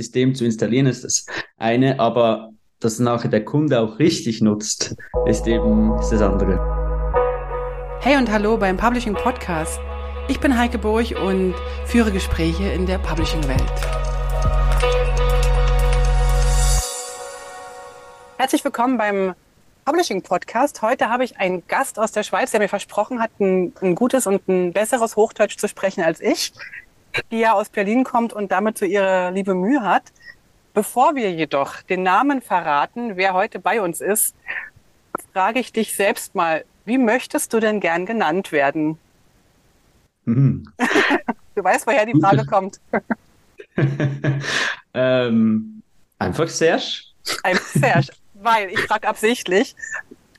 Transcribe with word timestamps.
System 0.00 0.32
zu 0.32 0.44
installieren, 0.44 0.86
ist 0.86 1.02
das 1.02 1.26
eine, 1.56 1.98
aber 1.98 2.50
dass 2.78 3.00
nachher 3.00 3.30
der 3.30 3.44
Kunde 3.44 3.80
auch 3.80 3.98
richtig 3.98 4.40
nutzt, 4.40 4.94
ist 5.26 5.44
eben 5.48 5.98
ist 5.98 6.10
das 6.10 6.22
andere. 6.22 6.60
Hey 8.00 8.16
und 8.16 8.30
hallo 8.30 8.56
beim 8.56 8.76
Publishing 8.76 9.14
Podcast. 9.14 9.80
Ich 10.28 10.38
bin 10.38 10.56
Heike 10.56 10.78
Burch 10.78 11.16
und 11.16 11.52
führe 11.86 12.12
Gespräche 12.12 12.68
in 12.68 12.86
der 12.86 12.98
Publishing-Welt. 12.98 13.60
Herzlich 18.36 18.64
willkommen 18.64 18.98
beim 18.98 19.34
Publishing 19.84 20.22
Podcast. 20.22 20.80
Heute 20.80 21.10
habe 21.10 21.24
ich 21.24 21.38
einen 21.38 21.66
Gast 21.66 21.98
aus 21.98 22.12
der 22.12 22.22
Schweiz, 22.22 22.52
der 22.52 22.60
mir 22.60 22.68
versprochen 22.68 23.20
hat, 23.20 23.32
ein, 23.40 23.72
ein 23.80 23.96
gutes 23.96 24.28
und 24.28 24.46
ein 24.46 24.72
besseres 24.72 25.16
Hochdeutsch 25.16 25.56
zu 25.56 25.66
sprechen 25.66 26.04
als 26.04 26.20
ich 26.20 26.52
die 27.30 27.38
ja 27.38 27.52
aus 27.52 27.68
Berlin 27.68 28.04
kommt 28.04 28.32
und 28.32 28.52
damit 28.52 28.78
so 28.78 28.84
ihre 28.84 29.30
liebe 29.30 29.54
Mühe 29.54 29.82
hat. 29.82 30.04
Bevor 30.74 31.14
wir 31.14 31.32
jedoch 31.32 31.82
den 31.82 32.02
Namen 32.02 32.40
verraten, 32.40 33.16
wer 33.16 33.34
heute 33.34 33.58
bei 33.58 33.80
uns 33.80 34.00
ist, 34.00 34.34
frage 35.32 35.60
ich 35.60 35.72
dich 35.72 35.96
selbst 35.96 36.34
mal, 36.34 36.64
wie 36.84 36.98
möchtest 36.98 37.52
du 37.52 37.60
denn 37.60 37.80
gern 37.80 38.06
genannt 38.06 38.52
werden? 38.52 38.98
Mhm. 40.24 40.72
Du 41.54 41.64
weißt, 41.64 41.88
woher 41.88 42.06
die 42.06 42.20
Frage 42.20 42.46
kommt. 42.46 42.78
ähm, 44.94 45.82
einfach 46.20 46.46
Serge. 46.48 47.02
Einfach 47.42 47.66
Serge, 47.66 48.12
weil 48.34 48.70
ich 48.70 48.78
frage 48.82 49.08
absichtlich, 49.08 49.74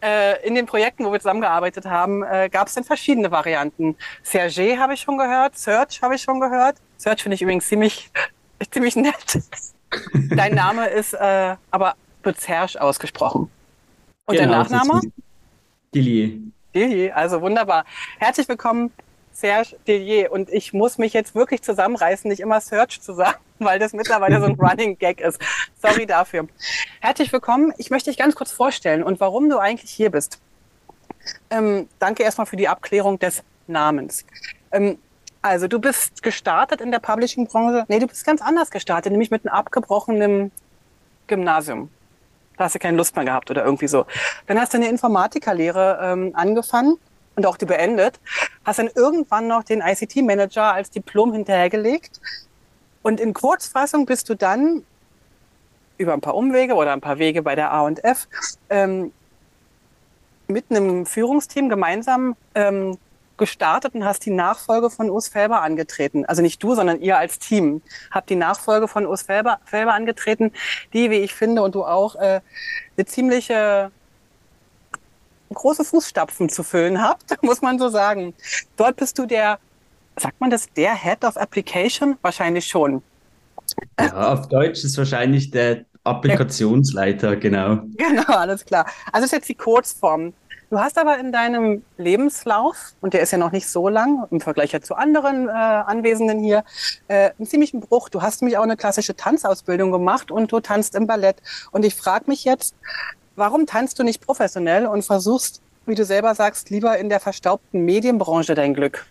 äh, 0.01 0.45
in 0.45 0.55
den 0.55 0.65
Projekten, 0.65 1.05
wo 1.05 1.11
wir 1.11 1.19
zusammengearbeitet 1.19 1.85
haben, 1.85 2.23
äh, 2.23 2.49
gab 2.49 2.67
es 2.67 2.73
dann 2.73 2.83
verschiedene 2.83 3.31
Varianten. 3.31 3.95
Serge 4.23 4.77
habe 4.79 4.93
ich 4.93 5.01
schon 5.01 5.17
gehört, 5.17 5.57
Search 5.57 6.01
habe 6.01 6.15
ich 6.15 6.21
schon 6.21 6.39
gehört. 6.39 6.77
Search 6.97 7.23
finde 7.23 7.35
ich 7.35 7.41
übrigens 7.41 7.67
ziemlich, 7.67 8.09
ziemlich 8.71 8.95
nett. 8.95 9.39
Dein 10.29 10.53
Name 10.53 10.87
ist 10.87 11.13
äh, 11.13 11.55
aber 11.71 11.95
wird 12.23 12.39
Serge 12.39 12.79
ausgesprochen. 12.81 13.49
Und 14.25 14.37
genau, 14.37 14.63
der 14.63 14.77
Nachname? 14.77 15.01
Dillier. 15.93 16.39
Dillier, 16.75 17.15
also 17.17 17.41
wunderbar. 17.41 17.85
Herzlich 18.19 18.47
willkommen 18.47 18.91
Serge 19.39 19.77
Dillier. 19.87 20.31
Und 20.31 20.49
ich 20.49 20.73
muss 20.73 20.97
mich 20.97 21.13
jetzt 21.13 21.35
wirklich 21.35 21.61
zusammenreißen, 21.61 22.29
nicht 22.29 22.41
immer 22.41 22.59
Search 22.59 23.01
zu 23.01 23.13
sagen, 23.13 23.39
weil 23.59 23.79
das 23.79 23.93
mittlerweile 23.93 24.39
so 24.39 24.45
ein 24.45 24.55
Running 24.59 24.97
Gag 24.97 25.21
ist. 25.21 25.39
Sorry 25.81 26.05
dafür. 26.05 26.47
Herzlich 26.99 27.31
willkommen. 27.31 27.73
Ich 27.77 27.89
möchte 27.89 28.09
dich 28.09 28.17
ganz 28.17 28.35
kurz 28.35 28.51
vorstellen 28.51 29.03
und 29.03 29.19
warum 29.19 29.49
du 29.49 29.57
eigentlich 29.57 29.91
hier 29.91 30.11
bist. 30.11 30.39
Ähm, 31.49 31.87
danke 31.99 32.23
erstmal 32.23 32.47
für 32.47 32.57
die 32.57 32.67
Abklärung 32.67 33.19
des 33.19 33.43
Namens. 33.67 34.25
Ähm, 34.71 34.97
also 35.41 35.67
du 35.67 35.79
bist 35.79 36.21
gestartet 36.21 36.81
in 36.81 36.91
der 36.91 36.99
Publishing-Branche. 36.99 37.85
Nee, 37.87 37.99
du 37.99 38.07
bist 38.07 38.25
ganz 38.25 38.41
anders 38.41 38.71
gestartet, 38.71 39.11
nämlich 39.11 39.31
mit 39.31 39.45
einem 39.45 39.55
abgebrochenen 39.55 40.51
Gymnasium. 41.27 41.89
Da 42.57 42.65
hast 42.65 42.75
du 42.75 42.79
keine 42.79 42.97
Lust 42.97 43.15
mehr 43.15 43.23
gehabt 43.23 43.49
oder 43.49 43.63
irgendwie 43.63 43.87
so. 43.87 44.05
Dann 44.47 44.59
hast 44.59 44.73
du 44.73 44.77
eine 44.77 44.89
Informatikerlehre 44.89 45.99
ähm, 46.01 46.31
angefangen 46.33 46.97
und 47.39 47.45
auch 47.45 47.57
die 47.57 47.65
beendet, 47.65 48.19
hast 48.65 48.79
dann 48.79 48.89
irgendwann 48.93 49.47
noch 49.47 49.63
den 49.63 49.81
ICT-Manager 49.81 50.73
als 50.73 50.91
Diplom 50.91 51.31
hinterhergelegt. 51.33 52.19
Und 53.01 53.19
in 53.19 53.33
Kurzfassung 53.33 54.05
bist 54.05 54.29
du 54.29 54.35
dann 54.35 54.83
über 55.97 56.13
ein 56.13 56.21
paar 56.21 56.35
Umwege 56.35 56.75
oder 56.75 56.91
ein 56.91 57.01
paar 57.01 57.17
Wege 57.17 57.41
bei 57.41 57.55
der 57.55 57.71
A&F 57.71 58.27
ähm, 58.69 59.13
mit 60.47 60.65
einem 60.69 61.05
Führungsteam 61.05 61.69
gemeinsam 61.69 62.35
ähm, 62.55 62.97
gestartet 63.37 63.95
und 63.95 64.03
hast 64.03 64.25
die 64.25 64.31
Nachfolge 64.31 64.89
von 64.89 65.09
Urs 65.09 65.29
Felber 65.29 65.61
angetreten. 65.61 66.25
Also 66.25 66.41
nicht 66.41 66.61
du, 66.61 66.75
sondern 66.75 66.99
ihr 66.99 67.17
als 67.17 67.39
Team 67.39 67.81
habt 68.11 68.29
die 68.29 68.35
Nachfolge 68.35 68.89
von 68.89 69.05
Urs 69.05 69.21
Felber, 69.21 69.59
Felber 69.63 69.93
angetreten, 69.93 70.51
die, 70.91 71.09
wie 71.09 71.19
ich 71.19 71.33
finde, 71.33 71.61
und 71.61 71.73
du 71.73 71.85
auch, 71.85 72.15
äh, 72.15 72.41
eine 72.97 73.05
ziemliche 73.05 73.91
große 75.55 75.83
Fußstapfen 75.83 76.49
zu 76.49 76.63
füllen 76.63 77.01
habt, 77.01 77.23
muss 77.43 77.61
man 77.61 77.79
so 77.79 77.89
sagen. 77.89 78.33
Dort 78.77 78.97
bist 78.97 79.17
du 79.17 79.25
der, 79.25 79.59
sagt 80.17 80.39
man 80.39 80.49
das, 80.49 80.71
der 80.73 80.95
Head 80.95 81.23
of 81.23 81.37
Application? 81.37 82.17
Wahrscheinlich 82.21 82.67
schon. 82.67 83.01
Ja, 83.99 84.33
auf 84.33 84.47
Deutsch 84.47 84.83
ist 84.83 84.97
wahrscheinlich 84.97 85.51
der 85.51 85.85
Applikationsleiter, 86.03 87.35
genau. 87.35 87.79
Genau, 87.97 88.33
alles 88.33 88.65
klar. 88.65 88.85
Also 89.11 89.25
ist 89.25 89.31
jetzt 89.31 89.49
die 89.49 89.55
Kurzform. 89.55 90.33
Du 90.69 90.79
hast 90.79 90.99
aber 90.99 91.17
in 91.17 91.31
deinem 91.31 91.83
Lebenslauf, 91.97 92.93
und 93.01 93.15
der 93.15 93.21
ist 93.21 93.31
ja 93.31 93.39
noch 93.39 93.51
nicht 93.51 93.67
so 93.67 93.89
lang 93.89 94.27
im 94.29 94.39
Vergleich 94.39 94.71
ja 94.71 94.81
zu 94.81 94.93
anderen 94.93 95.47
äh, 95.47 95.51
Anwesenden 95.51 96.39
hier, 96.43 96.63
äh, 97.07 97.31
einen 97.39 97.47
ziemlichen 97.47 97.79
Bruch. 97.79 98.09
Du 98.09 98.21
hast 98.21 98.41
nämlich 98.41 98.59
auch 98.59 98.63
eine 98.63 98.77
klassische 98.77 99.15
Tanzausbildung 99.15 99.91
gemacht 99.91 100.29
und 100.29 100.51
du 100.51 100.59
tanzt 100.59 100.93
im 100.93 101.07
Ballett. 101.07 101.37
Und 101.71 101.85
ich 101.85 101.95
frage 101.95 102.25
mich 102.27 102.43
jetzt, 102.43 102.75
Warum 103.39 103.65
tanzt 103.65 103.97
du 103.97 104.03
nicht 104.03 104.19
professionell 104.19 104.85
und 104.85 105.05
versuchst, 105.05 105.61
wie 105.85 105.95
du 105.95 106.03
selber 106.03 106.35
sagst, 106.35 106.69
lieber 106.71 106.97
in 106.97 107.07
der 107.07 107.21
verstaubten 107.21 107.85
Medienbranche 107.85 108.53
dein 108.53 108.73
Glück? 108.73 109.05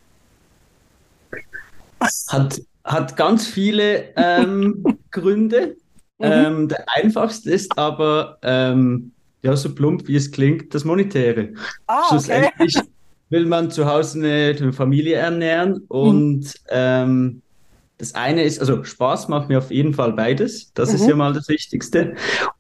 Hat, 2.28 2.60
hat 2.84 3.16
ganz 3.16 3.46
viele 3.46 4.12
ähm, 4.16 4.98
Gründe. 5.10 5.78
Mhm. 6.18 6.26
Ähm, 6.26 6.68
der 6.68 6.84
einfachste 6.94 7.50
ist 7.50 7.78
aber, 7.78 8.36
ähm, 8.42 9.12
ja, 9.40 9.56
so 9.56 9.74
plump 9.74 10.06
wie 10.08 10.16
es 10.16 10.30
klingt, 10.30 10.74
das 10.74 10.84
Monetäre. 10.84 11.54
Ah, 11.86 12.00
okay. 12.00 12.08
Schlussendlich 12.10 12.76
will 13.30 13.46
man 13.46 13.70
zu 13.70 13.86
Hause 13.86 14.18
eine, 14.18 14.74
Familie 14.74 15.16
ernähren 15.16 15.84
und 15.88 16.40
mhm. 16.40 16.52
ähm, 16.68 17.42
das 17.96 18.14
eine 18.14 18.42
ist, 18.42 18.60
also 18.60 18.84
Spaß 18.84 19.28
macht 19.28 19.48
mir 19.48 19.56
auf 19.56 19.70
jeden 19.70 19.94
Fall 19.94 20.12
beides. 20.12 20.70
Das 20.74 20.90
mhm. 20.90 20.96
ist 20.96 21.08
ja 21.08 21.16
mal 21.16 21.32
das 21.32 21.48
Wichtigste 21.48 22.14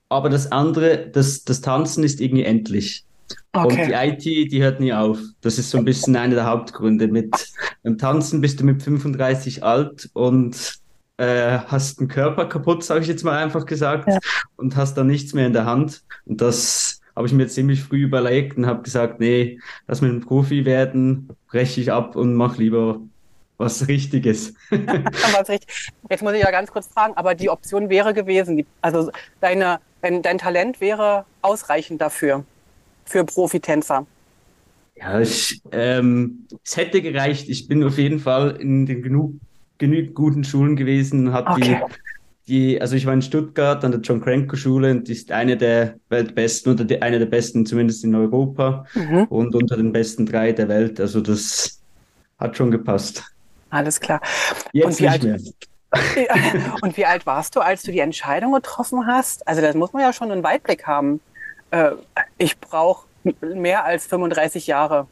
aber 0.08 0.28
das 0.28 0.50
andere, 0.52 1.08
das, 1.10 1.44
das 1.44 1.60
Tanzen 1.60 2.04
ist 2.04 2.20
irgendwie 2.20 2.44
endlich. 2.44 3.04
Okay. 3.52 3.82
Und 3.82 3.88
die 3.88 3.92
IT, 3.92 4.52
die 4.52 4.62
hört 4.62 4.80
nie 4.80 4.92
auf. 4.92 5.18
Das 5.40 5.58
ist 5.58 5.70
so 5.70 5.78
ein 5.78 5.84
bisschen 5.84 6.16
einer 6.16 6.34
der 6.34 6.46
Hauptgründe. 6.46 7.08
Mit 7.08 7.34
dem 7.84 7.98
Tanzen 7.98 8.40
bist 8.40 8.60
du 8.60 8.64
mit 8.64 8.82
35 8.82 9.64
alt 9.64 10.08
und 10.14 10.78
äh, 11.18 11.58
hast 11.66 12.00
den 12.00 12.08
Körper 12.08 12.46
kaputt, 12.46 12.84
sage 12.84 13.00
ich 13.02 13.08
jetzt 13.08 13.24
mal 13.24 13.36
einfach 13.36 13.66
gesagt, 13.66 14.08
ja. 14.08 14.18
und 14.56 14.76
hast 14.76 14.94
dann 14.94 15.08
nichts 15.08 15.34
mehr 15.34 15.46
in 15.46 15.52
der 15.52 15.66
Hand. 15.66 16.02
Und 16.24 16.40
das 16.40 17.00
habe 17.16 17.26
ich 17.26 17.32
mir 17.32 17.48
ziemlich 17.48 17.82
früh 17.82 18.04
überlegt 18.04 18.56
und 18.56 18.66
habe 18.66 18.82
gesagt, 18.82 19.18
nee, 19.18 19.58
lass 19.88 20.00
mit 20.00 20.10
einem 20.10 20.20
Profi 20.20 20.64
werden, 20.64 21.28
breche 21.48 21.80
ich 21.80 21.90
ab 21.90 22.14
und 22.14 22.34
mach 22.34 22.56
lieber 22.56 23.00
was 23.56 23.88
Richtiges. 23.88 24.54
was 24.70 25.48
richtig. 25.48 25.90
Jetzt 26.08 26.22
muss 26.22 26.32
ich 26.34 26.42
ja 26.42 26.50
ganz 26.52 26.70
kurz 26.70 26.86
fragen, 26.86 27.14
aber 27.16 27.34
die 27.34 27.50
Option 27.50 27.90
wäre 27.90 28.14
gewesen, 28.14 28.56
die, 28.58 28.66
also 28.80 29.10
deine 29.40 29.80
Dein, 30.00 30.22
dein 30.22 30.38
Talent 30.38 30.80
wäre 30.80 31.24
ausreichend 31.42 32.00
dafür, 32.00 32.44
für 33.04 33.24
Profitänzer. 33.24 34.06
Ja, 34.96 35.20
ich, 35.20 35.60
ähm, 35.72 36.46
es 36.64 36.76
hätte 36.76 37.02
gereicht. 37.02 37.48
Ich 37.48 37.68
bin 37.68 37.84
auf 37.84 37.98
jeden 37.98 38.18
Fall 38.18 38.56
in 38.60 38.86
den 38.86 39.02
genug, 39.02 39.34
genug 39.78 40.14
guten 40.14 40.44
Schulen 40.44 40.76
gewesen, 40.76 41.32
habe 41.32 41.50
okay. 41.50 41.80
die, 42.46 42.48
die, 42.48 42.80
also 42.80 42.96
ich 42.96 43.06
war 43.06 43.14
in 43.14 43.22
Stuttgart 43.22 43.84
an 43.84 43.92
der 43.92 44.00
John 44.00 44.20
Cranko 44.20 44.56
Schule 44.56 44.90
und 44.90 45.06
die 45.06 45.12
ist 45.12 45.30
eine 45.30 45.56
der 45.56 45.96
weltbesten 46.08 46.72
oder 46.72 46.84
die, 46.84 47.00
eine 47.00 47.18
der 47.18 47.26
besten 47.26 47.66
zumindest 47.66 48.04
in 48.04 48.14
Europa 48.14 48.86
mhm. 48.94 49.24
und 49.24 49.54
unter 49.54 49.76
den 49.76 49.92
besten 49.92 50.26
drei 50.26 50.52
der 50.52 50.68
Welt. 50.68 50.98
Also 50.98 51.20
das 51.20 51.80
hat 52.38 52.56
schon 52.56 52.70
gepasst. 52.70 53.22
Alles 53.70 54.00
klar. 54.00 54.20
Jetzt 54.72 55.00
nicht 55.00 55.10
alt, 55.10 55.22
mehr. 55.22 55.38
Und 56.82 56.96
wie 56.96 57.06
alt 57.06 57.24
warst 57.26 57.56
du, 57.56 57.60
als 57.60 57.82
du 57.82 57.92
die 57.92 58.00
Entscheidung 58.00 58.52
getroffen 58.52 59.06
hast? 59.06 59.46
Also 59.48 59.62
das 59.62 59.74
muss 59.74 59.92
man 59.92 60.02
ja 60.02 60.12
schon 60.12 60.30
einen 60.30 60.42
Weitblick 60.42 60.86
haben. 60.86 61.20
Äh, 61.70 61.92
ich 62.36 62.58
brauche 62.58 63.06
mehr 63.40 63.84
als 63.84 64.06
35 64.06 64.66
Jahre. 64.66 65.06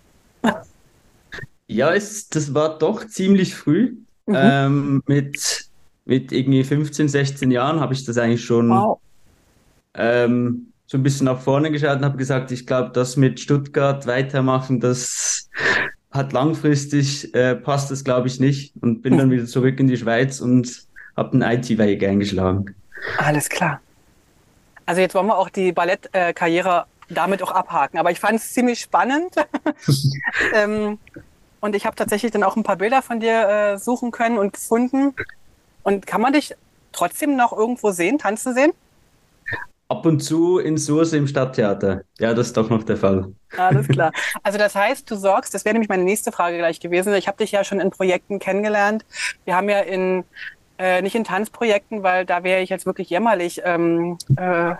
Ja, 1.66 1.92
es, 1.92 2.28
das 2.28 2.54
war 2.54 2.78
doch 2.78 3.06
ziemlich 3.06 3.54
früh. 3.54 3.96
Mhm. 4.26 4.34
Ähm, 4.34 5.02
mit, 5.06 5.66
mit 6.04 6.32
irgendwie 6.32 6.64
15, 6.64 7.08
16 7.08 7.50
Jahren 7.50 7.80
habe 7.80 7.94
ich 7.94 8.04
das 8.04 8.18
eigentlich 8.18 8.44
schon 8.44 8.70
wow. 8.70 8.98
ähm, 9.94 10.72
so 10.86 10.98
ein 10.98 11.02
bisschen 11.02 11.26
nach 11.26 11.40
vorne 11.40 11.70
geschaut 11.70 11.98
und 11.98 12.04
habe 12.04 12.16
gesagt, 12.16 12.52
ich 12.52 12.66
glaube, 12.66 12.90
das 12.92 13.16
mit 13.16 13.40
Stuttgart 13.40 14.06
weitermachen, 14.06 14.80
das 14.80 15.48
hat 16.16 16.32
langfristig 16.32 17.34
äh, 17.34 17.54
passt 17.54 17.90
das, 17.90 18.04
glaube 18.04 18.28
ich, 18.28 18.40
nicht 18.40 18.74
und 18.80 19.02
bin 19.02 19.18
dann 19.18 19.30
wieder 19.30 19.46
zurück 19.46 19.78
in 19.78 19.86
die 19.86 19.96
Schweiz 19.96 20.40
und 20.40 20.84
habe 21.16 21.38
den 21.38 21.42
IT-Weg 21.42 22.02
eingeschlagen. 22.04 22.74
Alles 23.18 23.48
klar. 23.48 23.80
Also 24.86 25.00
jetzt 25.00 25.14
wollen 25.14 25.26
wir 25.26 25.38
auch 25.38 25.50
die 25.50 25.72
Ballettkarriere 25.72 26.86
damit 27.08 27.42
auch 27.42 27.50
abhaken. 27.50 27.98
Aber 27.98 28.10
ich 28.10 28.20
fand 28.20 28.36
es 28.36 28.52
ziemlich 28.52 28.80
spannend. 28.80 29.34
ähm, 30.54 30.98
und 31.60 31.74
ich 31.74 31.86
habe 31.86 31.96
tatsächlich 31.96 32.32
dann 32.32 32.42
auch 32.42 32.56
ein 32.56 32.62
paar 32.62 32.76
Bilder 32.76 33.02
von 33.02 33.20
dir 33.20 33.48
äh, 33.48 33.78
suchen 33.78 34.10
können 34.10 34.38
und 34.38 34.52
gefunden. 34.52 35.14
Und 35.82 36.06
kann 36.06 36.20
man 36.20 36.32
dich 36.32 36.54
trotzdem 36.92 37.36
noch 37.36 37.52
irgendwo 37.52 37.90
sehen, 37.90 38.18
tanzen 38.18 38.54
sehen? 38.54 38.72
Ab 39.88 40.04
und 40.04 40.20
zu 40.20 40.58
in 40.58 40.78
Source 40.78 41.12
im 41.12 41.28
Stadttheater. 41.28 42.02
Ja, 42.18 42.34
das 42.34 42.48
ist 42.48 42.56
doch 42.56 42.70
noch 42.70 42.82
der 42.82 42.96
Fall. 42.96 43.32
Alles 43.56 43.88
klar. 43.88 44.12
Also 44.42 44.58
das 44.58 44.74
heißt, 44.74 45.10
du 45.10 45.16
sorgst, 45.16 45.54
das 45.54 45.64
wäre 45.64 45.72
nämlich 45.74 45.88
meine 45.88 46.04
nächste 46.04 46.32
Frage 46.32 46.58
gleich 46.58 46.80
gewesen. 46.80 47.14
Ich 47.14 47.26
habe 47.28 47.38
dich 47.38 47.52
ja 47.52 47.64
schon 47.64 47.80
in 47.80 47.90
Projekten 47.90 48.38
kennengelernt. 48.38 49.04
Wir 49.44 49.56
haben 49.56 49.68
ja 49.68 49.80
in 49.80 50.24
Äh, 50.78 51.00
nicht 51.00 51.14
in 51.14 51.24
Tanzprojekten, 51.24 52.02
weil 52.02 52.26
da 52.26 52.44
wäre 52.44 52.60
ich 52.60 52.68
jetzt 52.68 52.84
wirklich 52.84 53.08
jämmerlich. 53.08 53.62
Ähm, 53.64 54.18
äh, 54.36 54.74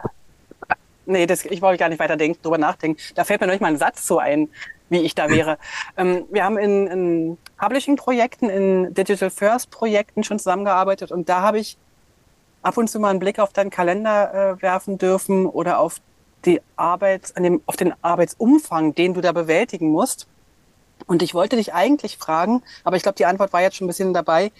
nee, 1.06 1.24
das, 1.26 1.46
ich 1.46 1.62
wollte 1.62 1.78
gar 1.78 1.88
nicht 1.88 1.98
weiter 2.00 2.18
denken, 2.18 2.42
drüber 2.42 2.58
nachdenken. 2.58 3.00
Da 3.14 3.24
fällt 3.24 3.40
mir 3.40 3.46
noch 3.46 3.54
nicht 3.54 3.62
mal 3.62 3.68
ein 3.68 3.78
Satz 3.78 4.06
so 4.06 4.18
ein, 4.18 4.50
wie 4.90 5.00
ich 5.00 5.14
da 5.14 5.30
wäre. 5.30 5.56
Ähm, 5.96 6.26
wir 6.30 6.44
haben 6.44 6.58
in, 6.58 6.86
in 6.86 7.38
Publishing-Projekten, 7.56 8.50
in 8.50 8.92
Digital 8.92 9.30
First-Projekten 9.30 10.22
schon 10.22 10.38
zusammengearbeitet 10.38 11.12
und 11.12 11.30
da 11.30 11.40
habe 11.40 11.60
ich 11.60 11.78
ab 12.62 12.76
und 12.76 12.88
zu 12.90 13.00
mal 13.00 13.08
einen 13.08 13.18
Blick 13.18 13.38
auf 13.38 13.54
deinen 13.54 13.70
Kalender 13.70 14.58
äh, 14.58 14.62
werfen 14.62 14.98
dürfen 14.98 15.46
oder 15.46 15.78
auf 15.78 16.00
die 16.46 16.60
Arbeit, 16.76 17.32
an 17.36 17.42
dem, 17.42 17.60
auf 17.66 17.76
den 17.76 17.92
Arbeitsumfang, 18.02 18.94
den 18.94 19.14
du 19.14 19.20
da 19.20 19.32
bewältigen 19.32 19.90
musst. 19.90 20.26
Und 21.06 21.22
ich 21.22 21.34
wollte 21.34 21.56
dich 21.56 21.74
eigentlich 21.74 22.16
fragen, 22.16 22.62
aber 22.84 22.96
ich 22.96 23.02
glaube, 23.02 23.16
die 23.16 23.26
Antwort 23.26 23.52
war 23.52 23.60
jetzt 23.60 23.76
schon 23.76 23.84
ein 23.84 23.88
bisschen 23.88 24.14
dabei, 24.14 24.50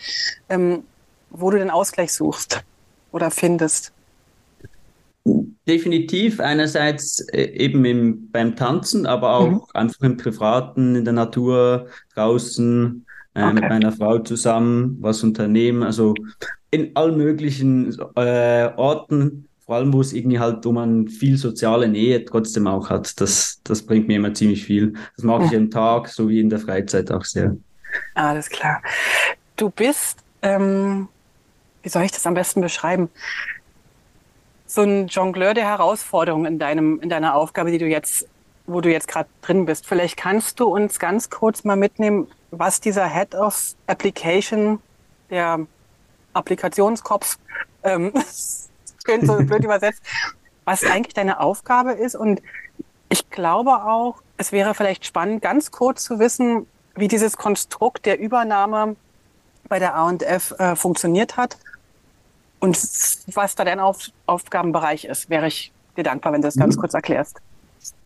ähm, 0.49 0.83
wo 1.31 1.51
du 1.51 1.59
den 1.59 1.71
Ausgleich 1.71 2.13
suchst 2.13 2.63
oder 3.11 3.31
findest. 3.31 3.93
Definitiv. 5.67 6.39
Einerseits 6.39 7.21
äh, 7.31 7.47
eben 7.47 7.85
im, 7.85 8.31
beim 8.31 8.55
Tanzen, 8.55 9.07
aber 9.07 9.35
auch 9.35 9.51
mhm. 9.51 9.63
einfach 9.75 10.03
im 10.03 10.17
Privaten, 10.17 10.95
in 10.95 11.05
der 11.05 11.15
Natur, 11.15 11.89
draußen, 12.15 13.05
äh, 13.35 13.43
okay. 13.43 13.55
mit 13.55 13.69
meiner 13.69 13.93
Frau 13.93 14.19
zusammen, 14.21 14.99
was 15.01 15.25
unternehmen. 15.25 15.83
Also 15.83 16.15
in 16.71 16.95
allen 16.95 17.17
möglichen 17.17 17.99
äh, 18.15 18.71
Orten, 18.77 19.49
vor 19.67 19.77
allem 19.77 19.93
wo 19.93 20.01
es 20.01 20.13
irgendwie 20.13 20.39
halt, 20.39 20.65
wo 20.65 20.73
man 20.73 21.09
viel 21.09 21.37
soziale 21.37 21.89
Nähe 21.89 22.25
trotzdem 22.25 22.67
auch 22.67 22.89
hat. 22.89 23.21
Das, 23.21 23.61
das 23.65 23.83
bringt 23.83 24.09
mir 24.09 24.17
immer 24.17 24.33
ziemlich 24.33 24.65
viel. 24.65 24.95
Das 25.17 25.25
mag 25.25 25.41
mhm. 25.41 25.47
ich 25.47 25.53
im 25.53 25.71
Tag 25.71 26.09
sowie 26.09 26.41
in 26.41 26.49
der 26.49 26.61
Freizeit 26.61 27.11
auch 27.11 27.25
sehr. 27.25 27.57
Alles 28.15 28.49
klar. 28.49 28.81
Du 29.57 29.71
bist, 29.71 30.21
ähm, 30.43 31.09
wie 31.83 31.89
soll 31.89 32.05
ich 32.05 32.13
das 32.13 32.27
am 32.27 32.35
besten 32.35 32.61
beschreiben? 32.61 33.11
so 34.67 34.83
ein 34.83 35.07
Jongleur 35.07 35.55
der 35.55 35.65
Herausforderungen 35.65 36.47
in 36.47 36.59
deinem, 36.59 37.01
in 37.01 37.09
deiner 37.09 37.35
Aufgabe, 37.35 37.71
die 37.71 37.79
du 37.79 37.87
jetzt, 37.87 38.29
wo 38.67 38.81
du 38.81 38.91
jetzt 38.91 39.09
gerade 39.09 39.29
drin 39.43 39.65
bist. 39.65 39.87
Vielleicht 39.87 40.17
kannst 40.17 40.61
du 40.61 40.67
uns 40.67 40.99
ganz 40.99 41.31
kurz 41.31 41.65
mal 41.65 41.77
mitnehmen, 41.77 42.29
was 42.51 42.81
dieser 42.81 43.09
Head 43.09 43.35
of 43.35 43.75
Application, 43.87 44.81
der 45.31 45.61
Applikationskopf, 46.33 47.39
ähm, 47.85 48.13
schön 49.07 49.27
so 49.27 49.37
blöd 49.37 49.65
übersetzt, 49.65 50.03
was 50.65 50.85
eigentlich 50.85 51.15
deine 51.15 51.41
Aufgabe 51.41 51.93
ist. 51.93 52.17
Und 52.17 52.43
ich 53.09 53.31
glaube 53.31 53.85
auch, 53.85 54.23
es 54.37 54.53
wäre 54.53 54.75
vielleicht 54.75 55.07
spannend, 55.07 55.43
ganz 55.43 55.71
kurz 55.71 56.05
zu 56.05 56.19
wissen, 56.19 56.67
wie 56.95 57.09
dieses 57.09 57.37
Konstrukt 57.37 58.07
der 58.07 58.19
Übernahme 58.19 58.97
bei 59.69 59.79
der 59.79 59.97
A&F 59.97 60.55
äh, 60.59 60.77
funktioniert 60.77 61.37
hat 61.37 61.57
und 62.61 62.77
was 63.35 63.55
da 63.55 63.65
dein 63.65 63.81
Auf 63.81 64.09
Aufgabenbereich 64.27 65.05
ist, 65.05 65.31
wäre 65.31 65.47
ich 65.47 65.73
dir 65.97 66.05
dankbar, 66.05 66.33
wenn 66.33 66.43
du 66.43 66.49
das 66.49 66.57
ganz 66.57 66.77
mhm. 66.77 66.81
kurz 66.81 66.95
erklärst. 66.95 67.39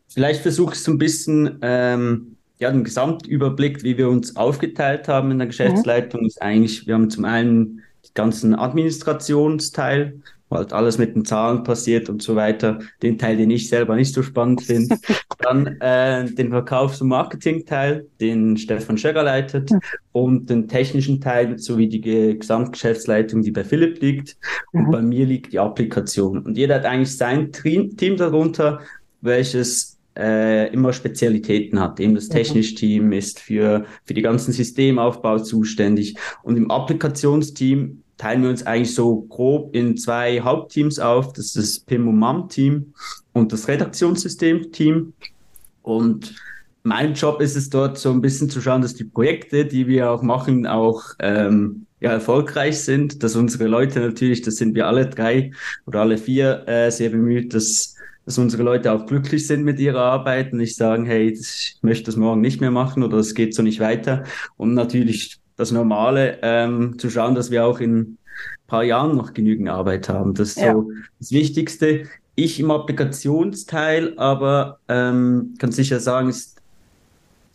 Vielleicht 0.08 0.42
versuchst 0.42 0.86
du 0.86 0.92
ein 0.92 0.98
bisschen 0.98 1.58
ähm, 1.62 2.36
ja, 2.58 2.70
den 2.70 2.84
Gesamtüberblick, 2.84 3.82
wie 3.84 3.96
wir 3.96 4.08
uns 4.08 4.36
aufgeteilt 4.36 5.08
haben 5.08 5.30
in 5.30 5.38
der 5.38 5.46
Geschäftsleitung, 5.46 6.22
mhm. 6.22 6.26
ist 6.26 6.42
eigentlich, 6.42 6.86
wir 6.86 6.94
haben 6.94 7.10
zum 7.10 7.24
einen 7.24 7.82
den 8.04 8.14
ganzen 8.14 8.54
Administrationsteil, 8.54 10.20
halt 10.50 10.72
alles 10.72 10.98
mit 10.98 11.14
den 11.14 11.24
Zahlen 11.24 11.62
passiert 11.62 12.08
und 12.08 12.22
so 12.22 12.36
weiter. 12.36 12.80
Den 13.02 13.18
Teil, 13.18 13.36
den 13.36 13.50
ich 13.50 13.68
selber 13.68 13.96
nicht 13.96 14.12
so 14.12 14.22
spannend 14.22 14.62
finde. 14.62 14.96
Dann 15.38 15.66
äh, 15.80 16.24
den 16.26 16.50
Verkaufs- 16.50 17.00
und 17.00 17.08
Marketing-Teil, 17.08 18.06
den 18.20 18.56
Stefan 18.56 18.98
Schöger 18.98 19.22
leitet 19.22 19.70
mhm. 19.70 19.80
und 20.12 20.50
den 20.50 20.68
technischen 20.68 21.20
Teil 21.20 21.58
sowie 21.58 21.88
die 21.88 22.00
Gesamtgeschäftsleitung, 22.00 23.42
die 23.42 23.52
bei 23.52 23.64
Philipp 23.64 24.00
liegt. 24.00 24.36
Mhm. 24.72 24.84
Und 24.84 24.90
bei 24.90 25.02
mir 25.02 25.26
liegt 25.26 25.52
die 25.52 25.58
Applikation. 25.58 26.40
Und 26.40 26.58
jeder 26.58 26.76
hat 26.76 26.84
eigentlich 26.84 27.16
sein 27.16 27.52
Team 27.52 28.16
darunter, 28.16 28.80
welches 29.20 29.98
äh, 30.18 30.72
immer 30.72 30.92
Spezialitäten 30.92 31.80
hat. 31.80 32.00
Eben 32.00 32.14
das 32.14 32.28
mhm. 32.28 32.32
technische 32.32 32.74
Team 32.74 33.12
ist 33.12 33.40
für, 33.40 33.84
für 34.04 34.14
die 34.14 34.22
ganzen 34.22 34.52
Systemaufbau 34.52 35.38
zuständig. 35.38 36.16
Und 36.42 36.56
im 36.56 36.70
Applikationsteam 36.70 38.02
teilen 38.20 38.42
wir 38.42 38.50
uns 38.50 38.66
eigentlich 38.66 38.94
so 38.94 39.22
grob 39.22 39.74
in 39.74 39.96
zwei 39.96 40.42
Hauptteams 40.42 40.98
auf. 40.98 41.32
Das 41.32 41.46
ist 41.46 41.56
das 41.56 41.80
PIM 41.80 42.06
und 42.06 42.18
MAM-Team 42.18 42.92
und 43.32 43.50
das 43.50 43.66
Redaktionssystem-Team. 43.66 45.14
Und 45.80 46.34
mein 46.82 47.14
Job 47.14 47.40
ist 47.40 47.56
es 47.56 47.70
dort 47.70 47.96
so 47.96 48.10
ein 48.10 48.20
bisschen 48.20 48.50
zu 48.50 48.60
schauen, 48.60 48.82
dass 48.82 48.94
die 48.94 49.04
Projekte, 49.04 49.64
die 49.64 49.86
wir 49.86 50.10
auch 50.10 50.20
machen, 50.20 50.66
auch 50.66 51.02
ähm, 51.18 51.86
ja, 52.00 52.10
erfolgreich 52.10 52.80
sind, 52.80 53.22
dass 53.22 53.36
unsere 53.36 53.68
Leute 53.68 54.00
natürlich, 54.00 54.42
das 54.42 54.56
sind 54.56 54.74
wir 54.74 54.86
alle 54.86 55.06
drei 55.06 55.52
oder 55.86 56.02
alle 56.02 56.18
vier 56.18 56.68
äh, 56.68 56.90
sehr 56.90 57.08
bemüht, 57.08 57.54
dass, 57.54 57.96
dass 58.26 58.36
unsere 58.36 58.64
Leute 58.64 58.92
auch 58.92 59.06
glücklich 59.06 59.46
sind 59.46 59.64
mit 59.64 59.78
ihrer 59.80 60.02
Arbeit 60.02 60.52
und 60.52 60.58
nicht 60.58 60.76
sagen, 60.76 61.06
hey, 61.06 61.30
ich 61.30 61.78
möchte 61.80 62.04
das 62.04 62.16
morgen 62.16 62.42
nicht 62.42 62.60
mehr 62.60 62.70
machen 62.70 63.02
oder 63.02 63.16
es 63.16 63.34
geht 63.34 63.54
so 63.54 63.62
nicht 63.62 63.80
weiter. 63.80 64.24
Und 64.58 64.74
natürlich 64.74 65.40
das 65.60 65.72
Normale, 65.72 66.38
ähm, 66.42 66.98
zu 66.98 67.10
schauen, 67.10 67.34
dass 67.34 67.50
wir 67.50 67.64
auch 67.64 67.80
in 67.80 67.98
ein 67.98 68.18
paar 68.66 68.82
Jahren 68.82 69.16
noch 69.16 69.34
genügend 69.34 69.68
Arbeit 69.68 70.08
haben. 70.08 70.34
Das 70.34 70.50
ist 70.50 70.60
ja. 70.60 70.72
so 70.72 70.90
das 71.18 71.30
Wichtigste. 71.32 72.04
Ich 72.34 72.58
im 72.58 72.70
Applikationsteil, 72.70 74.18
aber 74.18 74.78
ähm, 74.88 75.54
kann 75.58 75.72
sicher 75.72 76.00
sagen, 76.00 76.30
ist, 76.30 76.60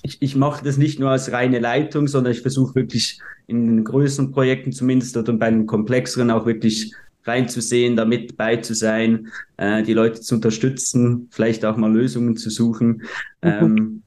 ich, 0.03 0.21
ich 0.21 0.35
mache 0.35 0.63
das 0.63 0.77
nicht 0.77 0.99
nur 0.99 1.09
als 1.09 1.31
reine 1.31 1.59
Leitung, 1.59 2.07
sondern 2.07 2.33
ich 2.33 2.41
versuche 2.41 2.75
wirklich 2.75 3.19
in 3.47 3.65
den 3.65 3.83
größeren 3.83 4.31
Projekten 4.31 4.71
zumindest 4.71 5.17
oder 5.17 5.33
bei 5.33 5.49
den 5.49 5.65
komplexeren 5.65 6.29
auch 6.29 6.45
wirklich 6.45 6.93
reinzusehen, 7.23 7.95
damit 7.95 8.37
bei 8.37 8.57
zu 8.57 8.75
sein, 8.75 9.29
äh, 9.57 9.81
die 9.81 9.93
Leute 9.93 10.21
zu 10.21 10.35
unterstützen, 10.35 11.27
vielleicht 11.31 11.65
auch 11.65 11.75
mal 11.75 11.91
Lösungen 11.91 12.37
zu 12.37 12.51
suchen. 12.51 13.01
Mhm. 13.41 13.49
Ähm, 13.49 14.03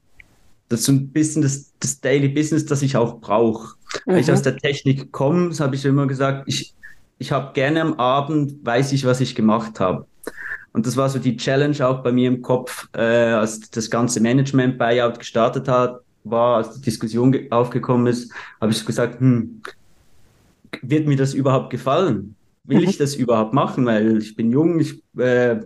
das 0.68 0.80
ist 0.80 0.86
so 0.86 0.92
ein 0.92 1.08
bisschen 1.08 1.42
das, 1.42 1.72
das 1.80 2.00
Daily 2.00 2.28
Business, 2.28 2.66
das 2.66 2.82
ich 2.82 2.96
auch 2.96 3.20
brauche. 3.20 3.74
Mhm. 4.06 4.12
Wenn 4.12 4.18
ich 4.18 4.30
aus 4.30 4.42
der 4.42 4.56
Technik 4.56 5.12
komme, 5.12 5.52
habe 5.58 5.74
ich 5.74 5.84
immer 5.84 6.06
gesagt, 6.06 6.44
ich, 6.46 6.74
ich 7.18 7.32
habe 7.32 7.52
gerne 7.54 7.80
am 7.80 7.94
Abend, 7.94 8.64
weiß 8.64 8.92
ich, 8.92 9.04
was 9.04 9.20
ich 9.20 9.34
gemacht 9.34 9.80
habe. 9.80 10.06
Und 10.72 10.86
das 10.86 10.96
war 10.96 11.08
so 11.08 11.18
die 11.18 11.36
Challenge 11.36 11.86
auch 11.86 12.02
bei 12.02 12.12
mir 12.12 12.28
im 12.28 12.42
Kopf, 12.42 12.88
äh, 12.94 13.00
als 13.00 13.70
das 13.70 13.90
ganze 13.90 14.20
Management-Buyout 14.20 15.18
gestartet 15.18 15.66
hat, 15.66 16.00
war, 16.24 16.58
als 16.58 16.74
die 16.74 16.82
Diskussion 16.82 17.34
aufgekommen 17.50 18.06
ist, 18.06 18.32
habe 18.60 18.72
ich 18.72 18.84
gesagt, 18.84 19.20
hm, 19.20 19.62
wird 20.82 21.06
mir 21.06 21.16
das 21.16 21.32
überhaupt 21.32 21.70
gefallen? 21.70 22.34
Will 22.64 22.82
mhm. 22.82 22.88
ich 22.90 22.98
das 22.98 23.14
überhaupt 23.14 23.54
machen? 23.54 23.86
Weil 23.86 24.18
ich 24.18 24.36
bin 24.36 24.52
jung, 24.52 24.78
ich 24.78 25.02
äh, 25.16 25.56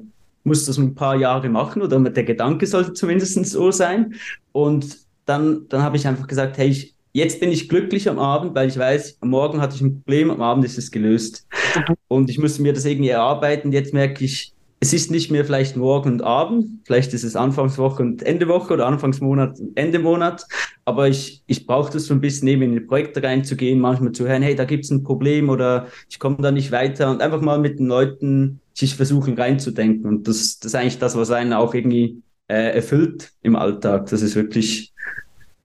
muss 0.45 0.65
das 0.65 0.79
ein 0.79 0.95
paar 0.95 1.17
Jahre 1.17 1.49
machen 1.49 1.83
oder 1.83 1.99
der 2.01 2.25
Gedanke 2.25 2.67
sollte 2.67 2.93
zumindest 2.93 3.45
so 3.47 3.71
sein. 3.71 4.15
Und 4.53 4.99
dann, 5.25 5.69
dann 5.69 5.83
habe 5.83 5.97
ich 5.97 6.07
einfach 6.07 6.27
gesagt, 6.27 6.59
hey, 6.59 6.69
ich, 6.69 6.95
jetzt 7.13 7.41
bin 7.41 7.51
ich 7.51 7.69
glücklich 7.69 8.09
am 8.09 8.19
Abend, 8.19 8.55
weil 8.55 8.69
ich 8.69 8.79
weiß, 8.79 9.19
am 9.21 9.31
Morgen 9.31 9.61
hatte 9.61 9.77
ich 9.77 9.83
ein 9.83 10.03
Problem, 10.03 10.31
am 10.31 10.43
Abend 10.43 10.65
ist 10.65 10.79
es 10.79 10.91
gelöst. 10.91 11.47
Mhm. 11.77 11.95
Und 12.09 12.31
ich 12.31 12.39
musste 12.39 12.63
mir 12.63 12.73
das 12.73 12.85
irgendwie 12.85 13.11
erarbeiten. 13.11 13.73
Jetzt 13.73 13.95
merke 13.95 14.25
ich, 14.25 14.53
es 14.83 14.93
ist 14.93 15.13
nicht 15.13 15.31
mehr 15.31 15.45
vielleicht 15.45 15.77
morgen 15.77 16.15
und 16.15 16.23
Abend, 16.23 16.81
vielleicht 16.85 17.15
ist 17.15 17.23
es 17.23 17.37
Anfangswoche 17.37 18.03
und 18.03 18.21
Ende 18.25 18.49
Woche 18.49 18.75
oder 18.75 18.87
Anfangsmonat 18.89 19.61
und 19.61 19.77
Ende 19.77 20.01
Monat, 20.01 20.45
aber 20.85 21.07
ich, 21.07 21.45
ich 21.47 21.69
brauche 21.69 21.93
das 21.93 22.07
so 22.07 22.15
ein 22.15 22.21
bisschen 22.21 22.49
eben 22.49 22.63
in 22.63 22.73
die 22.73 22.81
Projekte 22.81 23.23
reinzugehen, 23.23 23.79
manchmal 23.79 24.11
zu 24.11 24.27
hören, 24.27 24.43
hey, 24.43 24.57
da 24.57 24.65
gibt 24.65 24.85
es 24.85 24.91
ein 24.91 25.05
Problem 25.05 25.51
oder 25.51 25.87
ich 26.11 26.19
komme 26.19 26.39
da 26.41 26.51
nicht 26.51 26.73
weiter 26.73 27.13
und 27.13 27.23
einfach 27.23 27.41
mal 27.41 27.61
mit 27.61 27.79
den 27.79 27.87
Leuten 27.87 28.61
sich 28.75 28.97
versuchen 28.97 29.35
reinzudenken 29.35 30.07
und 30.07 30.29
das, 30.29 30.59
das 30.59 30.73
ist 30.73 30.75
eigentlich 30.75 30.99
das, 30.99 31.17
was 31.17 31.31
einen 31.31 31.53
auch 31.53 31.75
irgendwie 31.75 32.23
äh, 32.49 32.75
erfüllt 32.75 33.33
im 33.43 33.57
Alltag. 33.57 34.07
Das 34.07 34.23
ist 34.23 34.35
wirklich, 34.35 34.93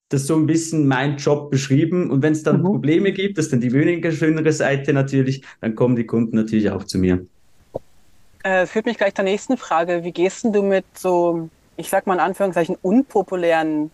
das 0.09 0.21
ist 0.21 0.27
so 0.27 0.35
ein 0.35 0.45
bisschen 0.45 0.87
mein 0.87 1.17
Job 1.17 1.51
beschrieben 1.51 2.09
und 2.11 2.21
wenn 2.21 2.33
es 2.33 2.43
dann 2.43 2.59
mhm. 2.59 2.63
Probleme 2.63 3.11
gibt, 3.11 3.37
das 3.37 3.45
ist 3.45 3.53
dann 3.53 3.61
die 3.61 3.73
weniger 3.73 4.11
schönere 4.11 4.51
Seite 4.51 4.93
natürlich, 4.93 5.43
dann 5.61 5.75
kommen 5.75 5.95
die 5.95 6.05
Kunden 6.05 6.35
natürlich 6.35 6.69
auch 6.69 6.83
zu 6.83 6.97
mir. 6.97 7.25
Äh, 8.43 8.65
führt 8.65 8.85
mich 8.85 8.97
gleich 8.97 9.15
zur 9.15 9.25
nächsten 9.25 9.57
Frage. 9.57 10.03
Wie 10.03 10.11
gehst 10.11 10.45
du 10.45 10.61
mit 10.61 10.85
so, 10.93 11.49
ich 11.75 11.89
sag 11.89 12.07
mal 12.07 12.13
in 12.13 12.19
Anführungszeichen, 12.19 12.77
unpopulären 12.81 13.91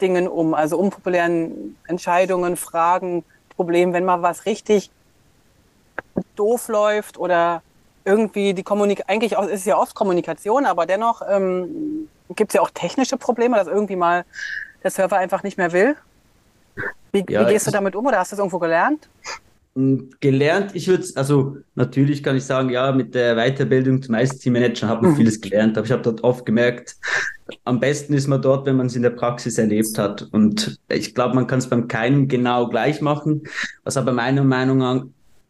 Dingen 0.00 0.28
um? 0.28 0.54
Also 0.54 0.78
unpopulären 0.78 1.76
Entscheidungen, 1.86 2.56
Fragen, 2.56 3.24
Problemen, 3.56 3.92
wenn 3.92 4.04
mal 4.04 4.22
was 4.22 4.46
richtig 4.46 4.90
doof 6.36 6.68
läuft 6.68 7.18
oder 7.18 7.62
irgendwie 8.04 8.54
die 8.54 8.62
Kommunikation, 8.62 9.10
eigentlich 9.10 9.36
auch, 9.36 9.44
ist 9.44 9.60
es 9.60 9.64
ja 9.64 9.76
oft 9.76 9.94
Kommunikation, 9.94 10.66
aber 10.66 10.86
dennoch 10.86 11.22
ähm, 11.28 12.08
gibt 12.34 12.50
es 12.50 12.54
ja 12.54 12.60
auch 12.60 12.70
technische 12.70 13.16
Probleme, 13.16 13.56
dass 13.56 13.66
irgendwie 13.66 13.96
mal 13.96 14.24
der 14.82 14.90
Server 14.90 15.18
einfach 15.18 15.42
nicht 15.42 15.58
mehr 15.58 15.72
will. 15.72 15.96
Wie, 17.12 17.24
ja, 17.28 17.46
wie 17.46 17.52
gehst 17.52 17.66
du 17.66 17.70
damit 17.70 17.94
um 17.96 18.06
oder 18.06 18.18
hast 18.18 18.32
du 18.32 18.36
das 18.36 18.40
irgendwo 18.40 18.58
gelernt? 18.58 19.08
Gelernt, 20.20 20.74
ich 20.74 20.88
würde 20.88 21.06
also 21.14 21.56
natürlich 21.74 22.22
kann 22.22 22.36
ich 22.36 22.44
sagen, 22.44 22.70
ja, 22.70 22.90
mit 22.92 23.14
der 23.14 23.36
Weiterbildung 23.36 24.02
zum 24.02 24.16
ICT-Manager 24.16 24.88
hat 24.88 25.00
man 25.00 25.12
mhm. 25.12 25.16
vieles 25.16 25.40
gelernt, 25.40 25.78
aber 25.78 25.86
ich 25.86 25.92
habe 25.92 26.02
dort 26.02 26.24
oft 26.24 26.44
gemerkt, 26.44 26.96
am 27.64 27.78
besten 27.78 28.14
ist 28.14 28.26
man 28.26 28.42
dort, 28.42 28.66
wenn 28.66 28.76
man 28.76 28.86
es 28.86 28.96
in 28.96 29.02
der 29.02 29.10
Praxis 29.10 29.58
erlebt 29.58 29.96
hat. 29.98 30.28
Und 30.32 30.78
ich 30.88 31.14
glaube, 31.14 31.34
man 31.34 31.46
kann 31.46 31.60
es 31.60 31.68
beim 31.68 31.88
keinem 31.88 32.28
genau 32.28 32.68
gleich 32.68 33.00
machen, 33.00 33.44
was 33.84 33.96
aber 33.96 34.12
meiner 34.12 34.44
Meinung 34.44 34.78
nach 34.78 35.04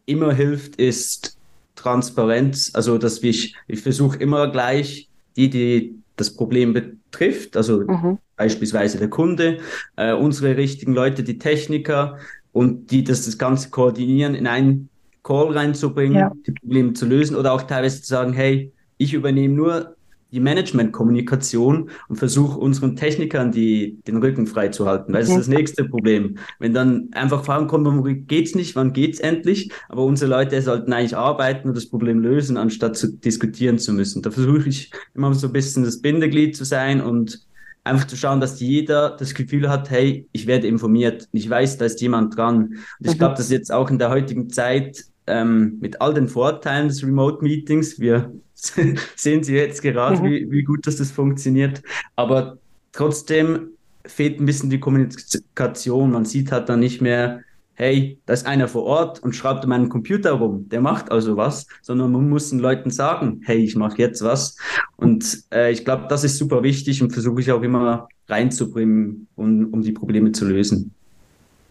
immer 0.05 0.33
hilft, 0.33 0.75
ist 0.75 1.37
Transparenz. 1.75 2.71
Also, 2.73 2.97
dass 2.97 3.21
ich, 3.23 3.55
ich 3.67 3.81
versuche 3.81 4.17
immer 4.17 4.51
gleich 4.51 5.09
die, 5.35 5.49
die 5.49 5.95
das 6.15 6.35
Problem 6.35 6.73
betrifft, 6.73 7.57
also 7.57 7.81
mhm. 7.81 8.19
beispielsweise 8.35 8.97
der 8.99 9.09
Kunde, 9.09 9.57
äh, 9.95 10.13
unsere 10.13 10.57
richtigen 10.57 10.93
Leute, 10.93 11.23
die 11.23 11.39
Techniker 11.39 12.17
und 12.51 12.91
die 12.91 13.03
das, 13.03 13.25
das 13.25 13.37
Ganze 13.37 13.69
koordinieren, 13.69 14.35
in 14.35 14.45
einen 14.45 14.89
Call 15.23 15.51
reinzubringen, 15.51 16.17
ja. 16.17 16.31
die 16.45 16.51
Probleme 16.51 16.93
zu 16.93 17.05
lösen 17.05 17.35
oder 17.35 17.53
auch 17.53 17.63
teilweise 17.63 18.01
zu 18.01 18.07
sagen, 18.07 18.33
hey, 18.33 18.71
ich 18.97 19.13
übernehme 19.13 19.53
nur 19.53 19.95
die 20.31 20.39
Management-Kommunikation 20.39 21.89
und 22.07 22.15
versuche 22.15 22.57
unseren 22.57 22.95
Technikern 22.95 23.51
die, 23.51 23.99
den 24.07 24.17
Rücken 24.17 24.47
frei 24.47 24.69
zu 24.69 24.87
halten. 24.87 25.13
Weil 25.13 25.21
das 25.21 25.29
ist 25.29 25.37
das 25.37 25.47
nächste 25.47 25.85
Problem. 25.85 26.37
Wenn 26.59 26.73
dann 26.73 27.09
einfach 27.13 27.43
Fragen 27.43 27.67
kommen, 27.67 27.85
warum 27.85 28.27
geht's 28.27 28.55
nicht, 28.55 28.75
wann 28.75 28.93
geht's 28.93 29.19
endlich? 29.19 29.71
Aber 29.89 30.03
unsere 30.05 30.31
Leute 30.31 30.61
sollten 30.61 30.93
eigentlich 30.93 31.17
arbeiten 31.17 31.67
und 31.69 31.75
das 31.75 31.87
Problem 31.87 32.19
lösen, 32.19 32.57
anstatt 32.57 32.95
zu 32.95 33.11
diskutieren 33.11 33.77
zu 33.77 33.93
müssen. 33.93 34.21
Da 34.21 34.31
versuche 34.31 34.69
ich 34.69 34.91
immer 35.13 35.33
so 35.33 35.47
ein 35.47 35.53
bisschen 35.53 35.83
das 35.83 36.01
Bindeglied 36.01 36.55
zu 36.55 36.63
sein 36.63 37.01
und 37.01 37.45
einfach 37.83 38.07
zu 38.07 38.15
schauen, 38.15 38.39
dass 38.39 38.59
jeder 38.59 39.15
das 39.17 39.33
Gefühl 39.33 39.69
hat, 39.69 39.89
hey, 39.89 40.27
ich 40.31 40.47
werde 40.47 40.67
informiert. 40.67 41.27
Ich 41.31 41.49
weiß, 41.49 41.77
da 41.77 41.85
ist 41.85 42.01
jemand 42.01 42.37
dran. 42.37 42.77
Und 42.99 43.07
ich 43.07 43.13
mhm. 43.13 43.17
glaube, 43.17 43.35
dass 43.35 43.49
jetzt 43.49 43.71
auch 43.71 43.89
in 43.89 43.99
der 43.99 44.09
heutigen 44.09 44.49
Zeit 44.49 45.05
ähm, 45.27 45.77
mit 45.79 46.01
all 46.01 46.13
den 46.13 46.27
Vorteilen 46.27 46.87
des 46.87 47.03
Remote 47.03 47.43
Meetings, 47.43 47.99
wir 47.99 48.33
sehen 49.15 49.43
Sie 49.43 49.55
jetzt 49.55 49.81
gerade, 49.81 50.21
mhm. 50.21 50.25
wie, 50.25 50.51
wie 50.51 50.63
gut 50.63 50.85
dass 50.85 50.97
das 50.97 51.11
funktioniert. 51.11 51.81
Aber 52.15 52.57
trotzdem 52.91 53.69
fehlt 54.05 54.39
ein 54.39 54.45
bisschen 54.45 54.69
die 54.69 54.79
Kommunikation. 54.79 56.11
Man 56.11 56.25
sieht 56.25 56.51
halt 56.51 56.69
dann 56.69 56.79
nicht 56.79 57.01
mehr, 57.01 57.41
hey, 57.73 58.19
da 58.25 58.33
ist 58.33 58.45
einer 58.45 58.67
vor 58.67 58.83
Ort 58.83 59.23
und 59.23 59.35
schreibt 59.35 59.63
an 59.63 59.69
meinem 59.69 59.89
Computer 59.89 60.33
rum, 60.33 60.69
der 60.69 60.81
macht 60.81 61.11
also 61.11 61.37
was, 61.37 61.65
sondern 61.81 62.11
man 62.11 62.29
muss 62.29 62.49
den 62.49 62.59
Leuten 62.59 62.91
sagen, 62.91 63.41
hey, 63.43 63.57
ich 63.57 63.75
mache 63.75 63.97
jetzt 63.97 64.23
was. 64.23 64.57
Und 64.97 65.45
äh, 65.51 65.71
ich 65.71 65.83
glaube, 65.85 66.05
das 66.09 66.23
ist 66.23 66.37
super 66.37 66.63
wichtig 66.63 67.01
und 67.01 67.11
versuche 67.11 67.41
ich 67.41 67.51
auch 67.51 67.61
immer 67.61 68.07
reinzubringen, 68.27 69.27
um, 69.35 69.73
um 69.73 69.81
die 69.81 69.93
Probleme 69.93 70.31
zu 70.31 70.47
lösen. 70.47 70.93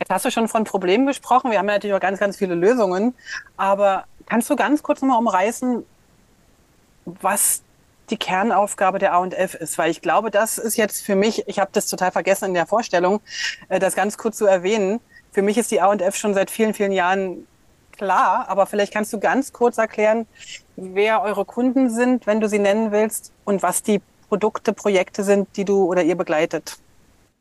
Jetzt 0.01 0.11
hast 0.11 0.25
du 0.25 0.31
schon 0.31 0.49
von 0.49 0.65
Problemen 0.65 1.07
gesprochen. 1.07 1.51
Wir 1.51 1.59
haben 1.59 1.69
ja 1.69 1.75
natürlich 1.75 1.95
auch 1.95 2.01
ganz, 2.01 2.19
ganz 2.19 2.39
viele 2.39 2.55
Lösungen. 2.55 3.15
Aber 3.59 4.05
kannst 4.25 4.49
du 4.49 4.57
ganz 4.57 4.83
kurz 4.83 5.03
nochmal 5.03 5.19
umreißen, 5.19 5.85
was 7.05 7.63
die 8.09 8.17
Kernaufgabe 8.17 8.99
der 8.99 9.13
A&F 9.13 9.55
ist, 9.55 9.77
weil 9.77 9.91
ich 9.91 10.01
glaube, 10.01 10.31
das 10.31 10.57
ist 10.57 10.77
jetzt 10.77 11.05
für 11.05 11.15
mich, 11.15 11.47
ich 11.47 11.59
habe 11.59 11.71
das 11.73 11.87
total 11.87 12.11
vergessen 12.11 12.47
in 12.47 12.55
der 12.55 12.67
Vorstellung, 12.67 13.21
äh, 13.69 13.79
das 13.79 13.95
ganz 13.95 14.17
kurz 14.17 14.39
zu 14.39 14.47
erwähnen. 14.47 15.01
Für 15.33 15.43
mich 15.43 15.59
ist 15.59 15.71
die 15.71 15.81
A&F 15.81 16.17
schon 16.17 16.33
seit 16.35 16.51
vielen, 16.51 16.75
vielen 16.75 16.93
Jahren 16.93 17.47
klar, 17.93 18.47
aber 18.49 18.67
vielleicht 18.67 18.93
kannst 18.93 19.13
du 19.13 19.21
ganz 19.21 19.53
kurz 19.53 19.77
erklären, 19.77 20.27
wer 20.77 21.23
eure 21.23 21.45
Kunden 21.45 21.91
sind, 21.91 22.27
wenn 22.27 22.41
du 22.41 22.49
sie 22.49 22.59
nennen 22.59 22.91
willst 22.91 23.33
und 23.45 23.63
was 23.63 23.83
die 23.83 24.01
Produkte, 24.29 24.73
Projekte 24.73 25.25
sind, 25.25 25.57
die 25.57 25.67
du 25.67 25.85
oder 25.85 26.03
ihr 26.03 26.17
begleitet. 26.17 26.79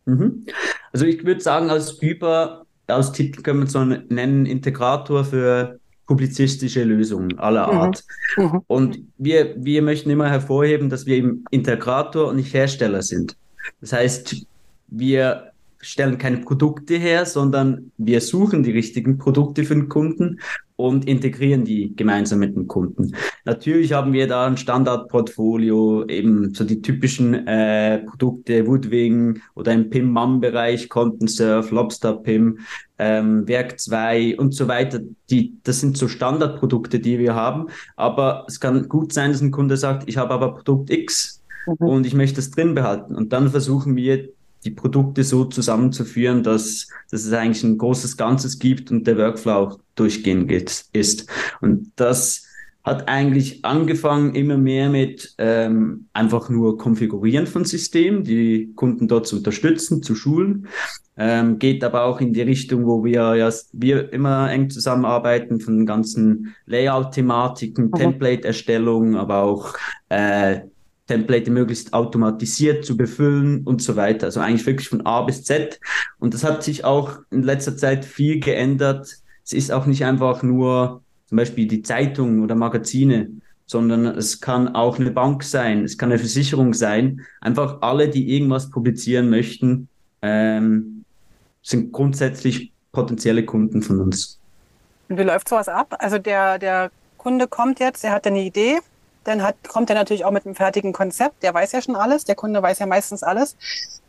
Mhm. 0.09 0.45
Also 0.91 1.05
ich 1.05 1.23
würde 1.25 1.41
sagen, 1.41 1.69
als 1.69 2.01
Über, 2.01 2.65
aus 2.87 3.11
Titel 3.11 3.41
können 3.41 3.61
wir 3.61 3.67
so 3.67 3.83
nennen, 3.83 4.45
Integrator 4.45 5.23
für 5.23 5.79
publizistische 6.07 6.83
Lösungen 6.83 7.37
aller 7.37 7.71
mhm. 7.71 7.79
Art. 7.79 8.03
Mhm. 8.35 8.61
Und 8.67 8.99
wir, 9.17 9.53
wir 9.57 9.81
möchten 9.81 10.09
immer 10.09 10.29
hervorheben, 10.29 10.89
dass 10.89 11.05
wir 11.05 11.15
eben 11.15 11.43
Integrator 11.51 12.29
und 12.29 12.37
nicht 12.37 12.53
Hersteller 12.53 13.03
sind. 13.03 13.37
Das 13.81 13.93
heißt, 13.93 14.47
wir 14.87 15.51
stellen 15.81 16.17
keine 16.17 16.37
Produkte 16.37 16.95
her, 16.95 17.25
sondern 17.25 17.91
wir 17.97 18.21
suchen 18.21 18.63
die 18.63 18.71
richtigen 18.71 19.17
Produkte 19.17 19.63
für 19.63 19.75
den 19.75 19.87
Kunden 19.87 20.39
und 20.79 21.05
integrieren 21.09 21.65
die 21.65 21.93
gemeinsam 21.93 22.39
mit 22.39 22.55
dem 22.55 22.67
Kunden. 22.67 23.13
Natürlich 23.43 23.91
haben 23.91 24.13
wir 24.13 24.27
da 24.27 24.47
ein 24.47 24.55
Standardportfolio, 24.55 26.05
eben 26.07 26.53
so 26.53 26.63
die 26.63 26.81
typischen 26.81 27.45
äh, 27.47 27.99
Produkte, 28.05 28.65
Woodwing 28.65 29.41
oder 29.55 29.73
im 29.73 29.89
PIM-MAM-Bereich, 29.89 30.87
ContenSurf, 30.87 31.71
Lobster 31.71 32.13
PIM, 32.13 32.59
ähm, 32.97 33.45
Werk 33.45 33.77
2 33.77 34.37
und 34.37 34.55
so 34.55 34.69
weiter. 34.69 35.01
Die, 35.29 35.57
das 35.63 35.81
sind 35.81 35.97
so 35.97 36.07
Standardprodukte, 36.07 37.01
die 37.01 37.19
wir 37.19 37.35
haben. 37.35 37.67
Aber 37.97 38.45
es 38.47 38.61
kann 38.61 38.87
gut 38.87 39.11
sein, 39.11 39.33
dass 39.33 39.41
ein 39.41 39.51
Kunde 39.51 39.75
sagt, 39.75 40.07
ich 40.07 40.15
habe 40.15 40.33
aber 40.33 40.53
Produkt 40.53 40.91
X 40.91 41.43
mhm. 41.67 41.87
und 41.87 42.07
ich 42.07 42.13
möchte 42.13 42.39
es 42.39 42.51
drin 42.51 42.73
behalten. 42.73 43.15
Und 43.15 43.33
dann 43.33 43.49
versuchen 43.49 43.97
wir 43.97 44.29
die 44.65 44.71
Produkte 44.71 45.23
so 45.23 45.45
zusammenzuführen, 45.45 46.43
dass, 46.43 46.87
dass 47.09 47.25
es 47.25 47.33
eigentlich 47.33 47.63
ein 47.63 47.77
großes 47.77 48.17
Ganzes 48.17 48.59
gibt 48.59 48.91
und 48.91 49.07
der 49.07 49.17
Workflow 49.17 49.51
auch 49.51 49.79
durchgehend 49.95 50.51
ist. 50.51 51.29
Und 51.61 51.91
das 51.95 52.45
hat 52.83 53.07
eigentlich 53.07 53.63
angefangen 53.65 54.35
immer 54.35 54.57
mehr 54.57 54.89
mit 54.89 55.35
ähm, 55.37 56.07
einfach 56.13 56.49
nur 56.49 56.77
Konfigurieren 56.77 57.45
von 57.45 57.65
Systemen, 57.65 58.23
die 58.23 58.71
Kunden 58.75 59.07
dort 59.07 59.27
zu 59.27 59.37
unterstützen, 59.37 60.01
zu 60.01 60.15
schulen. 60.15 60.67
Ähm, 61.17 61.59
geht 61.59 61.83
aber 61.83 62.05
auch 62.05 62.21
in 62.21 62.31
die 62.31 62.41
Richtung, 62.41 62.85
wo 62.85 63.03
wir 63.03 63.35
ja 63.35 63.49
wir 63.73 64.13
immer 64.13 64.49
eng 64.49 64.69
zusammenarbeiten 64.69 65.59
von 65.59 65.79
den 65.79 65.85
ganzen 65.85 66.55
Layout-Thematiken, 66.65 67.87
mhm. 67.87 67.91
Template-Erstellung, 67.91 69.17
aber 69.17 69.43
auch 69.43 69.73
äh, 70.07 70.61
Template 71.09 71.49
möglichst 71.49 71.93
automatisiert 71.93 72.85
zu 72.85 72.95
befüllen 72.95 73.63
und 73.63 73.81
so 73.81 73.95
weiter. 73.95 74.27
Also 74.27 74.41
eigentlich 74.41 74.67
wirklich 74.67 74.89
von 74.89 75.07
A 75.07 75.23
bis 75.23 75.43
Z. 75.43 75.79
Und 76.19 76.35
das 76.35 76.43
hat 76.43 76.63
sich 76.63 76.85
auch 76.85 77.17
in 77.31 77.41
letzter 77.41 77.75
Zeit 77.75 78.05
viel 78.05 78.39
geändert. 78.39 79.17
Es 79.43 79.53
ist 79.53 79.71
auch 79.71 79.87
nicht 79.87 80.05
einfach 80.05 80.43
nur 80.43 81.01
zum 81.25 81.37
Beispiel 81.37 81.67
die 81.67 81.81
Zeitung 81.81 82.43
oder 82.43 82.53
Magazine, 82.53 83.31
sondern 83.65 84.05
es 84.05 84.39
kann 84.39 84.75
auch 84.75 84.99
eine 84.99 85.09
Bank 85.09 85.43
sein, 85.43 85.83
es 85.83 85.97
kann 85.97 86.11
eine 86.11 86.19
Versicherung 86.19 86.75
sein. 86.75 87.25
Einfach 87.41 87.81
alle, 87.81 88.09
die 88.09 88.35
irgendwas 88.35 88.69
publizieren 88.69 89.31
möchten, 89.31 89.89
ähm, 90.21 91.05
sind 91.63 91.91
grundsätzlich 91.91 92.71
potenzielle 92.91 93.45
Kunden 93.45 93.81
von 93.81 93.99
uns. 93.99 94.37
Und 95.07 95.17
wie 95.17 95.23
läuft 95.23 95.49
sowas 95.49 95.69
ab? 95.69 95.95
Also 95.97 96.19
der, 96.19 96.59
der 96.59 96.91
Kunde 97.17 97.47
kommt 97.47 97.79
jetzt, 97.79 98.03
er 98.03 98.11
hat 98.11 98.27
eine 98.27 98.43
Idee, 98.43 98.77
dann 99.29 99.43
hat, 99.43 99.55
kommt 99.67 99.89
er 99.89 99.95
natürlich 99.95 100.25
auch 100.25 100.31
mit 100.31 100.45
einem 100.45 100.55
fertigen 100.55 100.91
Konzept. 100.91 101.43
Der 101.43 101.53
weiß 101.53 101.71
ja 101.71 101.81
schon 101.81 101.95
alles. 101.95 102.25
Der 102.25 102.35
Kunde 102.35 102.61
weiß 102.61 102.79
ja 102.79 102.85
meistens 102.85 103.23
alles. 103.23 103.55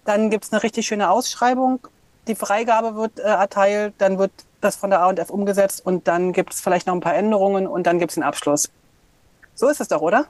Dann 0.04 0.30
gibt 0.30 0.44
es 0.44 0.52
eine 0.52 0.62
richtig 0.62 0.86
schöne 0.86 1.10
Ausschreibung. 1.10 1.80
Die 2.26 2.34
Freigabe 2.34 2.96
wird 2.96 3.18
äh, 3.18 3.22
erteilt. 3.22 3.94
Dann 3.98 4.18
wird 4.18 4.32
das 4.60 4.76
von 4.76 4.90
der 4.90 5.02
A&F 5.02 5.30
umgesetzt. 5.30 5.84
Und 5.84 6.08
dann 6.08 6.32
gibt 6.32 6.54
es 6.54 6.60
vielleicht 6.60 6.86
noch 6.86 6.94
ein 6.94 7.00
paar 7.00 7.14
Änderungen. 7.14 7.66
Und 7.66 7.86
dann 7.86 7.98
gibt 7.98 8.12
es 8.12 8.18
einen 8.18 8.24
Abschluss. 8.24 8.70
So 9.54 9.68
ist 9.68 9.80
es 9.80 9.88
doch, 9.88 10.00
oder? 10.00 10.26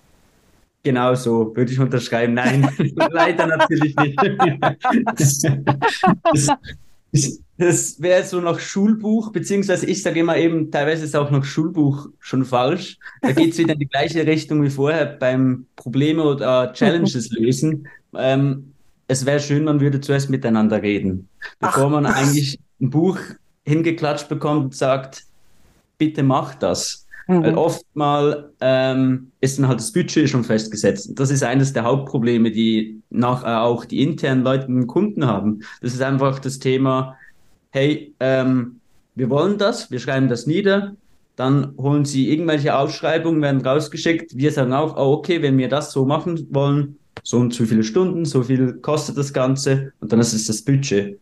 Genau 0.83 1.15
so, 1.15 1.55
würde 1.55 1.73
ich 1.73 1.79
unterschreiben. 1.79 2.35
Nein, 2.35 2.69
leider 3.11 3.47
natürlich 3.47 3.95
nicht. 3.97 4.19
das, 5.15 5.43
das, 7.13 7.39
das 7.61 8.01
wäre 8.01 8.25
so 8.25 8.41
nach 8.41 8.59
Schulbuch, 8.59 9.33
beziehungsweise 9.33 9.85
ich 9.85 10.03
sage 10.03 10.21
immer 10.21 10.37
eben, 10.37 10.71
teilweise 10.71 11.05
ist 11.05 11.15
auch 11.15 11.31
nach 11.31 11.45
Schulbuch 11.45 12.09
schon 12.19 12.47
falsch. 12.47 12.99
Da 13.21 13.33
geht 13.33 13.53
es 13.53 13.59
wieder 13.59 13.75
in 13.75 13.79
die 13.79 13.89
gleiche 13.89 14.27
Richtung 14.27 14.63
wie 14.63 14.71
vorher 14.71 15.05
beim 15.05 15.67
Probleme 15.77 16.25
oder 16.25 16.73
Challenges 16.73 17.31
lösen. 17.39 17.87
Ähm, 18.15 18.73
es 19.09 19.27
wäre 19.27 19.41
schön, 19.41 19.65
man 19.65 19.81
würde 19.81 20.01
zuerst 20.01 20.31
miteinander 20.31 20.81
reden, 20.81 21.29
bevor 21.59 21.87
Ach. 21.87 21.91
man 21.91 22.07
eigentlich 22.07 22.59
ein 22.81 22.89
Buch 22.89 23.19
hingeklatscht 23.67 24.31
bekommt 24.31 24.65
und 24.65 24.75
sagt, 24.75 25.25
bitte 25.99 26.23
mach 26.23 26.55
das. 26.55 27.07
Mhm. 27.29 27.43
Weil 27.43 27.55
oftmal 27.57 28.53
ähm, 28.61 29.33
ist 29.43 29.59
dann 29.59 29.69
halt 29.69 29.81
das 29.81 29.93
Budget 29.93 30.31
schon 30.31 30.45
festgesetzt. 30.45 31.11
Das 31.15 31.31
ist 31.31 31.43
eines 31.43 31.75
der 31.75 31.85
Hauptprobleme, 31.85 32.51
die 32.51 33.03
nach, 33.11 33.45
äh, 33.45 33.49
auch 33.49 33.85
die 33.85 34.03
internen 34.03 34.45
Leute 34.45 34.67
und 34.67 34.87
Kunden 34.87 35.27
haben. 35.27 35.61
Das 35.83 35.93
ist 35.93 36.01
einfach 36.01 36.39
das 36.39 36.59
Thema, 36.59 37.19
hey, 37.71 38.15
ähm, 38.21 38.81
wir 39.15 39.31
wollen 39.31 39.59
das, 39.59 39.91
wir 39.91 39.99
schreiben 39.99 40.29
das 40.29 40.47
nieder, 40.47 40.95
dann 41.37 41.75
holen 41.79 42.05
sie 42.05 42.31
irgendwelche 42.31 42.77
Ausschreibungen, 42.77 43.43
werden 43.43 43.61
rausgeschickt. 43.61 44.37
Wir 44.37 44.53
sagen 44.53 44.73
auch, 44.73 44.97
oh, 44.97 45.15
okay, 45.15 45.43
wenn 45.43 45.57
wir 45.59 45.69
das 45.69 45.93
so 45.93 46.05
machen 46.05 46.47
wollen, 46.51 46.99
so 47.23 47.39
und 47.39 47.55
so 47.55 47.65
viele 47.65 47.83
Stunden, 47.85 48.25
so 48.25 48.43
viel 48.43 48.75
kostet 48.75 49.17
das 49.17 49.33
Ganze 49.33 49.93
und 50.01 50.13
dann 50.13 50.21
ist 50.21 50.33
es 50.33 50.47
das 50.47 50.63
Budget. 50.63 51.19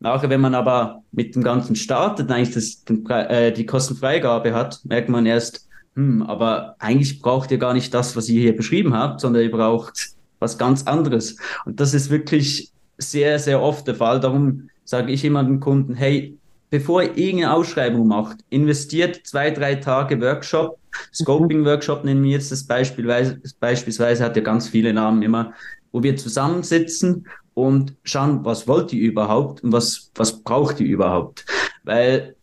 Nachher, 0.00 0.30
wenn 0.30 0.40
man 0.40 0.54
aber 0.54 1.02
mit 1.12 1.34
dem 1.36 1.44
Ganzen 1.44 1.76
startet, 1.76 2.30
eigentlich 2.30 2.52
das, 2.52 2.82
äh, 3.08 3.52
die 3.52 3.66
Kostenfreigabe 3.66 4.52
hat, 4.52 4.80
merkt 4.84 5.08
man 5.08 5.26
erst, 5.26 5.68
hm, 5.94 6.22
aber 6.22 6.74
eigentlich 6.78 7.20
braucht 7.20 7.50
ihr 7.52 7.58
gar 7.58 7.74
nicht 7.74 7.94
das, 7.94 8.16
was 8.16 8.28
ihr 8.28 8.40
hier 8.40 8.56
beschrieben 8.56 8.94
habt, 8.94 9.20
sondern 9.20 9.42
ihr 9.42 9.50
braucht 9.50 10.10
was 10.40 10.58
ganz 10.58 10.84
anderes. 10.84 11.36
Und 11.64 11.78
das 11.78 11.94
ist 11.94 12.10
wirklich 12.10 12.72
sehr, 12.98 13.38
sehr 13.38 13.62
oft 13.62 13.86
der 13.86 13.94
Fall. 13.94 14.18
Darum 14.18 14.70
sage 14.84 15.12
ich 15.12 15.24
immer 15.24 15.44
den 15.44 15.60
Kunden, 15.60 15.94
hey, 15.94 16.36
bevor 16.70 17.02
ihr 17.02 17.16
irgendeine 17.16 17.54
Ausschreibung 17.54 18.06
macht, 18.06 18.38
investiert 18.50 19.20
zwei, 19.24 19.50
drei 19.50 19.76
Tage 19.76 20.20
Workshop. 20.20 20.78
Scoping-Workshop 21.14 22.04
nennen 22.04 22.22
wir 22.22 22.32
jetzt 22.32 22.52
das 22.52 22.64
beispielsweise, 22.64 23.40
beispielsweise 23.60 24.24
hat 24.24 24.36
ja 24.36 24.42
ganz 24.42 24.68
viele 24.68 24.92
Namen 24.92 25.22
immer, 25.22 25.52
wo 25.92 26.02
wir 26.02 26.16
zusammensitzen 26.16 27.26
und 27.54 27.94
schauen, 28.04 28.44
was 28.44 28.66
wollt 28.66 28.92
ihr 28.92 29.10
überhaupt 29.10 29.62
und 29.62 29.72
was, 29.72 30.10
was 30.14 30.42
braucht 30.42 30.80
ihr 30.80 30.86
überhaupt. 30.86 31.44
Weil 31.84 32.34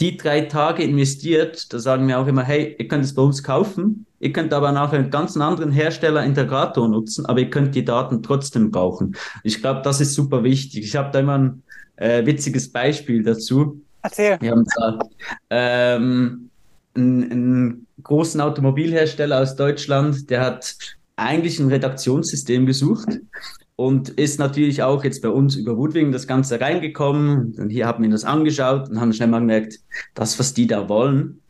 die 0.00 0.16
drei 0.16 0.42
Tage 0.42 0.82
investiert, 0.82 1.72
da 1.72 1.78
sagen 1.78 2.08
wir 2.08 2.18
auch 2.18 2.26
immer, 2.26 2.42
hey, 2.42 2.74
ihr 2.78 2.88
könnt 2.88 3.04
es 3.04 3.14
bei 3.14 3.22
uns 3.22 3.42
kaufen, 3.42 4.06
ihr 4.24 4.32
könnt 4.32 4.54
aber 4.54 4.72
nachher 4.72 4.98
einen 4.98 5.10
ganz 5.10 5.36
anderen 5.36 5.70
Hersteller 5.70 6.24
Integrator 6.24 6.88
nutzen, 6.88 7.26
aber 7.26 7.40
ihr 7.40 7.50
könnt 7.50 7.74
die 7.74 7.84
Daten 7.84 8.22
trotzdem 8.22 8.70
brauchen. 8.70 9.16
Ich 9.42 9.60
glaube, 9.60 9.82
das 9.82 10.00
ist 10.00 10.14
super 10.14 10.42
wichtig. 10.42 10.86
Ich 10.86 10.96
habe 10.96 11.10
da 11.12 11.20
immer 11.20 11.38
ein 11.38 11.62
äh, 11.96 12.24
witziges 12.24 12.72
Beispiel 12.72 13.22
dazu. 13.22 13.82
Erzähl. 14.02 14.38
Wir 14.40 14.52
haben 14.52 14.64
da 14.76 14.98
ähm, 15.50 16.48
einen, 16.94 17.30
einen 17.30 17.86
großen 18.02 18.40
Automobilhersteller 18.40 19.42
aus 19.42 19.56
Deutschland, 19.56 20.30
der 20.30 20.40
hat 20.40 20.74
eigentlich 21.16 21.60
ein 21.60 21.68
Redaktionssystem 21.68 22.64
gesucht 22.64 23.20
und 23.76 24.08
ist 24.08 24.38
natürlich 24.38 24.82
auch 24.82 25.04
jetzt 25.04 25.20
bei 25.20 25.28
uns 25.28 25.56
über 25.56 25.76
Woodwing 25.76 26.12
das 26.12 26.26
Ganze 26.26 26.60
reingekommen. 26.60 27.54
Und 27.58 27.68
hier 27.68 27.86
haben 27.86 28.02
wir 28.02 28.10
das 28.10 28.24
angeschaut 28.24 28.88
und 28.88 29.00
haben 29.00 29.12
schnell 29.12 29.28
mal 29.28 29.40
gemerkt, 29.40 29.80
das, 30.14 30.38
was 30.38 30.54
die 30.54 30.66
da 30.66 30.88
wollen, 30.88 31.40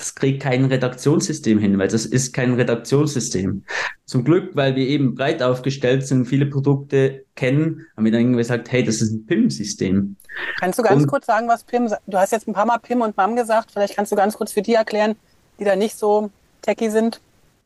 das 0.00 0.14
kriegt 0.14 0.42
kein 0.42 0.64
Redaktionssystem 0.64 1.58
hin, 1.58 1.78
weil 1.78 1.88
das 1.88 2.06
ist 2.06 2.32
kein 2.32 2.54
Redaktionssystem. 2.54 3.64
Zum 4.06 4.24
Glück, 4.24 4.56
weil 4.56 4.74
wir 4.74 4.86
eben 4.86 5.14
breit 5.14 5.42
aufgestellt 5.42 6.06
sind, 6.06 6.24
viele 6.24 6.46
Produkte 6.46 7.24
kennen, 7.36 7.86
haben 7.96 8.04
wir 8.04 8.12
dann 8.12 8.22
irgendwie 8.22 8.38
gesagt, 8.38 8.72
hey, 8.72 8.82
das 8.82 9.00
ist 9.02 9.12
ein 9.12 9.26
PIM-System. 9.26 10.16
Kannst 10.58 10.78
du 10.78 10.82
ganz 10.82 11.02
und, 11.02 11.08
kurz 11.08 11.26
sagen, 11.26 11.48
was 11.48 11.64
PIM, 11.64 11.92
du 12.06 12.18
hast 12.18 12.32
jetzt 12.32 12.48
ein 12.48 12.54
paar 12.54 12.66
Mal 12.66 12.78
PIM 12.78 13.02
und 13.02 13.16
MAM 13.16 13.36
gesagt, 13.36 13.70
vielleicht 13.72 13.96
kannst 13.96 14.10
du 14.10 14.16
ganz 14.16 14.36
kurz 14.36 14.52
für 14.52 14.62
die 14.62 14.74
erklären, 14.74 15.16
die 15.58 15.64
da 15.64 15.76
nicht 15.76 15.98
so 15.98 16.30
techy 16.62 16.90
sind. 16.90 17.20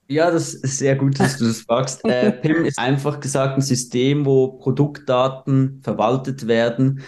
Ja, 0.09 0.31
das 0.31 0.53
ist 0.53 0.79
sehr 0.79 0.97
gut, 0.97 1.19
dass 1.19 1.39
du 1.39 1.47
das 1.47 1.61
fragst. 1.61 2.05
Äh, 2.05 2.33
PIM 2.33 2.65
ist 2.67 2.79
einfach 2.79 3.21
gesagt 3.21 3.57
ein 3.57 3.63
System, 3.63 4.27
wo 4.27 4.49
Produktdaten 4.49 5.81
verwaltet 5.83 6.47
werden. 6.47 7.03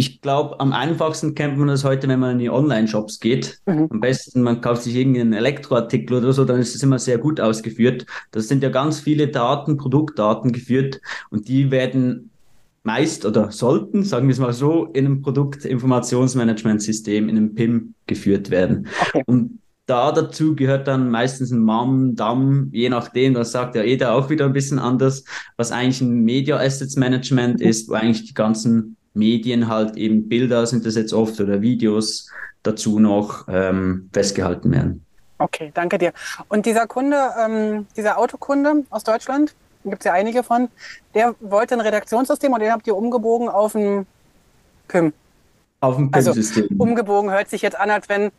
Ich 0.00 0.22
glaube, 0.22 0.58
am 0.60 0.72
einfachsten 0.72 1.34
kennt 1.34 1.58
man 1.58 1.68
das 1.68 1.84
heute, 1.84 2.08
wenn 2.08 2.20
man 2.20 2.30
in 2.30 2.38
die 2.38 2.48
Online-Shops 2.48 3.20
geht. 3.20 3.60
Mhm. 3.66 3.88
Am 3.90 4.00
besten, 4.00 4.40
man 4.40 4.62
kauft 4.62 4.84
sich 4.84 4.96
irgendeinen 4.96 5.34
Elektroartikel 5.34 6.16
oder 6.16 6.32
so, 6.32 6.46
dann 6.46 6.58
ist 6.58 6.74
es 6.74 6.82
immer 6.82 6.98
sehr 6.98 7.18
gut 7.18 7.38
ausgeführt. 7.38 8.06
Das 8.30 8.48
sind 8.48 8.62
ja 8.62 8.70
ganz 8.70 9.00
viele 9.00 9.28
Daten, 9.28 9.76
Produktdaten 9.76 10.52
geführt 10.52 11.02
und 11.28 11.48
die 11.48 11.70
werden 11.70 12.30
meist 12.82 13.26
oder 13.26 13.52
sollten, 13.52 14.02
sagen 14.02 14.26
wir 14.26 14.32
es 14.32 14.38
mal 14.38 14.54
so, 14.54 14.86
in 14.86 15.04
einem 15.04 15.20
Produktinformationsmanagementsystem, 15.20 17.28
in 17.28 17.36
einem 17.36 17.54
PIM 17.54 17.92
geführt 18.06 18.48
werden. 18.48 18.86
Okay. 19.08 19.22
Und 19.26 19.58
da 19.84 20.12
dazu 20.12 20.56
gehört 20.56 20.88
dann 20.88 21.10
meistens 21.10 21.50
ein 21.50 21.62
MAM, 21.62 22.14
DAM, 22.14 22.70
je 22.72 22.88
nachdem, 22.88 23.34
das 23.34 23.52
sagt 23.52 23.74
ja 23.74 23.82
jeder 23.82 24.14
auch 24.14 24.30
wieder 24.30 24.46
ein 24.46 24.54
bisschen 24.54 24.78
anders, 24.78 25.24
was 25.58 25.72
eigentlich 25.72 26.00
ein 26.00 26.24
Media 26.24 26.56
Assets 26.56 26.96
Management 26.96 27.60
ist, 27.60 27.90
wo 27.90 27.92
eigentlich 27.92 28.24
die 28.24 28.32
ganzen 28.32 28.96
Medien 29.14 29.68
halt 29.68 29.96
eben 29.96 30.28
Bilder 30.28 30.66
sind 30.66 30.86
das 30.86 30.94
jetzt 30.94 31.12
oft 31.12 31.40
oder 31.40 31.60
Videos 31.60 32.30
dazu 32.62 32.98
noch 32.98 33.46
ähm, 33.48 34.08
festgehalten 34.12 34.70
werden. 34.70 35.04
Okay, 35.38 35.70
danke 35.74 35.98
dir. 35.98 36.12
Und 36.48 36.66
dieser 36.66 36.86
Kunde, 36.86 37.16
ähm, 37.42 37.86
dieser 37.96 38.18
Autokunde 38.18 38.84
aus 38.90 39.04
Deutschland, 39.04 39.54
gibt 39.84 40.00
es 40.00 40.04
ja 40.04 40.12
einige 40.12 40.42
von, 40.42 40.68
der 41.14 41.34
wollte 41.40 41.74
ein 41.74 41.80
Redaktionssystem 41.80 42.52
und 42.52 42.60
den 42.60 42.70
habt 42.70 42.86
ihr 42.86 42.94
umgebogen 42.94 43.48
auf 43.48 43.74
ein 43.74 44.06
PIM. 44.88 45.14
Auf 45.80 45.96
ein 45.96 46.10
PIM-System. 46.10 46.64
Also, 46.70 46.82
umgebogen 46.82 47.30
hört 47.30 47.48
sich 47.48 47.62
jetzt 47.62 47.78
an, 47.78 47.90
als 47.90 48.08
wenn 48.10 48.30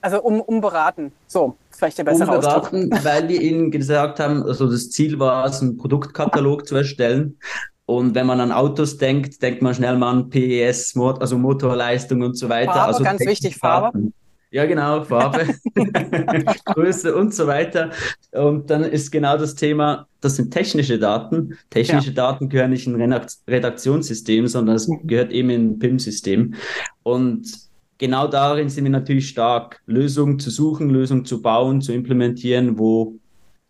also 0.00 0.20
um, 0.22 0.40
umberaten. 0.40 1.12
So, 1.26 1.56
vielleicht 1.70 1.98
der 1.98 2.04
bessere 2.04 2.36
umberaten, 2.36 2.92
Ausdruck. 2.92 3.04
weil 3.04 3.28
wir 3.28 3.40
ihnen 3.40 3.70
gesagt 3.70 4.20
haben, 4.20 4.42
also 4.42 4.70
das 4.70 4.90
Ziel 4.90 5.18
war 5.18 5.46
es, 5.46 5.60
einen 5.60 5.76
Produktkatalog 5.76 6.66
zu 6.66 6.76
erstellen. 6.76 7.38
Und 7.88 8.14
wenn 8.14 8.26
man 8.26 8.38
an 8.38 8.52
Autos 8.52 8.98
denkt, 8.98 9.42
denkt 9.42 9.62
man 9.62 9.74
schnell 9.74 9.96
mal 9.96 10.10
an 10.10 10.28
PES, 10.28 10.94
also 10.94 11.38
Motorleistung 11.38 12.20
und 12.20 12.36
so 12.36 12.50
weiter. 12.50 12.74
Farbe, 12.74 12.86
also 12.86 13.02
ganz 13.02 13.20
wichtig, 13.24 13.56
Farbe. 13.56 14.12
Ja, 14.50 14.66
genau, 14.66 15.04
Farbe, 15.04 15.54
Größe 16.66 17.16
und 17.16 17.32
so 17.32 17.46
weiter. 17.46 17.90
Und 18.32 18.68
dann 18.68 18.84
ist 18.84 19.10
genau 19.10 19.38
das 19.38 19.54
Thema, 19.54 20.06
das 20.20 20.36
sind 20.36 20.50
technische 20.50 20.98
Daten. 20.98 21.56
Technische 21.70 22.08
ja. 22.08 22.14
Daten 22.14 22.50
gehören 22.50 22.72
nicht 22.72 22.86
in 22.86 23.00
ein 23.00 23.26
Redaktionssystem, 23.48 24.48
sondern 24.48 24.76
es 24.76 24.86
mhm. 24.86 25.06
gehört 25.06 25.32
eben 25.32 25.48
in 25.48 25.70
ein 25.70 25.78
PIM-System. 25.78 26.56
Und 27.04 27.50
genau 27.96 28.26
darin 28.26 28.68
sind 28.68 28.84
wir 28.84 28.90
natürlich 28.90 29.30
stark, 29.30 29.80
Lösungen 29.86 30.38
zu 30.38 30.50
suchen, 30.50 30.90
Lösungen 30.90 31.24
zu 31.24 31.40
bauen, 31.40 31.80
zu 31.80 31.94
implementieren, 31.94 32.78
wo 32.78 33.14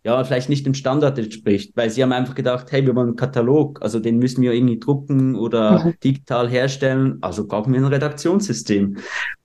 ja, 0.09 0.23
vielleicht 0.23 0.49
nicht 0.49 0.65
dem 0.65 0.73
Standard 0.73 1.19
entspricht, 1.19 1.73
weil 1.75 1.91
sie 1.91 2.01
haben 2.01 2.11
einfach 2.11 2.33
gedacht, 2.33 2.71
hey, 2.71 2.83
wir 2.83 2.95
wollen 2.95 3.09
einen 3.09 3.15
Katalog, 3.15 3.79
also 3.83 3.99
den 3.99 4.17
müssen 4.17 4.41
wir 4.41 4.53
irgendwie 4.53 4.79
drucken 4.79 5.35
oder 5.35 5.85
mhm. 5.85 5.93
digital 6.03 6.49
herstellen, 6.49 7.19
also 7.21 7.45
brauchen 7.45 7.73
wir 7.73 7.79
ein 7.79 7.85
Redaktionssystem. 7.85 8.97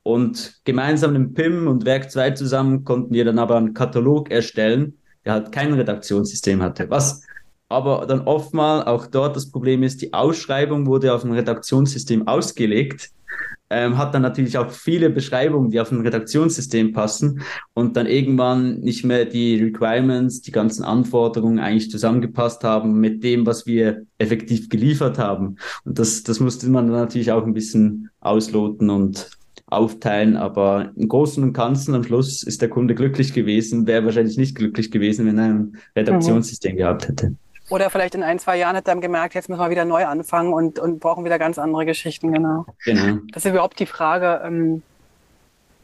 Und 0.03 0.61
gemeinsam 0.65 1.13
mit 1.13 1.35
PIM 1.35 1.69
und 1.69 1.85
Werk 1.85 2.11
2 2.11 2.31
zusammen 2.31 2.85
konnten 2.85 3.13
wir 3.13 3.27
dann 3.27 3.39
aber 3.39 3.57
einen 3.57 3.75
Katalog 3.75 4.31
erstellen, 4.31 4.95
der 5.27 5.35
halt 5.35 5.53
kein 5.53 5.75
Redaktionssystem 5.75 6.63
hatte. 6.63 6.89
Was 6.89 7.23
aber 7.69 8.07
dann 8.07 8.23
oftmals 8.23 8.87
auch 8.87 9.07
dort 9.07 9.37
das 9.37 9.51
Problem 9.51 9.83
ist, 9.83 10.03
die 10.03 10.13
Ausschreibung 10.13 10.87
wurde 10.87 11.15
auf 11.15 11.25
ein 11.25 11.33
Redaktionssystem 11.33 12.27
ausgelegt 12.29 13.11
ähm, 13.71 13.99
hat 13.99 14.15
dann 14.15 14.23
natürlich 14.23 14.59
auch 14.59 14.71
viele 14.71 15.11
Beschreibungen, 15.11 15.71
die 15.71 15.81
auf 15.81 15.91
ein 15.91 16.01
Redaktionssystem 16.01 16.93
passen 16.93 17.41
und 17.73 17.97
dann 17.97 18.07
irgendwann 18.07 18.81
nicht 18.81 19.05
mehr 19.05 19.25
die 19.25 19.57
Requirements, 19.57 20.43
die 20.43 20.53
ganzen 20.53 20.85
Anforderungen 20.85 21.59
eigentlich 21.59 21.91
zusammengepasst 21.91 22.63
haben 22.63 23.01
mit 23.01 23.25
dem, 23.25 23.47
was 23.47 23.67
wir 23.67 24.05
effektiv 24.19 24.69
geliefert 24.69 25.19
haben. 25.19 25.57
Und 25.85 25.99
das, 25.99 26.23
das 26.23 26.41
musste 26.41 26.69
man 26.69 26.87
dann 26.87 27.01
natürlich 27.01 27.33
auch 27.33 27.45
ein 27.45 27.55
bisschen 27.55 28.11
ausloten 28.21 28.91
und 28.91 29.31
aufteilen, 29.67 30.37
aber 30.37 30.93
im 30.95 31.09
Großen 31.09 31.43
und 31.43 31.53
Ganzen 31.53 31.95
am 31.95 32.05
Schluss 32.05 32.43
ist 32.43 32.61
der 32.61 32.69
Kunde 32.69 32.95
glücklich 32.95 33.33
gewesen, 33.33 33.87
wäre 33.87 34.05
wahrscheinlich 34.05 34.37
nicht 34.37 34.55
glücklich 34.55 34.91
gewesen, 34.91 35.27
wenn 35.27 35.39
er 35.39 35.45
ein 35.47 35.77
Redaktionssystem 35.97 36.75
mhm. 36.75 36.77
gehabt 36.77 37.09
hätte. 37.09 37.35
Oder 37.71 37.89
vielleicht 37.89 38.15
in 38.15 38.23
ein, 38.23 38.39
zwei 38.39 38.57
Jahren 38.57 38.77
hat 38.77 38.89
er 38.89 38.97
gemerkt, 38.97 39.35
jetzt 39.35 39.49
müssen 39.49 39.61
wir 39.61 39.71
wieder 39.71 39.85
neu 39.85 40.05
anfangen 40.05 40.53
und, 40.53 40.79
und 40.79 41.01
brauchen 41.01 41.25
wieder 41.25 41.39
ganz 41.39 41.59
andere 41.59 41.87
Geschichten, 41.87 42.33
genau. 42.33 42.67
genau. 42.85 43.19
Das 43.33 43.45
ist 43.45 43.51
überhaupt 43.51 43.79
die 43.79 43.87
Frage 43.87 44.43
ähm, 44.45 44.83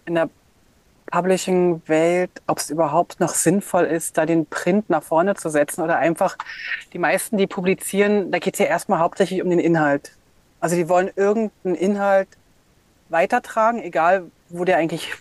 in 0.04 0.14
der 0.14 0.28
Publishing-Welt, 1.10 2.30
ob 2.46 2.58
es 2.58 2.70
überhaupt 2.70 3.18
noch 3.18 3.34
sinnvoll 3.34 3.84
ist, 3.84 4.16
da 4.16 4.26
den 4.26 4.46
Print 4.46 4.90
nach 4.90 5.02
vorne 5.02 5.34
zu 5.34 5.48
setzen 5.48 5.82
oder 5.82 5.98
einfach 5.98 6.36
die 6.92 6.98
meisten, 6.98 7.36
die 7.36 7.46
publizieren, 7.46 8.30
da 8.30 8.38
geht 8.38 8.54
es 8.54 8.60
ja 8.60 8.66
erstmal 8.66 9.00
hauptsächlich 9.00 9.42
um 9.42 9.50
den 9.50 9.58
Inhalt. 9.58 10.12
Also 10.60 10.76
die 10.76 10.88
wollen 10.88 11.10
irgendeinen 11.16 11.74
Inhalt 11.74 12.28
weitertragen, 13.08 13.82
egal 13.82 14.30
wo 14.50 14.64
der 14.64 14.76
eigentlich, 14.76 15.14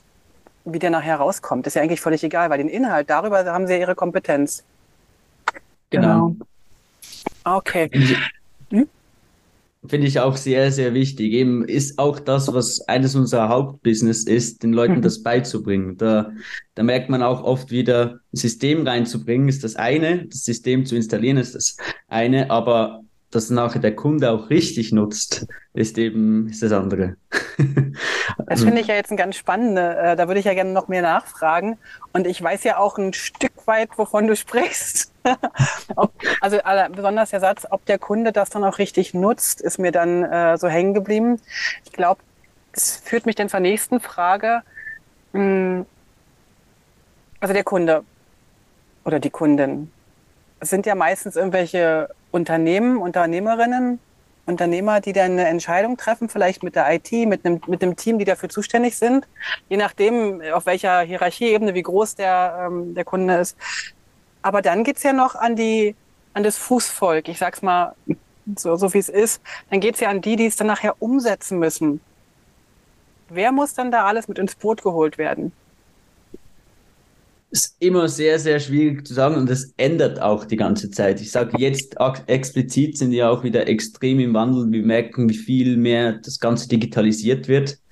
wie 0.66 0.80
der 0.80 0.90
nachher 0.90 1.16
rauskommt. 1.16 1.66
ist 1.66 1.76
ja 1.76 1.82
eigentlich 1.82 2.02
völlig 2.02 2.24
egal, 2.24 2.50
weil 2.50 2.58
den 2.60 2.70
Inhalt, 2.70 3.10
darüber 3.10 3.46
haben 3.46 3.66
sie 3.66 3.74
ja 3.74 3.80
ihre 3.80 3.96
Kompetenz. 3.96 4.64
Genau. 5.90 6.28
genau. 6.28 6.49
Okay. 7.44 7.90
Hm? 8.70 8.88
Finde 9.88 10.08
ich 10.08 10.20
auch 10.20 10.36
sehr, 10.36 10.72
sehr 10.72 10.94
wichtig. 10.94 11.32
Eben 11.32 11.64
ist 11.64 12.00
auch 12.00 12.20
das, 12.20 12.54
was 12.54 12.82
eines 12.90 13.16
unserer 13.16 13.48
Hauptbusiness 13.48 14.24
ist, 14.24 14.62
den 14.62 14.74
Leuten 14.74 14.98
mhm. 14.98 15.02
das 15.02 15.24
beizubringen. 15.24 15.98
Da, 15.98 16.32
da 16.76 16.84
merkt 16.84 17.10
man 17.10 17.24
auch 17.24 17.44
oft 17.44 17.72
wieder, 17.72 18.20
ein 18.34 18.38
System 18.38 18.86
reinzubringen 18.86 19.48
ist 19.48 19.64
das 19.64 19.78
eine, 19.78 20.26
das 20.26 20.44
System 20.44 20.86
zu 20.86 20.96
installieren 20.96 21.38
ist 21.38 21.56
das 21.56 21.78
eine, 22.10 22.52
aber 22.52 23.04
dass 23.32 23.50
nachher 23.50 23.80
der 23.80 23.96
Kunde 23.96 24.32
auch 24.32 24.50
richtig 24.50 24.92
nutzt, 24.92 25.46
ist 25.74 25.98
eben 25.98 26.50
ist 26.50 26.64
das 26.64 26.72
andere. 26.72 27.16
das 28.48 28.64
finde 28.64 28.82
ich 28.82 28.88
ja 28.88 28.96
jetzt 28.96 29.12
ein 29.12 29.18
ganz 29.18 29.36
spannende. 29.36 29.98
Äh, 29.98 30.16
da 30.16 30.28
würde 30.28 30.40
ich 30.40 30.46
ja 30.46 30.54
gerne 30.54 30.72
noch 30.72 30.88
mehr 30.88 31.04
nachfragen. 31.04 31.78
Und 32.12 32.26
ich 32.26 32.42
weiß 32.42 32.64
ja 32.64 32.78
auch 32.78 32.98
ein 32.98 33.14
Stück 33.14 33.52
weit, 33.66 33.90
wovon 33.98 34.28
du 34.28 34.36
sprichst. 34.36 35.12
Also 36.42 36.58
besonders 36.92 37.30
der 37.30 37.40
Satz, 37.40 37.66
ob 37.70 37.86
der 37.86 38.00
Kunde 38.00 38.32
das 38.32 38.50
dann 38.50 38.64
auch 38.64 38.78
richtig 38.78 39.14
nutzt, 39.14 39.62
ist 39.62 39.80
mir 39.80 39.92
dann 39.92 40.24
äh, 40.24 40.58
so 40.58 40.68
hängen 40.68 40.94
geblieben. 40.94 41.40
Ich 41.86 41.92
glaube, 41.92 42.22
es 42.72 42.98
führt 42.98 43.26
mich 43.26 43.36
dann 43.36 43.50
zur 43.50 43.60
nächsten 43.60 44.00
Frage. 44.00 44.62
Hm, 45.34 45.86
also 47.40 47.54
der 47.54 47.64
Kunde 47.64 48.04
oder 49.06 49.20
die 49.20 49.30
Kundin. 49.30 49.92
Sind 50.62 50.86
ja 50.86 50.96
meistens 50.96 51.36
irgendwelche 51.36 52.10
Unternehmen, 52.32 52.98
Unternehmerinnen, 52.98 54.00
Unternehmer, 54.46 55.00
die 55.00 55.14
dann 55.14 55.34
eine 55.34 55.48
Entscheidung 55.48 55.96
treffen, 55.96 56.28
vielleicht 56.28 56.64
mit 56.64 56.76
der 56.76 56.92
IT, 56.94 57.12
mit 57.12 57.46
einem, 57.46 57.62
mit 57.68 57.82
einem 57.82 57.96
Team, 57.96 58.20
die 58.20 58.26
dafür 58.26 58.50
zuständig 58.50 58.98
sind, 58.98 59.28
je 59.70 59.78
nachdem, 59.78 60.42
auf 60.54 60.66
welcher 60.66 61.02
Hierarchieebene, 61.02 61.74
wie 61.76 61.84
groß 61.84 62.16
der, 62.16 62.66
ähm, 62.68 62.94
der 62.94 63.06
Kunde 63.06 63.36
ist. 63.36 63.58
Aber 64.42 64.62
dann 64.62 64.84
geht's 64.84 65.04
ja 65.04 65.14
noch 65.14 65.36
an 65.36 65.56
die, 65.56 65.96
an 66.34 66.44
das 66.44 66.58
Fußvolk, 66.58 67.28
ich 67.28 67.38
sag's 67.38 67.62
mal 67.62 67.96
so, 68.56 68.76
so 68.76 68.94
wie 68.94 69.00
es 69.00 69.10
ist. 69.10 69.42
Dann 69.70 69.80
geht's 69.80 70.00
ja 70.00 70.10
an 70.10 70.22
die, 70.22 70.36
die 70.36 70.46
es 70.46 70.56
dann 70.56 70.68
nachher 70.68 71.02
umsetzen 71.02 71.60
müssen. 71.60 72.02
Wer 73.30 73.52
muss 73.52 73.74
dann 73.74 73.92
da 73.92 74.06
alles 74.06 74.28
mit 74.28 74.40
ins 74.40 74.56
Boot 74.56 74.82
geholt 74.82 75.18
werden? 75.18 75.52
ist 77.52 77.76
immer 77.80 78.08
sehr, 78.08 78.38
sehr 78.38 78.60
schwierig 78.60 79.08
zu 79.08 79.14
sagen 79.14 79.36
und 79.36 79.50
es 79.50 79.74
ändert 79.78 80.22
auch 80.22 80.46
die 80.46 80.56
ganze 80.56 80.92
Zeit. 80.92 81.20
Ich 81.20 81.32
sage 81.32 81.58
jetzt 81.58 81.96
explizit 82.28 82.98
sind 82.98 83.12
die 83.12 83.24
auch 83.24 83.44
wieder 83.44 83.68
extrem 83.68 84.20
im 84.20 84.34
Wandel. 84.34 84.72
Wir 84.72 84.84
merken, 84.84 85.30
wie 85.30 85.38
viel 85.38 85.78
mehr 85.78 86.14
das 86.14 86.40
Ganze 86.40 86.68
digitalisiert 86.70 87.48
wird. 87.48 87.78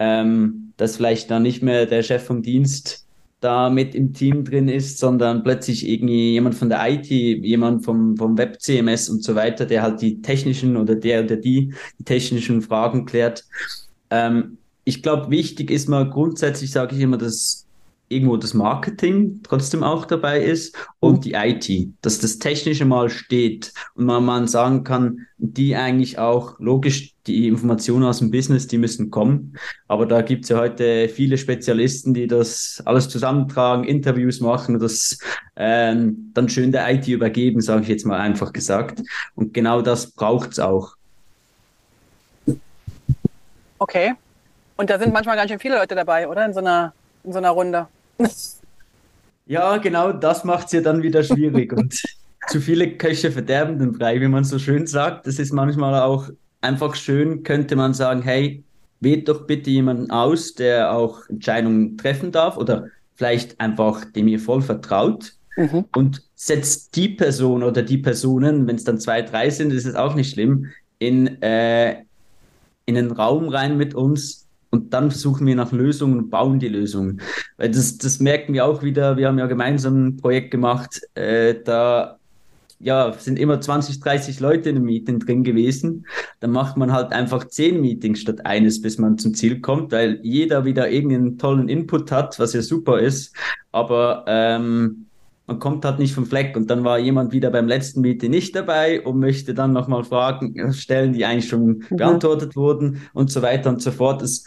Ähm, 0.00 0.72
dass 0.76 0.96
vielleicht 0.96 1.30
dann 1.30 1.42
nicht 1.42 1.62
mehr 1.62 1.86
der 1.86 2.02
Chef 2.02 2.24
vom 2.24 2.42
Dienst 2.42 3.01
da 3.42 3.70
mit 3.70 3.94
im 3.94 4.12
Team 4.12 4.44
drin 4.44 4.68
ist, 4.68 4.98
sondern 4.98 5.42
plötzlich 5.42 5.88
irgendwie 5.88 6.32
jemand 6.32 6.54
von 6.54 6.68
der 6.68 6.88
IT, 6.88 7.06
jemand 7.08 7.84
vom, 7.84 8.16
vom 8.16 8.38
Web-CMS 8.38 9.08
und 9.08 9.22
so 9.22 9.34
weiter, 9.34 9.66
der 9.66 9.82
halt 9.82 10.00
die 10.00 10.22
technischen 10.22 10.76
oder 10.76 10.94
der 10.94 11.24
oder 11.24 11.36
die, 11.36 11.74
die 11.98 12.04
technischen 12.04 12.62
Fragen 12.62 13.04
klärt. 13.04 13.44
Ähm, 14.10 14.58
ich 14.84 15.02
glaube, 15.02 15.30
wichtig 15.30 15.70
ist 15.70 15.88
mal 15.88 16.08
grundsätzlich, 16.08 16.70
sage 16.70 16.94
ich 16.96 17.02
immer, 17.02 17.18
dass 17.18 17.66
irgendwo 18.08 18.36
das 18.36 18.54
Marketing 18.54 19.40
trotzdem 19.42 19.82
auch 19.82 20.04
dabei 20.04 20.42
ist 20.42 20.76
und 21.00 21.24
die 21.24 21.32
IT, 21.32 21.88
dass 22.02 22.18
das 22.18 22.38
Technische 22.38 22.84
mal 22.84 23.08
steht 23.08 23.72
und 23.94 24.04
man, 24.04 24.24
man 24.24 24.46
sagen 24.48 24.84
kann, 24.84 25.26
die 25.38 25.74
eigentlich 25.74 26.18
auch 26.18 26.58
logisch, 26.60 27.14
die 27.26 27.48
Informationen 27.48 28.04
aus 28.04 28.18
dem 28.18 28.30
Business, 28.30 28.66
die 28.66 28.78
müssen 28.78 29.10
kommen. 29.10 29.56
Aber 29.88 30.06
da 30.06 30.22
gibt's 30.22 30.50
ja 30.50 30.58
heute 30.58 31.08
viele 31.08 31.38
Spezialisten, 31.38 32.14
die 32.14 32.26
das 32.26 32.82
alles 32.84 33.08
zusammentragen, 33.08 33.84
Interviews 33.84 34.40
machen 34.40 34.74
und 34.74 34.82
das 34.82 35.18
ähm, 35.56 36.30
dann 36.34 36.48
schön 36.48 36.72
der 36.72 36.92
IT 36.92 37.08
übergeben, 37.08 37.60
sage 37.60 37.82
ich 37.82 37.88
jetzt 37.88 38.04
mal 38.04 38.18
einfach 38.18 38.52
gesagt. 38.52 39.02
Und 39.34 39.54
genau 39.54 39.80
das 39.80 40.10
braucht's 40.10 40.58
auch. 40.58 40.96
Okay. 43.78 44.14
Und 44.76 44.90
da 44.90 44.98
sind 44.98 45.12
manchmal 45.12 45.36
ganz 45.36 45.50
schön 45.50 45.58
viele 45.58 45.76
Leute 45.76 45.94
dabei, 45.94 46.28
oder? 46.28 46.44
In 46.46 46.54
so 46.54 46.60
einer, 46.60 46.92
in 47.24 47.32
so 47.32 47.38
einer 47.38 47.50
Runde. 47.50 47.86
Ja, 49.46 49.76
genau, 49.78 50.12
das 50.12 50.44
macht 50.44 50.66
es 50.66 50.72
ja 50.72 50.80
dann 50.80 51.02
wieder 51.02 51.22
schwierig. 51.22 51.72
Und 51.76 52.00
zu 52.48 52.60
viele 52.60 52.96
Köche 52.96 53.30
verderben 53.30 53.78
den 53.78 53.92
Brei, 53.92 54.20
wie 54.20 54.28
man 54.28 54.44
so 54.44 54.58
schön 54.58 54.86
sagt. 54.86 55.26
Das 55.26 55.38
ist 55.38 55.52
manchmal 55.52 56.00
auch 56.00 56.28
einfach 56.60 56.94
schön, 56.94 57.42
könnte 57.42 57.76
man 57.76 57.94
sagen, 57.94 58.22
hey, 58.22 58.62
wählt 59.00 59.28
doch 59.28 59.46
bitte 59.46 59.70
jemanden 59.70 60.10
aus, 60.10 60.54
der 60.54 60.92
auch 60.92 61.28
Entscheidungen 61.28 61.98
treffen 61.98 62.30
darf 62.30 62.56
oder 62.56 62.86
vielleicht 63.14 63.60
einfach 63.60 64.04
dem 64.04 64.28
ihr 64.28 64.38
voll 64.38 64.62
vertraut. 64.62 65.32
Mhm. 65.56 65.84
Und 65.94 66.22
setzt 66.34 66.96
die 66.96 67.10
Person 67.10 67.62
oder 67.62 67.82
die 67.82 67.98
Personen, 67.98 68.66
wenn 68.66 68.76
es 68.76 68.84
dann 68.84 68.98
zwei, 68.98 69.22
drei 69.22 69.50
sind, 69.50 69.72
ist 69.72 69.84
es 69.84 69.94
auch 69.94 70.14
nicht 70.14 70.32
schlimm, 70.32 70.68
in, 70.98 71.42
äh, 71.42 72.04
in 72.86 72.96
einen 72.96 73.10
Raum 73.10 73.48
rein 73.48 73.76
mit 73.76 73.94
uns, 73.94 74.41
und 74.72 74.94
dann 74.94 75.10
suchen 75.10 75.46
wir 75.46 75.54
nach 75.54 75.70
Lösungen 75.70 76.18
und 76.18 76.30
bauen 76.30 76.58
die 76.58 76.68
Lösungen. 76.68 77.20
Weil 77.58 77.70
das, 77.70 77.98
das 77.98 78.20
merken 78.20 78.54
wir 78.54 78.64
auch 78.64 78.82
wieder, 78.82 79.18
wir 79.18 79.28
haben 79.28 79.38
ja 79.38 79.46
gemeinsam 79.46 80.06
ein 80.06 80.16
Projekt 80.16 80.50
gemacht, 80.50 81.02
äh, 81.14 81.54
da 81.62 82.18
ja, 82.80 83.12
sind 83.12 83.38
immer 83.38 83.60
20, 83.60 84.00
30 84.00 84.40
Leute 84.40 84.70
in 84.70 84.76
einem 84.76 84.86
Meeting 84.86 85.20
drin 85.20 85.44
gewesen. 85.44 86.06
Dann 86.40 86.50
macht 86.50 86.76
man 86.76 86.92
halt 86.92 87.12
einfach 87.12 87.46
zehn 87.46 87.80
Meetings 87.80 88.20
statt 88.20 88.44
eines, 88.44 88.82
bis 88.82 88.98
man 88.98 89.18
zum 89.18 89.34
Ziel 89.34 89.60
kommt, 89.60 89.92
weil 89.92 90.18
jeder 90.22 90.64
wieder 90.64 90.90
irgendeinen 90.90 91.38
tollen 91.38 91.68
Input 91.68 92.10
hat, 92.10 92.40
was 92.40 92.54
ja 92.54 92.62
super 92.62 92.98
ist. 92.98 93.36
Aber 93.70 94.24
ähm, 94.26 95.06
man 95.52 95.60
kommt 95.60 95.84
halt 95.84 95.98
nicht 95.98 96.14
vom 96.14 96.26
Fleck. 96.26 96.56
Und 96.56 96.70
dann 96.70 96.82
war 96.84 96.98
jemand 96.98 97.32
wieder 97.32 97.50
beim 97.50 97.68
letzten 97.68 98.00
Meeting 98.00 98.30
nicht 98.30 98.56
dabei 98.56 99.02
und 99.02 99.18
möchte 99.18 99.54
dann 99.54 99.72
nochmal 99.72 100.04
Fragen 100.04 100.72
stellen, 100.72 101.12
die 101.12 101.24
eigentlich 101.24 101.48
schon 101.48 101.66
mhm. 101.66 101.96
beantwortet 101.96 102.56
wurden 102.56 103.02
und 103.12 103.30
so 103.30 103.42
weiter 103.42 103.70
und 103.70 103.82
so 103.82 103.90
fort. 103.90 104.22
Das 104.22 104.44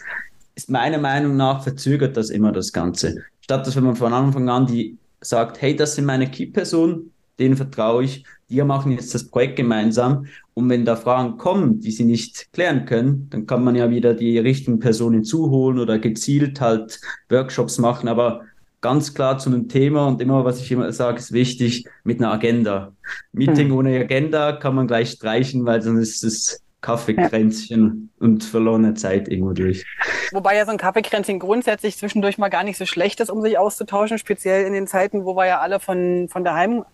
ist 0.55 0.69
meiner 0.69 0.97
Meinung 0.97 1.35
nach 1.37 1.63
verzögert 1.63 2.17
das 2.17 2.29
immer 2.29 2.51
das 2.51 2.71
Ganze. 2.71 3.23
Statt 3.41 3.67
dass 3.67 3.75
wenn 3.75 3.83
man 3.83 3.95
von 3.95 4.13
Anfang 4.13 4.49
an 4.49 4.65
die 4.65 4.97
sagt, 5.21 5.61
hey, 5.61 5.75
das 5.75 5.95
sind 5.95 6.05
meine 6.05 6.29
Key-Personen, 6.29 7.11
denen 7.39 7.57
vertraue 7.57 8.03
ich, 8.03 8.25
die 8.49 8.61
machen 8.63 8.91
jetzt 8.91 9.13
das 9.13 9.27
Projekt 9.27 9.57
gemeinsam. 9.57 10.27
Und 10.53 10.69
wenn 10.69 10.85
da 10.85 10.95
Fragen 10.95 11.37
kommen, 11.37 11.79
die 11.81 11.91
sie 11.91 12.05
nicht 12.05 12.51
klären 12.53 12.85
können, 12.85 13.27
dann 13.29 13.45
kann 13.45 13.63
man 13.63 13.75
ja 13.75 13.89
wieder 13.89 14.13
die 14.13 14.37
richtigen 14.37 14.79
Personen 14.79 15.23
zuholen 15.23 15.79
oder 15.79 15.99
gezielt 15.99 16.61
halt 16.61 16.99
Workshops 17.29 17.79
machen. 17.79 18.07
Aber 18.07 18.41
ganz 18.85 19.15
klar 19.15 19.39
zu 19.39 19.49
einem 19.49 19.67
Thema 19.67 20.05
und 20.05 20.21
immer, 20.21 20.45
was 20.45 20.61
ich 20.61 20.71
immer 20.71 20.91
sage, 20.91 21.17
ist 21.17 21.31
wichtig 21.31 21.85
mit 22.03 22.19
einer 22.19 22.31
Agenda. 22.31 22.93
Meeting 23.31 23.69
hm. 23.69 23.75
ohne 23.75 23.99
Agenda 23.99 24.51
kann 24.51 24.75
man 24.75 24.85
gleich 24.85 25.09
streichen, 25.09 25.65
weil 25.65 25.79
dann 25.79 25.97
ist 25.97 26.23
es 26.23 26.61
Kaffeekränzchen 26.81 28.11
ja. 28.19 28.25
und 28.27 28.43
verlorene 28.43 28.93
Zeit 28.93 29.27
irgendwo 29.27 29.53
durch. 29.53 29.87
Wobei 30.31 30.55
ja 30.55 30.65
so 30.65 30.71
ein 30.71 30.77
Kaffeekränzchen 30.77 31.39
grundsätzlich 31.39 31.97
zwischendurch 31.97 32.37
mal 32.37 32.49
gar 32.49 32.63
nicht 32.63 32.77
so 32.77 32.85
schlecht 32.85 33.19
ist, 33.21 33.31
um 33.31 33.41
sich 33.41 33.57
auszutauschen, 33.57 34.19
speziell 34.19 34.67
in 34.67 34.73
den 34.73 34.85
Zeiten, 34.85 35.25
wo 35.25 35.35
wir 35.35 35.47
ja 35.47 35.61
alle 35.61 35.79
von, 35.79 36.29
von 36.29 36.43
daheim 36.43 36.85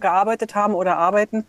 gearbeitet 0.00 0.54
haben 0.54 0.74
oder 0.74 0.98
arbeiten. 0.98 1.46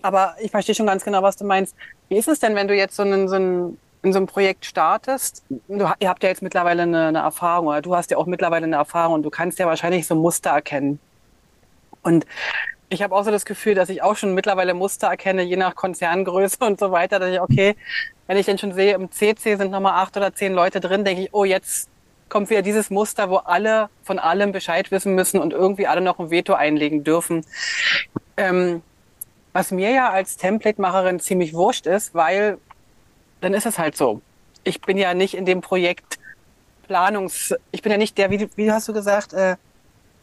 Aber 0.00 0.36
ich 0.40 0.52
verstehe 0.52 0.76
schon 0.76 0.86
ganz 0.86 1.04
genau, 1.04 1.24
was 1.24 1.36
du 1.36 1.44
meinst. 1.44 1.74
Wie 2.08 2.18
ist 2.18 2.28
es 2.28 2.38
denn, 2.38 2.54
wenn 2.54 2.68
du 2.68 2.76
jetzt 2.76 2.94
so 2.94 3.02
einen, 3.02 3.28
so 3.28 3.34
einen 3.34 3.78
in 4.02 4.12
so 4.12 4.18
einem 4.18 4.26
Projekt 4.26 4.64
startest, 4.64 5.44
du, 5.48 5.90
ihr 5.98 6.08
habt 6.08 6.22
ja 6.22 6.28
jetzt 6.28 6.42
mittlerweile 6.42 6.82
eine, 6.82 7.08
eine, 7.08 7.18
Erfahrung 7.18 7.66
oder 7.68 7.82
du 7.82 7.94
hast 7.94 8.10
ja 8.10 8.16
auch 8.16 8.26
mittlerweile 8.26 8.64
eine 8.64 8.76
Erfahrung 8.76 9.14
und 9.14 9.22
du 9.22 9.30
kannst 9.30 9.58
ja 9.58 9.66
wahrscheinlich 9.66 10.06
so 10.06 10.14
Muster 10.14 10.50
erkennen. 10.50 10.98
Und 12.02 12.26
ich 12.88 13.02
habe 13.02 13.14
auch 13.14 13.24
so 13.24 13.30
das 13.30 13.44
Gefühl, 13.44 13.74
dass 13.74 13.88
ich 13.90 14.02
auch 14.02 14.16
schon 14.16 14.34
mittlerweile 14.34 14.74
Muster 14.74 15.08
erkenne, 15.08 15.42
je 15.42 15.56
nach 15.56 15.74
Konzerngröße 15.74 16.58
und 16.64 16.80
so 16.80 16.92
weiter, 16.92 17.18
dass 17.18 17.30
ich, 17.30 17.40
okay, 17.40 17.76
wenn 18.26 18.36
ich 18.36 18.46
dann 18.46 18.58
schon 18.58 18.72
sehe, 18.72 18.94
im 18.94 19.10
CC 19.10 19.56
sind 19.56 19.70
nochmal 19.70 20.00
acht 20.02 20.16
oder 20.16 20.34
zehn 20.34 20.54
Leute 20.54 20.80
drin, 20.80 21.04
denke 21.04 21.24
ich, 21.24 21.34
oh, 21.34 21.44
jetzt 21.44 21.90
kommt 22.28 22.48
wieder 22.48 22.62
dieses 22.62 22.88
Muster, 22.90 23.28
wo 23.28 23.36
alle 23.36 23.90
von 24.02 24.18
allem 24.18 24.52
Bescheid 24.52 24.90
wissen 24.90 25.14
müssen 25.14 25.40
und 25.40 25.52
irgendwie 25.52 25.86
alle 25.86 26.00
noch 26.00 26.18
ein 26.18 26.30
Veto 26.30 26.54
einlegen 26.54 27.04
dürfen. 27.04 27.44
Ähm, 28.36 28.82
was 29.52 29.72
mir 29.72 29.90
ja 29.90 30.10
als 30.10 30.36
Template-Macherin 30.36 31.18
ziemlich 31.18 31.54
wurscht 31.54 31.86
ist, 31.86 32.14
weil 32.14 32.58
dann 33.40 33.54
ist 33.54 33.66
es 33.66 33.78
halt 33.78 33.96
so. 33.96 34.20
Ich 34.64 34.80
bin 34.80 34.98
ja 34.98 35.14
nicht 35.14 35.34
in 35.34 35.46
dem 35.46 35.60
Projekt 35.60 36.18
Planungs, 36.86 37.54
ich 37.70 37.82
bin 37.82 37.92
ja 37.92 37.98
nicht 37.98 38.18
der, 38.18 38.30
wie, 38.30 38.48
wie 38.56 38.72
hast 38.72 38.88
du 38.88 38.92
gesagt, 38.92 39.32
äh, 39.32 39.56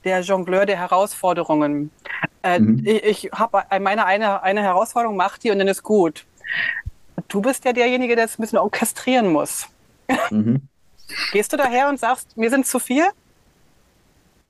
der 0.03 0.21
Jongleur 0.21 0.65
der 0.65 0.77
Herausforderungen. 0.77 1.91
Äh, 2.43 2.59
mhm. 2.59 2.81
Ich, 2.85 3.25
ich 3.25 3.31
habe 3.31 3.63
meine 3.79 4.05
eine, 4.05 4.43
eine 4.43 4.61
Herausforderung, 4.61 5.15
mach 5.15 5.37
die 5.37 5.51
und 5.51 5.59
dann 5.59 5.67
ist 5.67 5.83
gut. 5.83 6.25
Du 7.27 7.41
bist 7.41 7.65
ja 7.65 7.73
derjenige, 7.73 8.15
der 8.15 8.25
es 8.25 8.37
ein 8.37 8.41
bisschen 8.41 8.59
orchestrieren 8.59 9.27
muss. 9.27 9.67
Mhm. 10.29 10.61
Gehst 11.31 11.53
du 11.53 11.57
daher 11.57 11.89
und 11.89 11.99
sagst, 11.99 12.35
wir 12.35 12.49
sind 12.49 12.65
zu 12.65 12.79
viel? 12.79 13.05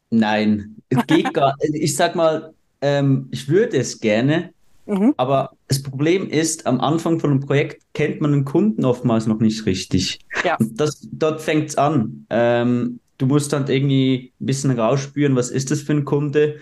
Nein, 0.09 0.75
es 0.89 1.05
geht 1.05 1.33
gar. 1.33 1.55
Ich 1.59 1.95
sag 1.95 2.15
mal, 2.15 2.53
ähm, 2.81 3.27
ich 3.31 3.47
würde 3.47 3.77
es 3.77 3.99
gerne, 3.99 4.53
Mhm. 4.87 5.13
Aber 5.17 5.51
das 5.67 5.83
Problem 5.83 6.29
ist, 6.29 6.65
am 6.65 6.79
Anfang 6.79 7.19
von 7.19 7.31
einem 7.31 7.39
Projekt 7.41 7.83
kennt 7.93 8.21
man 8.21 8.31
den 8.31 8.45
Kunden 8.45 8.85
oftmals 8.85 9.27
noch 9.27 9.39
nicht 9.39 9.65
richtig. 9.65 10.19
Ja. 10.43 10.57
das, 10.59 11.07
dort 11.11 11.41
fängt 11.41 11.69
es 11.69 11.77
an. 11.77 12.25
Ähm, 12.29 12.99
du 13.17 13.25
musst 13.25 13.53
dann 13.53 13.67
irgendwie 13.67 14.33
ein 14.39 14.45
bisschen 14.45 14.71
rausspüren, 14.71 15.35
was 15.35 15.49
ist 15.49 15.71
das 15.71 15.81
für 15.81 15.93
ein 15.93 16.05
Kunde? 16.05 16.57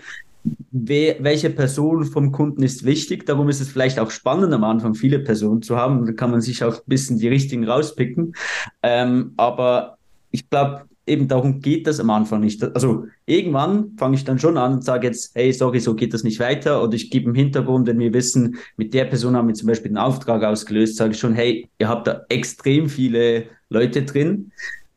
We 0.70 1.16
welche 1.18 1.50
Person 1.50 2.04
vom 2.04 2.30
Kunden 2.30 2.62
ist 2.62 2.84
wichtig? 2.84 3.26
Darum 3.26 3.48
ist 3.48 3.60
es 3.60 3.68
vielleicht 3.68 3.98
auch 3.98 4.10
spannend 4.10 4.52
am 4.52 4.62
Anfang, 4.62 4.94
viele 4.94 5.18
Personen 5.18 5.62
zu 5.62 5.76
haben. 5.76 6.06
Da 6.06 6.12
kann 6.12 6.30
man 6.30 6.40
sich 6.40 6.62
auch 6.62 6.76
ein 6.76 6.86
bisschen 6.86 7.18
die 7.18 7.28
richtigen 7.28 7.68
rauspicken. 7.68 8.34
Ähm, 8.82 9.32
aber 9.36 9.98
ich 10.30 10.48
glaube, 10.48 10.85
eben 11.06 11.28
darum 11.28 11.60
geht 11.60 11.86
das 11.86 12.00
am 12.00 12.10
Anfang 12.10 12.40
nicht. 12.40 12.62
Also 12.74 13.06
irgendwann 13.26 13.92
fange 13.96 14.16
ich 14.16 14.24
dann 14.24 14.38
schon 14.38 14.58
an 14.58 14.74
und 14.74 14.84
sage 14.84 15.06
jetzt, 15.06 15.34
hey, 15.34 15.52
sorry, 15.52 15.80
so 15.80 15.94
geht 15.94 16.12
das 16.12 16.24
nicht 16.24 16.40
weiter. 16.40 16.82
Oder 16.82 16.94
ich 16.94 17.10
gebe 17.10 17.30
im 17.30 17.34
Hintergrund, 17.34 17.86
wenn 17.86 17.98
wir 17.98 18.12
wissen, 18.12 18.56
mit 18.76 18.92
der 18.92 19.04
Person 19.04 19.36
haben 19.36 19.48
wir 19.48 19.54
zum 19.54 19.68
Beispiel 19.68 19.90
einen 19.90 19.98
Auftrag 19.98 20.42
ausgelöst, 20.42 20.96
sage 20.96 21.12
ich 21.12 21.18
schon, 21.18 21.34
hey, 21.34 21.68
ihr 21.78 21.88
habt 21.88 22.06
da 22.06 22.22
extrem 22.28 22.88
viele 22.88 23.44
Leute 23.68 24.02
drin. 24.02 24.50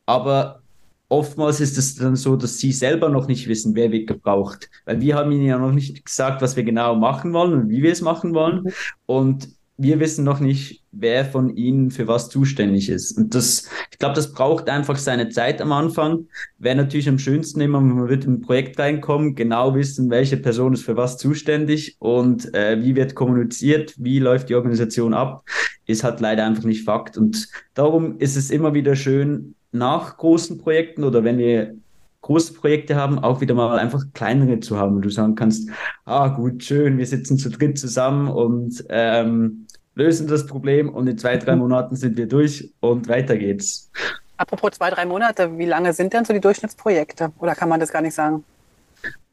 Aber 0.06 0.62
oftmals 1.08 1.60
ist 1.60 1.78
es 1.78 1.94
dann 1.94 2.16
so, 2.16 2.36
dass 2.36 2.58
sie 2.58 2.72
selber 2.72 3.08
noch 3.08 3.28
nicht 3.28 3.46
wissen, 3.48 3.74
wer 3.76 3.92
wird 3.92 4.08
gebraucht. 4.08 4.68
Weil 4.86 5.00
wir 5.00 5.14
haben 5.14 5.30
ihnen 5.30 5.46
ja 5.46 5.58
noch 5.58 5.72
nicht 5.72 6.04
gesagt, 6.04 6.42
was 6.42 6.56
wir 6.56 6.64
genau 6.64 6.96
machen 6.96 7.32
wollen 7.32 7.52
und 7.52 7.68
wie 7.70 7.82
wir 7.82 7.92
es 7.92 8.00
machen 8.00 8.34
wollen. 8.34 8.64
Mhm. 8.64 8.72
Und 9.06 9.59
wir 9.82 9.98
wissen 9.98 10.24
noch 10.24 10.40
nicht, 10.40 10.82
wer 10.92 11.24
von 11.24 11.56
ihnen 11.56 11.90
für 11.90 12.06
was 12.06 12.28
zuständig 12.28 12.90
ist. 12.90 13.16
Und 13.16 13.34
das, 13.34 13.66
ich 13.90 13.98
glaube, 13.98 14.14
das 14.14 14.34
braucht 14.34 14.68
einfach 14.68 14.96
seine 14.96 15.30
Zeit 15.30 15.62
am 15.62 15.72
Anfang. 15.72 16.26
Wäre 16.58 16.76
natürlich 16.76 17.08
am 17.08 17.18
schönsten 17.18 17.62
immer, 17.62 17.78
wenn 17.78 17.96
man 17.96 18.08
wird 18.10 18.26
in 18.26 18.42
Projekt 18.42 18.78
reinkommen, 18.78 19.34
genau 19.34 19.74
wissen, 19.74 20.10
welche 20.10 20.36
Person 20.36 20.74
ist 20.74 20.84
für 20.84 20.98
was 20.98 21.16
zuständig 21.16 21.96
und 21.98 22.54
äh, 22.54 22.82
wie 22.82 22.94
wird 22.94 23.14
kommuniziert, 23.14 23.94
wie 23.96 24.18
läuft 24.18 24.50
die 24.50 24.54
Organisation 24.54 25.14
ab, 25.14 25.44
ist 25.86 26.04
halt 26.04 26.20
leider 26.20 26.44
einfach 26.44 26.64
nicht 26.64 26.84
Fakt. 26.84 27.16
Und 27.16 27.48
darum 27.72 28.18
ist 28.18 28.36
es 28.36 28.50
immer 28.50 28.74
wieder 28.74 28.96
schön, 28.96 29.54
nach 29.72 30.18
großen 30.18 30.58
Projekten 30.58 31.04
oder 31.04 31.24
wenn 31.24 31.38
wir 31.38 31.74
große 32.20 32.52
Projekte 32.52 32.96
haben, 32.96 33.18
auch 33.18 33.40
wieder 33.40 33.54
mal 33.54 33.78
einfach 33.78 34.04
kleinere 34.12 34.60
zu 34.60 34.76
haben, 34.76 34.96
wo 34.96 35.00
du 35.00 35.08
sagen 35.08 35.36
kannst, 35.36 35.70
ah 36.04 36.28
gut, 36.28 36.62
schön, 36.62 36.98
wir 36.98 37.06
sitzen 37.06 37.38
zu 37.38 37.48
dritt 37.48 37.78
zusammen 37.78 38.28
und 38.28 38.84
ähm, 38.90 39.66
lösen 39.94 40.26
das 40.26 40.46
Problem 40.46 40.88
und 40.88 41.06
in 41.06 41.18
zwei, 41.18 41.36
drei 41.36 41.56
Monaten 41.56 41.96
sind 41.96 42.16
wir 42.16 42.26
durch 42.26 42.72
und 42.80 43.08
weiter 43.08 43.36
geht's. 43.36 43.90
Apropos 44.36 44.72
zwei, 44.72 44.90
drei 44.90 45.04
Monate, 45.04 45.58
wie 45.58 45.66
lange 45.66 45.92
sind 45.92 46.12
denn 46.12 46.24
so 46.24 46.32
die 46.32 46.40
Durchschnittsprojekte? 46.40 47.32
Oder 47.38 47.54
kann 47.54 47.68
man 47.68 47.80
das 47.80 47.92
gar 47.92 48.00
nicht 48.00 48.14
sagen? 48.14 48.44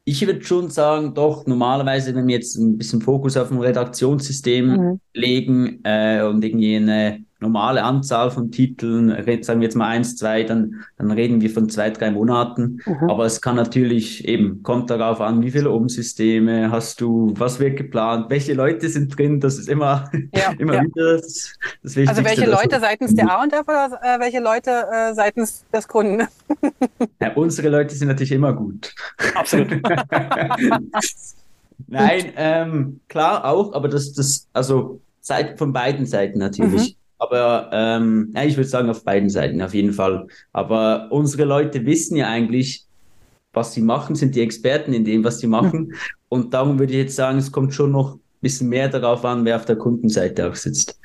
ich 0.08 0.26
würde 0.26 0.42
schon 0.42 0.70
sagen, 0.70 1.12
doch, 1.12 1.44
normalerweise, 1.44 2.14
wenn 2.14 2.26
wir 2.26 2.36
jetzt 2.36 2.56
ein 2.56 2.78
bisschen 2.78 3.02
Fokus 3.02 3.36
auf 3.36 3.50
ein 3.50 3.58
Redaktionssystem 3.58 4.66
mhm. 4.66 5.00
legen 5.12 5.80
äh, 5.84 6.22
und 6.22 6.42
irgendwie 6.42 6.76
eine 6.76 7.24
normale 7.40 7.84
Anzahl 7.84 8.30
von 8.30 8.50
Titeln, 8.50 9.10
sagen 9.42 9.60
wir 9.60 9.66
jetzt 9.66 9.76
mal 9.76 9.88
eins, 9.88 10.16
zwei, 10.16 10.42
dann, 10.42 10.84
dann 10.96 11.10
reden 11.10 11.40
wir 11.40 11.50
von 11.50 11.68
zwei, 11.68 11.90
drei 11.90 12.10
Monaten. 12.10 12.80
Mhm. 12.84 13.10
Aber 13.10 13.26
es 13.26 13.40
kann 13.40 13.54
natürlich 13.56 14.26
eben, 14.26 14.62
kommt 14.62 14.90
darauf 14.90 15.20
an, 15.20 15.42
wie 15.42 15.50
viele 15.50 15.70
Umsysteme 15.70 16.70
hast 16.70 17.00
du, 17.00 17.32
was 17.36 17.60
wird 17.60 17.76
geplant, 17.76 18.26
welche 18.28 18.54
Leute 18.54 18.88
sind 18.88 19.16
drin, 19.16 19.38
das 19.40 19.58
ist 19.58 19.68
immer, 19.68 20.10
ja, 20.34 20.52
immer 20.58 20.74
ja. 20.74 20.82
wieder 20.82 21.18
das, 21.18 21.54
das 21.82 21.96
Wichtigste. 21.96 22.08
Also 22.08 22.24
welche 22.24 22.50
Leute 22.50 22.80
seitens 22.80 23.14
der 23.14 23.30
A&F 23.30 23.68
oder 23.68 24.00
äh, 24.02 24.18
welche 24.20 24.40
Leute 24.40 24.70
äh, 24.92 25.14
seitens 25.14 25.64
des 25.72 25.86
Kunden? 25.86 26.26
ja, 27.20 27.32
unsere 27.34 27.68
Leute 27.68 27.94
sind 27.94 28.08
natürlich 28.08 28.32
immer 28.32 28.52
gut. 28.52 28.92
Absolut. 29.34 29.68
Nein, 31.86 32.32
ähm, 32.36 33.00
klar 33.08 33.44
auch, 33.44 33.72
aber 33.72 33.88
das, 33.88 34.12
das, 34.12 34.48
also 34.52 35.00
seit, 35.20 35.56
von 35.58 35.72
beiden 35.72 36.04
Seiten 36.06 36.40
natürlich. 36.40 36.90
Mhm. 36.90 36.98
Aber 37.18 37.70
ähm, 37.72 38.32
ja, 38.34 38.44
ich 38.44 38.56
würde 38.56 38.68
sagen, 38.68 38.90
auf 38.90 39.04
beiden 39.04 39.28
Seiten 39.28 39.60
auf 39.60 39.74
jeden 39.74 39.92
Fall. 39.92 40.26
Aber 40.52 41.08
unsere 41.10 41.44
Leute 41.44 41.84
wissen 41.84 42.16
ja 42.16 42.28
eigentlich, 42.28 42.84
was 43.52 43.72
sie 43.72 43.80
machen, 43.80 44.14
sind 44.14 44.34
die 44.34 44.42
Experten 44.42 44.92
in 44.92 45.04
dem, 45.04 45.24
was 45.24 45.40
sie 45.40 45.46
machen. 45.48 45.94
Und 46.28 46.54
darum 46.54 46.78
würde 46.78 46.92
ich 46.92 46.98
jetzt 46.98 47.16
sagen, 47.16 47.38
es 47.38 47.50
kommt 47.50 47.74
schon 47.74 47.90
noch 47.92 48.14
ein 48.14 48.20
bisschen 48.40 48.68
mehr 48.68 48.88
darauf 48.88 49.24
an, 49.24 49.44
wer 49.44 49.56
auf 49.56 49.64
der 49.64 49.76
Kundenseite 49.76 50.48
auch 50.48 50.54
sitzt. 50.54 50.98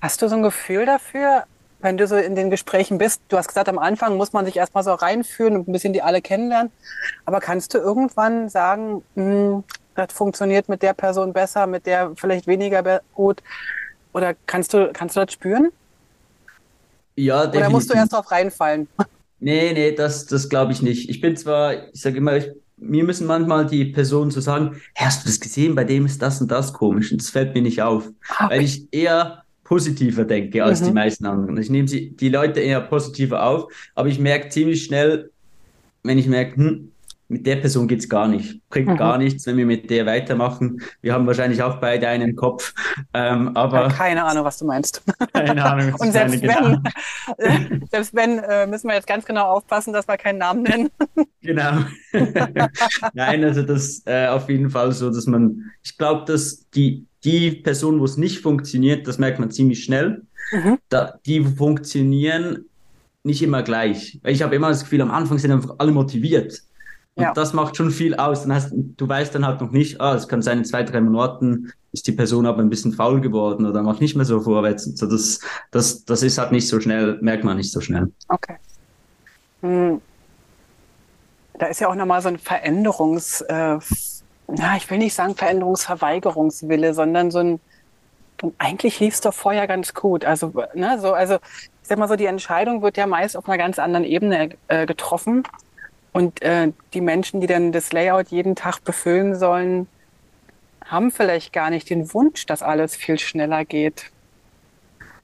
Hast 0.00 0.20
du 0.20 0.28
so 0.28 0.36
ein 0.36 0.42
Gefühl 0.42 0.86
dafür, 0.86 1.44
wenn 1.80 1.96
du 1.96 2.06
so 2.06 2.16
in 2.16 2.34
den 2.34 2.50
Gesprächen 2.50 2.98
bist? 2.98 3.20
Du 3.28 3.36
hast 3.36 3.48
gesagt, 3.48 3.68
am 3.68 3.78
Anfang 3.78 4.16
muss 4.16 4.32
man 4.32 4.44
sich 4.44 4.56
erstmal 4.56 4.82
so 4.82 4.92
reinführen 4.92 5.56
und 5.56 5.68
ein 5.68 5.72
bisschen 5.72 5.92
die 5.92 6.02
alle 6.02 6.20
kennenlernen. 6.20 6.72
Aber 7.26 7.40
kannst 7.40 7.74
du 7.74 7.78
irgendwann 7.78 8.48
sagen, 8.48 9.02
hm, 9.14 9.64
das 9.94 10.12
funktioniert 10.12 10.68
mit 10.68 10.82
der 10.82 10.94
Person 10.94 11.32
besser, 11.32 11.66
mit 11.66 11.86
der 11.86 12.12
vielleicht 12.16 12.46
weniger 12.46 13.00
gut? 13.14 13.42
Oder 14.14 14.34
kannst 14.46 14.72
du, 14.72 14.90
kannst 14.92 15.16
du 15.16 15.20
das 15.20 15.32
spüren? 15.32 15.70
Ja, 17.16 17.46
definitiv. 17.46 17.60
Oder 17.60 17.70
musst 17.70 17.90
du 17.90 17.94
erst 17.94 18.12
drauf 18.12 18.30
reinfallen? 18.30 18.88
Nee, 19.40 19.72
nee, 19.74 19.92
das, 19.92 20.26
das 20.26 20.48
glaube 20.48 20.72
ich 20.72 20.80
nicht. 20.80 21.10
Ich 21.10 21.20
bin 21.20 21.36
zwar, 21.36 21.92
ich 21.92 22.00
sage 22.00 22.16
immer, 22.16 22.36
ich, 22.36 22.50
mir 22.76 23.04
müssen 23.04 23.26
manchmal 23.26 23.66
die 23.66 23.84
Personen 23.86 24.30
so 24.30 24.40
sagen, 24.40 24.80
hast 24.94 25.22
du 25.22 25.28
das 25.28 25.38
gesehen, 25.38 25.74
bei 25.74 25.84
dem 25.84 26.06
ist 26.06 26.22
das 26.22 26.40
und 26.40 26.50
das 26.50 26.72
komisch 26.72 27.12
und 27.12 27.20
das 27.20 27.30
fällt 27.30 27.54
mir 27.54 27.62
nicht 27.62 27.82
auf. 27.82 28.10
Ah, 28.28 28.46
okay. 28.46 28.54
Weil 28.54 28.62
ich 28.62 28.88
eher 28.92 29.42
positiver 29.64 30.24
denke 30.24 30.62
als 30.62 30.80
mhm. 30.80 30.86
die 30.86 30.92
meisten 30.92 31.26
anderen. 31.26 31.56
Ich 31.58 31.70
nehme 31.70 31.88
sie, 31.88 32.10
die 32.10 32.28
Leute 32.28 32.60
eher 32.60 32.80
positiver 32.80 33.44
auf, 33.44 33.70
aber 33.94 34.08
ich 34.08 34.18
merke 34.18 34.48
ziemlich 34.48 34.84
schnell, 34.84 35.30
wenn 36.02 36.18
ich 36.18 36.26
merke, 36.26 36.56
hm, 36.56 36.92
mit 37.28 37.46
der 37.46 37.56
Person 37.56 37.88
geht's 37.88 38.08
gar 38.08 38.28
nicht. 38.28 38.60
Bringt 38.68 38.88
mhm. 38.88 38.96
gar 38.96 39.18
nichts, 39.18 39.46
wenn 39.46 39.56
wir 39.56 39.66
mit 39.66 39.88
der 39.88 40.04
weitermachen. 40.06 40.82
Wir 41.00 41.14
haben 41.14 41.26
wahrscheinlich 41.26 41.62
auch 41.62 41.76
beide 41.80 42.06
einen 42.08 42.36
Kopf. 42.36 42.74
Ähm, 43.14 43.56
aber 43.56 43.88
keine 43.88 44.24
Ahnung, 44.24 44.44
was 44.44 44.58
du 44.58 44.66
meinst. 44.66 45.02
Keine 45.32 45.64
Ahnung. 45.64 45.94
Und 45.98 46.12
selbst 46.12 46.42
wenn, 46.42 46.84
äh, 47.38 47.80
selbst 47.90 48.14
wenn, 48.14 48.38
äh, 48.38 48.66
müssen 48.66 48.88
wir 48.88 48.94
jetzt 48.94 49.06
ganz 49.06 49.24
genau 49.24 49.46
aufpassen, 49.46 49.92
dass 49.92 50.06
wir 50.06 50.16
keinen 50.16 50.38
Namen 50.38 50.62
nennen. 50.62 50.90
genau. 51.42 51.84
Nein, 53.14 53.44
also 53.44 53.62
das 53.62 54.02
äh, 54.04 54.26
auf 54.26 54.48
jeden 54.48 54.70
Fall 54.70 54.92
so, 54.92 55.10
dass 55.10 55.26
man, 55.26 55.70
ich 55.82 55.96
glaube, 55.96 56.24
dass 56.26 56.68
die, 56.70 57.06
die 57.24 57.52
Person, 57.52 58.00
wo 58.00 58.04
es 58.04 58.18
nicht 58.18 58.40
funktioniert, 58.40 59.08
das 59.08 59.18
merkt 59.18 59.38
man 59.38 59.50
ziemlich 59.50 59.82
schnell. 59.82 60.22
Mhm. 60.52 60.78
Da, 60.90 61.18
die 61.24 61.42
funktionieren 61.42 62.66
nicht 63.22 63.42
immer 63.42 63.62
gleich. 63.62 64.20
Ich 64.24 64.42
habe 64.42 64.54
immer 64.54 64.68
das 64.68 64.82
Gefühl, 64.82 65.00
am 65.00 65.10
Anfang 65.10 65.38
sind 65.38 65.50
einfach 65.50 65.76
alle 65.78 65.92
motiviert. 65.92 66.62
Und 67.16 67.22
ja. 67.22 67.32
das 67.32 67.52
macht 67.52 67.76
schon 67.76 67.90
viel 67.90 68.14
aus. 68.16 68.42
Dann 68.42 68.52
hast, 68.52 68.72
du 68.72 69.08
weißt 69.08 69.34
dann 69.34 69.46
halt 69.46 69.60
noch 69.60 69.70
nicht, 69.70 70.00
ah, 70.00 70.14
es 70.14 70.26
kann 70.26 70.42
sein, 70.42 70.58
in 70.58 70.64
zwei, 70.64 70.82
drei 70.82 71.00
Monaten 71.00 71.72
ist 71.92 72.08
die 72.08 72.12
Person 72.12 72.44
aber 72.44 72.60
ein 72.60 72.70
bisschen 72.70 72.92
faul 72.92 73.20
geworden 73.20 73.66
oder 73.66 73.82
macht 73.82 74.00
nicht 74.00 74.16
mehr 74.16 74.24
so 74.24 74.40
vorwärts. 74.40 74.84
So, 74.84 75.06
das, 75.06 75.38
das, 75.70 76.04
das 76.04 76.22
ist 76.24 76.38
halt 76.38 76.50
nicht 76.50 76.68
so 76.68 76.80
schnell, 76.80 77.18
merkt 77.20 77.44
man 77.44 77.56
nicht 77.56 77.70
so 77.70 77.80
schnell. 77.80 78.10
Okay. 78.28 78.56
Hm. 79.62 80.00
Da 81.56 81.66
ist 81.66 81.80
ja 81.80 81.88
auch 81.88 81.94
nochmal 81.94 82.20
so 82.20 82.28
ein 82.28 82.38
Veränderungs, 82.38 83.42
äh, 83.42 83.78
na, 84.48 84.76
ich 84.76 84.90
will 84.90 84.98
nicht 84.98 85.14
sagen 85.14 85.36
Veränderungsverweigerungswille, 85.36 86.94
sondern 86.94 87.30
so 87.30 87.38
ein, 87.38 87.60
und 88.42 88.54
eigentlich 88.58 88.98
lief 88.98 89.14
es 89.14 89.20
doch 89.20 89.32
vorher 89.32 89.68
ganz 89.68 89.94
gut. 89.94 90.24
Also, 90.24 90.52
ne, 90.74 90.98
so, 91.00 91.12
also, 91.12 91.36
ich 91.36 91.88
sag 91.88 91.98
mal 91.98 92.08
so, 92.08 92.16
die 92.16 92.26
Entscheidung 92.26 92.82
wird 92.82 92.96
ja 92.96 93.06
meist 93.06 93.36
auf 93.36 93.48
einer 93.48 93.56
ganz 93.56 93.78
anderen 93.78 94.04
Ebene 94.04 94.50
äh, 94.66 94.84
getroffen. 94.84 95.44
Und 96.14 96.42
äh, 96.42 96.70
die 96.94 97.00
Menschen, 97.00 97.40
die 97.40 97.48
dann 97.48 97.72
das 97.72 97.92
Layout 97.92 98.28
jeden 98.28 98.54
Tag 98.54 98.84
befüllen 98.84 99.34
sollen, 99.36 99.88
haben 100.84 101.10
vielleicht 101.10 101.52
gar 101.52 101.70
nicht 101.70 101.90
den 101.90 102.14
Wunsch, 102.14 102.46
dass 102.46 102.62
alles 102.62 102.94
viel 102.94 103.18
schneller 103.18 103.64
geht. 103.64 104.12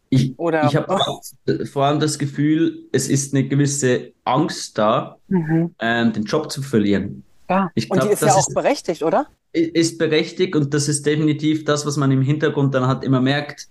Ich, 0.09 0.37
Oder, 0.37 0.65
ich 0.65 0.75
habe 0.75 0.99
oh. 0.99 1.65
vor 1.67 1.85
allem 1.85 2.01
das 2.01 2.19
Gefühl, 2.19 2.89
es 2.91 3.09
ist 3.09 3.33
eine 3.33 3.47
gewisse 3.47 4.11
Angst 4.25 4.79
da, 4.79 5.17
mhm. 5.29 5.73
ähm, 5.79 6.13
den 6.13 6.25
Job 6.25 6.51
zu 6.51 6.61
verlieren. 6.61 7.23
Ja. 7.49 7.71
Ich 7.77 7.89
glaub, 7.89 8.03
und 8.03 8.09
die 8.09 8.13
ist 8.13 8.23
ja 8.23 8.33
auch 8.33 8.49
ist, 8.49 8.55
berechtigt, 8.55 9.05
oder? 9.05 9.27
Ist 9.53 9.97
berechtigt 9.97 10.57
und 10.57 10.75
das 10.75 10.89
ist 10.89 11.07
definitiv 11.07 11.65
das, 11.65 11.87
was 11.87 11.97
man 11.97 12.11
im 12.11 12.23
Hintergrund 12.23 12.75
dann 12.75 12.89
hat 12.89 13.05
immer 13.05 13.21
merkt. 13.21 13.69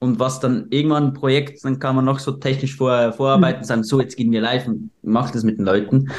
Und 0.00 0.18
was 0.18 0.40
dann 0.40 0.66
irgendwann 0.70 1.04
ein 1.04 1.14
Projekt, 1.14 1.64
dann 1.64 1.78
kann 1.78 1.94
man 1.94 2.04
noch 2.04 2.18
so 2.18 2.32
technisch 2.32 2.76
vor, 2.76 3.12
vorarbeiten, 3.12 3.60
mhm. 3.60 3.64
sagen, 3.64 3.84
so, 3.84 4.00
jetzt 4.00 4.16
gehen 4.16 4.32
wir 4.32 4.40
live 4.40 4.66
und 4.66 4.90
macht 5.02 5.36
das 5.36 5.44
mit 5.44 5.58
den 5.58 5.64
Leuten 5.64 6.10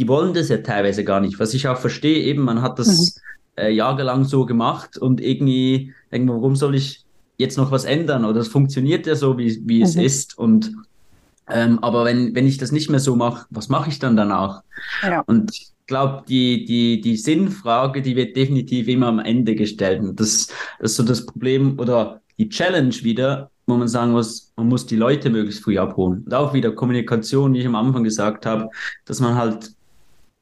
die 0.00 0.08
wollen 0.08 0.32
das 0.32 0.48
ja 0.48 0.56
teilweise 0.56 1.04
gar 1.04 1.20
nicht. 1.20 1.38
Was 1.38 1.52
ich 1.52 1.68
auch 1.68 1.76
verstehe, 1.76 2.24
eben, 2.24 2.42
man 2.42 2.62
hat 2.62 2.78
das 2.78 3.16
mhm. 3.56 3.62
äh, 3.62 3.70
jahrelang 3.70 4.24
so 4.24 4.46
gemacht 4.46 4.96
und 4.96 5.20
irgendwie 5.20 5.92
denkt 6.10 6.26
man, 6.26 6.36
warum 6.36 6.56
soll 6.56 6.74
ich 6.74 7.04
jetzt 7.36 7.58
noch 7.58 7.70
was 7.70 7.84
ändern? 7.84 8.24
Oder 8.24 8.40
es 8.40 8.48
funktioniert 8.48 9.06
ja 9.06 9.14
so, 9.14 9.36
wie, 9.36 9.60
wie 9.66 9.80
mhm. 9.80 9.84
es 9.84 9.96
ist. 9.96 10.38
Und 10.38 10.72
ähm, 11.50 11.80
aber 11.80 12.06
wenn, 12.06 12.34
wenn 12.34 12.46
ich 12.46 12.56
das 12.56 12.72
nicht 12.72 12.88
mehr 12.88 12.98
so 12.98 13.14
mache, 13.14 13.44
was 13.50 13.68
mache 13.68 13.90
ich 13.90 13.98
dann 13.98 14.16
danach? 14.16 14.62
Ja. 15.02 15.20
Und 15.26 15.50
ich 15.54 15.70
glaube, 15.86 16.24
die, 16.26 16.64
die, 16.64 17.02
die 17.02 17.16
Sinnfrage, 17.18 18.00
die 18.00 18.16
wird 18.16 18.36
definitiv 18.38 18.88
immer 18.88 19.08
am 19.08 19.18
Ende 19.18 19.54
gestellt. 19.54 20.00
Und 20.00 20.18
das, 20.18 20.46
das 20.78 20.92
ist 20.92 20.96
so 20.96 21.02
das 21.02 21.26
Problem 21.26 21.78
oder 21.78 22.22
die 22.38 22.48
Challenge 22.48 22.94
wieder, 23.02 23.50
wo 23.66 23.76
man 23.76 23.88
sagen 23.88 24.12
muss, 24.12 24.50
man 24.56 24.68
muss 24.68 24.86
die 24.86 24.96
Leute 24.96 25.28
möglichst 25.28 25.62
früh 25.62 25.76
abholen. 25.76 26.22
Und 26.24 26.32
auch 26.32 26.54
wieder 26.54 26.72
Kommunikation, 26.72 27.52
wie 27.52 27.58
ich 27.58 27.66
am 27.66 27.74
Anfang 27.74 28.02
gesagt 28.02 28.46
habe, 28.46 28.70
dass 29.04 29.20
man 29.20 29.34
halt 29.34 29.74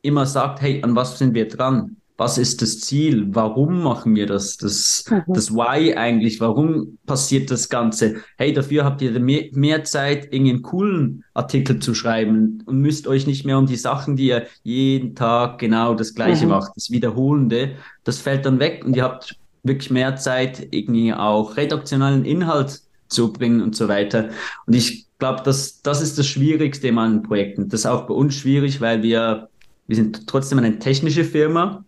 immer 0.03 0.27
sagt, 0.27 0.61
hey, 0.61 0.83
an 0.83 0.95
was 0.97 1.19
sind 1.19 1.35
wir 1.35 1.49
dran? 1.49 1.97
Was 2.17 2.37
ist 2.37 2.63
das 2.63 2.81
Ziel? 2.81 3.29
Warum 3.31 3.81
machen 3.81 4.17
wir 4.17 4.27
das? 4.27 4.57
Das, 4.57 5.05
mhm. 5.09 5.23
das 5.29 5.55
Why 5.55 5.95
eigentlich? 5.95 6.41
Warum 6.41 6.99
passiert 7.07 7.49
das 7.51 7.69
Ganze? 7.69 8.17
Hey, 8.37 8.53
dafür 8.53 8.85
habt 8.85 9.01
ihr 9.03 9.19
mehr, 9.21 9.45
mehr 9.53 9.85
Zeit, 9.85 10.33
irgendeinen 10.33 10.63
coolen 10.63 11.25
Artikel 11.35 11.79
zu 11.79 11.95
schreiben 11.95 12.65
und 12.67 12.81
müsst 12.81 13.07
euch 13.07 13.29
nicht 13.29 13.45
mehr 13.45 13.57
um 13.57 13.67
die 13.67 13.77
Sachen, 13.77 14.17
die 14.17 14.27
ihr 14.27 14.47
jeden 14.65 15.15
Tag 15.15 15.59
genau 15.59 15.95
das 15.95 16.15
Gleiche 16.15 16.45
mhm. 16.45 16.51
macht, 16.51 16.73
das 16.75 16.91
Wiederholende, 16.91 17.77
das 18.03 18.19
fällt 18.19 18.47
dann 18.47 18.59
weg 18.59 18.85
und 18.85 18.97
ihr 18.97 19.05
habt 19.05 19.37
wirklich 19.63 19.91
mehr 19.91 20.17
Zeit, 20.17 20.67
irgendwie 20.73 21.13
auch 21.13 21.57
redaktionalen 21.57 22.25
Inhalt 22.25 22.81
zu 23.09 23.33
bringen 23.33 23.61
und 23.61 23.77
so 23.77 23.87
weiter. 23.87 24.31
Und 24.67 24.75
ich 24.75 25.07
glaube, 25.19 25.43
dass 25.45 25.83
das 25.83 26.03
ist 26.03 26.19
das 26.19 26.27
Schwierigste 26.27 26.89
in 26.89 26.97
meinen 26.97 27.23
Projekten. 27.23 27.69
Das 27.69 27.81
ist 27.81 27.87
auch 27.87 28.07
bei 28.07 28.15
uns 28.15 28.35
schwierig, 28.35 28.81
weil 28.81 29.03
wir 29.03 29.49
wir 29.89 29.97
sind 29.97 30.27
trotzdem 30.29 30.59
eine 30.59 30.79
technische 30.79 31.25
Firma 31.25 31.85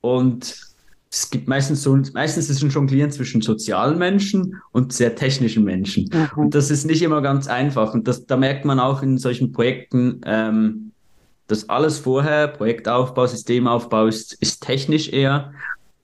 und 0.00 0.66
es 1.10 1.30
gibt 1.30 1.48
meistens 1.48 1.82
so, 1.82 1.96
meistens 2.14 2.50
ist 2.50 2.62
ein 2.62 2.70
Jonglieren 2.70 3.10
zwischen 3.10 3.40
sozialen 3.40 3.98
Menschen 3.98 4.60
und 4.72 4.92
sehr 4.92 5.14
technischen 5.14 5.64
Menschen. 5.64 6.10
Mhm. 6.12 6.28
Und 6.36 6.54
das 6.54 6.70
ist 6.70 6.84
nicht 6.84 7.02
immer 7.02 7.22
ganz 7.22 7.46
einfach. 7.46 7.94
Und 7.94 8.08
das, 8.08 8.26
da 8.26 8.36
merkt 8.36 8.64
man 8.64 8.80
auch 8.80 9.02
in 9.02 9.16
solchen 9.16 9.52
Projekten, 9.52 10.20
ähm, 10.26 10.92
dass 11.46 11.68
alles 11.68 11.98
vorher, 11.98 12.48
Projektaufbau, 12.48 13.26
Systemaufbau 13.26 14.06
ist, 14.06 14.34
ist 14.34 14.62
technisch 14.62 15.12
eher. 15.12 15.52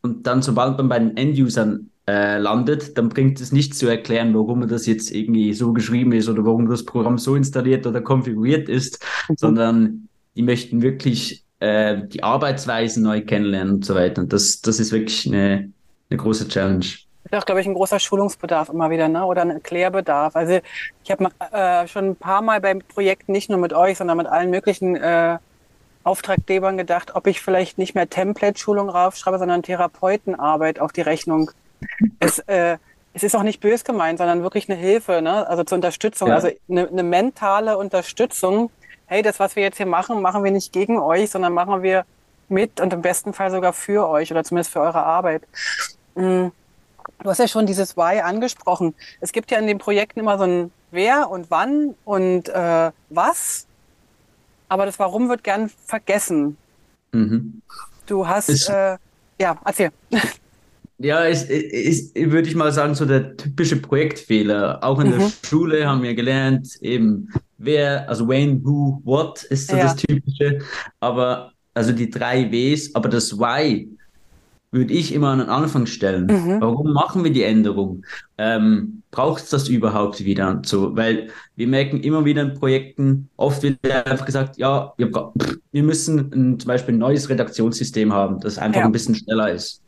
Und 0.01 0.27
dann, 0.27 0.41
sobald 0.41 0.79
man 0.79 0.89
bei 0.89 0.99
den 0.99 1.17
Endusern 1.17 1.91
äh, 2.09 2.39
landet, 2.39 2.97
dann 2.97 3.09
bringt 3.09 3.41
es 3.41 3.53
nicht 3.53 3.75
zu 3.75 3.89
erklären, 3.89 4.35
warum 4.35 4.67
das 4.69 4.87
jetzt 4.87 5.11
irgendwie 5.11 5.53
so 5.53 5.73
geschrieben 5.73 6.13
ist 6.13 6.29
oder 6.29 6.45
warum 6.45 6.69
das 6.69 6.85
Programm 6.85 7.19
so 7.19 7.35
installiert 7.35 7.87
oder 7.87 8.01
konfiguriert 8.01 8.69
ist, 8.69 9.05
mhm. 9.29 9.35
sondern 9.37 10.09
die 10.37 10.43
möchten 10.43 10.83
wirklich 10.83 11.45
äh, 11.61 12.03
die 12.07 12.23
Arbeitsweisen 12.23 13.03
neu 13.03 13.21
kennenlernen 13.23 13.75
und 13.75 13.85
so 13.85 13.95
weiter. 13.95 14.23
Und 14.23 14.33
das, 14.33 14.61
das 14.61 14.81
ist 14.81 14.93
wirklich 14.93 15.27
eine, 15.27 15.73
eine 16.11 16.17
große 16.19 16.49
Challenge. 16.49 16.81
Das 17.25 17.33
ist 17.33 17.39
auch, 17.39 17.47
glaube 17.47 17.61
ich, 17.61 17.67
ein 17.67 17.75
großer 17.75 18.01
Schulungsbedarf 18.01 18.69
immer 18.69 18.91
wieder, 18.91 19.09
ne? 19.09 19.25
oder 19.25 19.43
ein 19.43 19.51
Erklärbedarf. 19.51 20.35
Also 20.35 20.61
ich 21.05 21.11
habe 21.11 21.29
äh, 21.53 21.87
schon 21.87 22.11
ein 22.11 22.17
paar 22.17 22.43
Mal 22.43 22.61
beim 22.61 22.81
Projekt 22.81 23.29
nicht 23.29 23.49
nur 23.49 23.59
mit 23.59 23.73
euch, 23.73 23.99
sondern 23.99 24.17
mit 24.17 24.27
allen 24.27 24.51
möglichen 24.51 24.97
äh, 24.97 25.39
Auftraggebern 26.05 26.77
gedacht, 26.77 27.15
ob 27.15 27.27
ich 27.27 27.41
vielleicht 27.41 27.79
nicht 27.79 27.95
mehr 27.95 28.11
Template-Schulung 28.11 28.89
raufschreibe, 28.89 29.39
sondern 29.39 29.63
Therapeutenarbeit 29.63 30.81
auf 30.81 30.93
die 30.93 31.03
Rechnung. 31.03 31.53
Es, 32.19 32.41
äh, 32.41 32.79
es 33.15 33.23
ist 33.23 33.37
auch 33.37 33.43
nicht 33.43 33.61
bös 33.61 33.85
gemeint, 33.85 34.19
sondern 34.19 34.43
wirklich 34.43 34.69
eine 34.69 34.79
Hilfe, 34.79 35.23
ne? 35.23 35.47
also 35.47 35.65
zur 35.65 35.77
Unterstützung, 35.77 36.29
ja. 36.29 36.35
also 36.35 36.49
eine, 36.69 36.89
eine 36.89 37.03
mentale 37.03 37.79
Unterstützung, 37.79 38.71
hey, 39.13 39.23
das, 39.23 39.39
was 39.39 39.57
wir 39.57 39.63
jetzt 39.63 39.77
hier 39.77 39.87
machen, 39.87 40.23
machen 40.23 40.43
wir 40.43 40.51
nicht 40.51 40.73
gegen 40.73 40.99
euch, 40.99 41.31
sondern 41.31 41.53
machen 41.53 41.83
wir 41.83 42.07
mit 42.49 42.81
und 42.81 42.93
im 42.95 43.03
besten 43.03 43.35
Fall 43.35 43.51
sogar 43.51 43.75
für 43.75 44.09
euch 44.09 44.31
oder 44.31 44.43
zumindest 44.43 44.73
für 44.73 44.81
eure 44.81 45.03
Arbeit. 45.03 45.43
Mm, 46.15 46.49
du 47.23 47.31
hast 47.31 47.39
ja 47.39 47.47
schon 47.47 47.67
dieses 47.67 47.97
Why 47.97 48.21
angesprochen. 48.21 48.95
Es 49.21 49.33
gibt 49.33 49.51
ja 49.51 49.59
in 49.59 49.67
den 49.67 49.79
Projekten 49.79 50.21
immer 50.21 50.39
so 50.39 50.45
ein 50.45 50.73
Wer 50.91 51.31
und 51.31 51.51
wann 51.51 51.95
und 52.05 52.49
äh, 52.49 52.91
was, 53.11 53.67
aber 54.69 54.87
das 54.87 54.99
Warum 54.99 55.29
wird 55.29 55.45
gern 55.45 55.71
vergessen. 55.87 56.57
Mhm. 57.13 57.63
Du 58.07 58.27
hast, 58.27 58.69
äh, 58.69 58.97
ja, 59.39 59.59
erzähl. 59.65 59.91
Ja, 61.03 61.25
ist, 61.25 61.51
ist, 61.51 62.15
würde 62.15 62.49
ich 62.49 62.55
mal 62.55 62.73
sagen, 62.73 62.95
so 62.95 63.05
der 63.05 63.37
typische 63.37 63.77
Projektfehler. 63.77 64.83
Auch 64.83 65.01
in 65.01 65.09
mhm. 65.09 65.19
der 65.19 65.33
Schule 65.45 65.87
haben 65.87 66.03
wir 66.03 66.15
gelernt, 66.15 66.69
eben 66.81 67.29
wer, 67.59 68.09
also 68.09 68.29
when, 68.29 68.65
who, 68.65 69.01
what 69.05 69.43
ist 69.45 69.69
so 69.69 69.77
ja. 69.77 69.85
das 69.85 69.97
Typische. 69.97 70.61
Aber, 71.01 71.53
also 71.75 71.93
die 71.93 72.09
drei 72.09 72.51
Ws, 72.53 72.95
aber 72.95 73.09
das 73.09 73.37
Why 73.39 73.89
würde 74.71 74.95
ich 74.95 75.13
immer 75.13 75.29
an 75.29 75.41
den 75.41 75.49
Anfang 75.49 75.87
stellen. 75.87 76.27
Mhm. 76.27 76.61
Warum 76.61 76.93
machen 76.93 77.25
wir 77.25 77.33
die 77.33 77.43
Änderung? 77.43 78.05
Ähm, 78.39 79.03
Braucht 79.11 79.43
es 79.43 79.51
das 79.51 79.69
überhaupt 79.69 80.25
wieder? 80.25 80.63
So, 80.65 80.97
weil 80.97 81.29
wir 81.55 81.69
merken 81.69 82.01
immer 82.01 82.25
wieder 82.25 82.41
in 82.41 82.55
Projekten, 82.55 83.29
oft 83.37 83.63
wird 83.63 83.79
einfach 83.85 84.25
gesagt, 84.25 84.57
ja, 84.57 84.95
wir, 84.97 85.83
müssen 85.83 86.33
ein, 86.33 86.59
zum 86.59 86.67
Beispiel 86.67 86.95
ein 86.95 86.99
neues 86.99 87.29
Redaktionssystem 87.29 88.11
haben, 88.11 88.41
das 88.41 88.57
einfach 88.57 88.81
ja. 88.81 88.87
ein 88.87 88.93
bisschen 88.93 89.15
schneller 89.15 89.53
ist. 89.53 89.82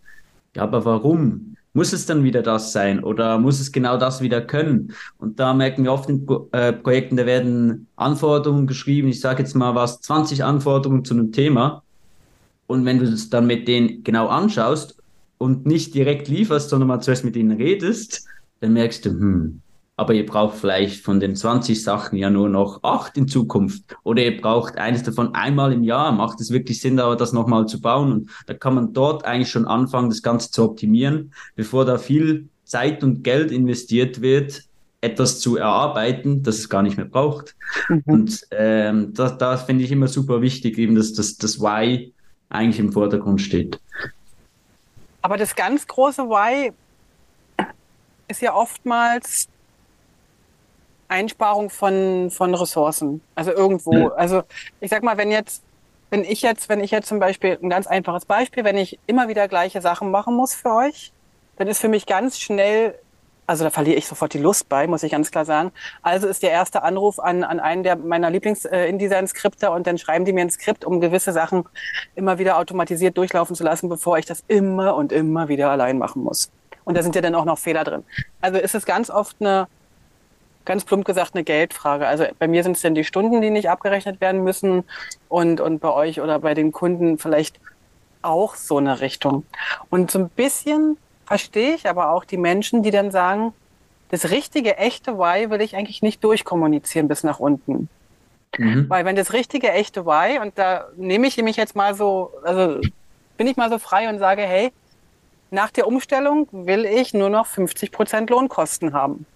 Ja, 0.54 0.62
aber 0.62 0.84
warum? 0.84 1.56
Muss 1.76 1.92
es 1.92 2.06
dann 2.06 2.22
wieder 2.22 2.42
das 2.42 2.72
sein 2.72 3.02
oder 3.02 3.38
muss 3.38 3.58
es 3.58 3.72
genau 3.72 3.96
das 3.96 4.20
wieder 4.20 4.40
können? 4.40 4.92
Und 5.18 5.40
da 5.40 5.54
merken 5.54 5.82
wir 5.82 5.92
oft 5.92 6.08
in 6.08 6.24
äh, 6.52 6.72
Projekten, 6.72 7.16
da 7.16 7.26
werden 7.26 7.88
Anforderungen 7.96 8.68
geschrieben, 8.68 9.08
ich 9.08 9.20
sage 9.20 9.42
jetzt 9.42 9.54
mal 9.54 9.74
was, 9.74 10.00
20 10.00 10.44
Anforderungen 10.44 11.04
zu 11.04 11.14
einem 11.14 11.32
Thema. 11.32 11.82
Und 12.68 12.84
wenn 12.84 12.98
du 12.98 13.04
es 13.06 13.28
dann 13.28 13.46
mit 13.48 13.66
denen 13.66 14.04
genau 14.04 14.28
anschaust 14.28 14.96
und 15.38 15.66
nicht 15.66 15.94
direkt 15.94 16.28
lieferst, 16.28 16.70
sondern 16.70 16.86
mal 16.88 17.00
zuerst 17.00 17.24
mit 17.24 17.34
ihnen 17.34 17.56
redest, 17.56 18.26
dann 18.60 18.72
merkst 18.72 19.04
du, 19.04 19.10
hm, 19.10 19.60
aber 19.96 20.14
ihr 20.14 20.26
braucht 20.26 20.58
vielleicht 20.58 21.04
von 21.04 21.20
den 21.20 21.36
20 21.36 21.82
Sachen 21.82 22.18
ja 22.18 22.28
nur 22.28 22.48
noch 22.48 22.82
acht 22.82 23.16
in 23.16 23.28
Zukunft. 23.28 23.96
Oder 24.02 24.24
ihr 24.24 24.40
braucht 24.40 24.76
eines 24.76 25.04
davon 25.04 25.34
einmal 25.34 25.72
im 25.72 25.84
Jahr. 25.84 26.10
Macht 26.10 26.40
es 26.40 26.50
wirklich 26.50 26.80
Sinn, 26.80 26.98
aber 26.98 27.14
das 27.14 27.32
nochmal 27.32 27.66
zu 27.66 27.80
bauen? 27.80 28.12
Und 28.12 28.30
da 28.46 28.54
kann 28.54 28.74
man 28.74 28.92
dort 28.92 29.24
eigentlich 29.24 29.50
schon 29.50 29.66
anfangen, 29.66 30.10
das 30.10 30.22
Ganze 30.22 30.50
zu 30.50 30.64
optimieren, 30.64 31.32
bevor 31.54 31.84
da 31.84 31.98
viel 31.98 32.48
Zeit 32.64 33.04
und 33.04 33.22
Geld 33.22 33.52
investiert 33.52 34.20
wird, 34.20 34.64
etwas 35.00 35.38
zu 35.38 35.56
erarbeiten, 35.56 36.42
das 36.42 36.58
es 36.58 36.68
gar 36.68 36.82
nicht 36.82 36.96
mehr 36.96 37.06
braucht. 37.06 37.54
Mhm. 37.88 38.02
Und 38.06 38.46
ähm, 38.50 39.14
das, 39.14 39.38
das 39.38 39.62
finde 39.62 39.84
ich 39.84 39.92
immer 39.92 40.08
super 40.08 40.40
wichtig, 40.40 40.76
eben 40.78 40.96
dass 40.96 41.12
das, 41.12 41.36
das 41.36 41.60
Why 41.60 42.12
eigentlich 42.48 42.80
im 42.80 42.92
Vordergrund 42.92 43.40
steht. 43.40 43.78
Aber 45.22 45.36
das 45.36 45.54
ganz 45.54 45.86
große 45.86 46.22
Why 46.22 46.72
ist 48.28 48.42
ja 48.42 48.54
oftmals 48.54 49.48
Einsparung 51.08 51.70
von, 51.70 52.30
von 52.30 52.54
Ressourcen. 52.54 53.20
Also 53.34 53.52
irgendwo. 53.52 54.08
Also 54.08 54.42
ich 54.80 54.90
sag 54.90 55.02
mal, 55.02 55.16
wenn 55.16 55.30
jetzt, 55.30 55.62
wenn 56.10 56.24
ich 56.24 56.42
jetzt, 56.42 56.68
wenn 56.68 56.80
ich 56.80 56.90
jetzt 56.90 57.08
zum 57.08 57.18
Beispiel, 57.18 57.58
ein 57.62 57.70
ganz 57.70 57.86
einfaches 57.86 58.24
Beispiel, 58.24 58.64
wenn 58.64 58.76
ich 58.76 58.98
immer 59.06 59.28
wieder 59.28 59.48
gleiche 59.48 59.80
Sachen 59.80 60.10
machen 60.10 60.34
muss 60.34 60.54
für 60.54 60.70
euch, 60.74 61.12
dann 61.56 61.68
ist 61.68 61.80
für 61.80 61.88
mich 61.88 62.06
ganz 62.06 62.38
schnell, 62.38 62.94
also 63.46 63.64
da 63.64 63.70
verliere 63.70 63.96
ich 63.96 64.06
sofort 64.06 64.32
die 64.34 64.38
Lust 64.38 64.68
bei, 64.68 64.86
muss 64.86 65.02
ich 65.02 65.12
ganz 65.12 65.30
klar 65.30 65.44
sagen. 65.44 65.72
Also 66.02 66.26
ist 66.26 66.42
der 66.42 66.50
erste 66.50 66.82
Anruf 66.82 67.18
an, 67.18 67.44
an 67.44 67.60
einen 67.60 67.82
der 67.82 67.96
meiner 67.96 68.30
Lieblings-InDesign-Skripte 68.30 69.70
und 69.70 69.86
dann 69.86 69.98
schreiben 69.98 70.24
die 70.24 70.32
mir 70.32 70.42
ein 70.42 70.50
Skript, 70.50 70.84
um 70.84 71.00
gewisse 71.00 71.32
Sachen 71.32 71.64
immer 72.14 72.38
wieder 72.38 72.58
automatisiert 72.58 73.16
durchlaufen 73.16 73.54
zu 73.54 73.64
lassen, 73.64 73.88
bevor 73.88 74.18
ich 74.18 74.26
das 74.26 74.44
immer 74.48 74.96
und 74.96 75.12
immer 75.12 75.48
wieder 75.48 75.70
allein 75.70 75.98
machen 75.98 76.22
muss. 76.22 76.50
Und 76.84 76.96
da 76.96 77.02
sind 77.02 77.14
ja 77.14 77.22
dann 77.22 77.34
auch 77.34 77.44
noch 77.44 77.58
Fehler 77.58 77.84
drin. 77.84 78.04
Also 78.40 78.58
ist 78.58 78.74
es 78.74 78.84
ganz 78.84 79.10
oft 79.10 79.36
eine 79.40 79.68
ganz 80.64 80.84
plump 80.84 81.04
gesagt 81.04 81.34
eine 81.34 81.44
Geldfrage. 81.44 82.06
Also 82.06 82.24
bei 82.38 82.48
mir 82.48 82.62
sind 82.62 82.76
es 82.76 82.82
denn 82.82 82.94
die 82.94 83.04
Stunden, 83.04 83.40
die 83.40 83.50
nicht 83.50 83.68
abgerechnet 83.68 84.20
werden 84.20 84.42
müssen 84.42 84.84
und, 85.28 85.60
und 85.60 85.80
bei 85.80 85.90
euch 85.90 86.20
oder 86.20 86.38
bei 86.38 86.54
den 86.54 86.72
Kunden 86.72 87.18
vielleicht 87.18 87.60
auch 88.22 88.54
so 88.54 88.78
eine 88.78 89.00
Richtung. 89.00 89.44
Und 89.90 90.10
so 90.10 90.18
ein 90.18 90.28
bisschen 90.30 90.96
verstehe 91.26 91.74
ich 91.74 91.88
aber 91.88 92.10
auch 92.10 92.24
die 92.24 92.36
Menschen, 92.36 92.82
die 92.82 92.90
dann 92.90 93.10
sagen, 93.10 93.52
das 94.10 94.30
richtige, 94.30 94.76
echte 94.76 95.18
Why 95.18 95.50
will 95.50 95.60
ich 95.60 95.76
eigentlich 95.76 96.02
nicht 96.02 96.22
durchkommunizieren 96.22 97.08
bis 97.08 97.24
nach 97.24 97.40
unten. 97.40 97.88
Mhm. 98.58 98.88
Weil 98.88 99.04
wenn 99.04 99.16
das 99.16 99.32
richtige, 99.32 99.72
echte 99.72 100.06
Why, 100.06 100.38
und 100.38 100.58
da 100.58 100.86
nehme 100.96 101.26
ich 101.26 101.36
mich 101.42 101.56
jetzt 101.56 101.74
mal 101.74 101.94
so, 101.94 102.30
also 102.44 102.80
bin 103.36 103.46
ich 103.46 103.56
mal 103.56 103.70
so 103.70 103.78
frei 103.78 104.08
und 104.08 104.18
sage, 104.18 104.42
hey, 104.42 104.72
nach 105.50 105.70
der 105.70 105.86
Umstellung 105.86 106.48
will 106.52 106.84
ich 106.84 107.14
nur 107.14 107.30
noch 107.30 107.46
50 107.46 107.92
Prozent 107.92 108.30
Lohnkosten 108.30 108.92
haben. 108.92 109.26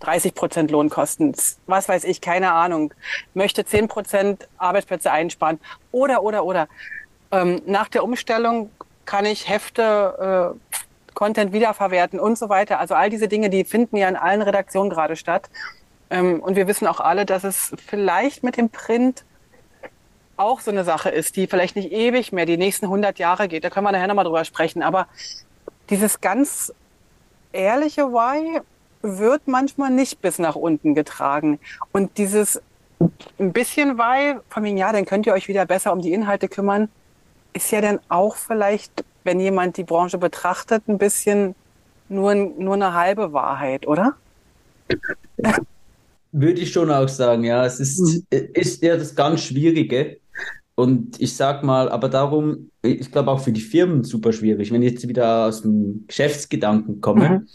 30 0.00 0.34
Prozent 0.34 0.70
Lohnkosten, 0.70 1.34
was 1.66 1.88
weiß 1.88 2.04
ich, 2.04 2.20
keine 2.20 2.52
Ahnung, 2.52 2.92
möchte 3.34 3.64
10 3.64 3.88
Prozent 3.88 4.48
Arbeitsplätze 4.58 5.10
einsparen 5.10 5.60
oder, 5.90 6.22
oder, 6.22 6.44
oder. 6.44 6.68
Ähm, 7.30 7.62
nach 7.66 7.88
der 7.88 8.04
Umstellung 8.04 8.70
kann 9.04 9.24
ich 9.26 9.48
Hefte, 9.48 10.54
äh, 10.54 10.78
Content 11.14 11.52
wiederverwerten 11.52 12.18
und 12.18 12.38
so 12.38 12.48
weiter. 12.48 12.80
Also 12.80 12.94
all 12.94 13.10
diese 13.10 13.28
Dinge, 13.28 13.50
die 13.50 13.64
finden 13.64 13.96
ja 13.96 14.08
in 14.08 14.16
allen 14.16 14.42
Redaktionen 14.42 14.90
gerade 14.90 15.16
statt. 15.16 15.50
Ähm, 16.10 16.40
und 16.40 16.56
wir 16.56 16.66
wissen 16.66 16.86
auch 16.86 17.00
alle, 17.00 17.26
dass 17.26 17.44
es 17.44 17.74
vielleicht 17.86 18.42
mit 18.42 18.56
dem 18.56 18.70
Print 18.70 19.24
auch 20.36 20.60
so 20.60 20.70
eine 20.70 20.84
Sache 20.84 21.10
ist, 21.10 21.36
die 21.36 21.46
vielleicht 21.46 21.76
nicht 21.76 21.92
ewig 21.92 22.32
mehr 22.32 22.46
die 22.46 22.56
nächsten 22.56 22.86
100 22.86 23.18
Jahre 23.18 23.48
geht. 23.48 23.64
Da 23.64 23.70
können 23.70 23.86
wir 23.86 23.92
nachher 23.92 24.08
nochmal 24.08 24.24
drüber 24.24 24.44
sprechen. 24.44 24.82
Aber 24.82 25.06
dieses 25.90 26.20
ganz 26.20 26.72
ehrliche 27.52 28.08
Why 28.12 28.60
wird 29.02 29.42
manchmal 29.46 29.90
nicht 29.90 30.20
bis 30.22 30.38
nach 30.38 30.54
unten 30.54 30.94
getragen. 30.94 31.58
Und 31.92 32.18
dieses 32.18 32.60
ein 33.38 33.52
bisschen 33.52 33.98
weil, 33.98 34.40
von 34.48 34.62
mir, 34.62 34.72
ja, 34.74 34.92
dann 34.92 35.04
könnt 35.04 35.26
ihr 35.26 35.32
euch 35.32 35.48
wieder 35.48 35.66
besser 35.66 35.92
um 35.92 36.00
die 36.00 36.12
Inhalte 36.12 36.48
kümmern, 36.48 36.88
ist 37.52 37.70
ja 37.70 37.80
dann 37.80 38.00
auch 38.08 38.36
vielleicht, 38.36 39.04
wenn 39.24 39.40
jemand 39.40 39.76
die 39.76 39.84
Branche 39.84 40.18
betrachtet, 40.18 40.84
ein 40.88 40.98
bisschen 40.98 41.54
nur, 42.08 42.34
nur 42.34 42.74
eine 42.74 42.94
halbe 42.94 43.32
Wahrheit, 43.32 43.86
oder? 43.86 44.14
Würde 46.32 46.60
ich 46.60 46.72
schon 46.72 46.90
auch 46.90 47.08
sagen, 47.08 47.44
ja. 47.44 47.64
Es 47.64 47.80
ist, 47.80 48.00
mhm. 48.00 48.24
ist 48.54 48.82
ja 48.82 48.96
das 48.96 49.14
ganz 49.14 49.42
Schwierige. 49.42 50.18
Und 50.74 51.20
ich 51.20 51.36
sag 51.36 51.62
mal, 51.62 51.90
aber 51.90 52.08
darum, 52.08 52.70
ich 52.80 53.12
glaube 53.12 53.30
auch 53.30 53.40
für 53.40 53.52
die 53.52 53.60
Firmen 53.60 54.04
super 54.04 54.32
schwierig, 54.32 54.72
wenn 54.72 54.82
ich 54.82 54.92
jetzt 54.92 55.08
wieder 55.08 55.46
aus 55.46 55.62
dem 55.62 56.04
Geschäftsgedanken 56.06 57.00
komme. 57.00 57.28
Mhm 57.28 57.48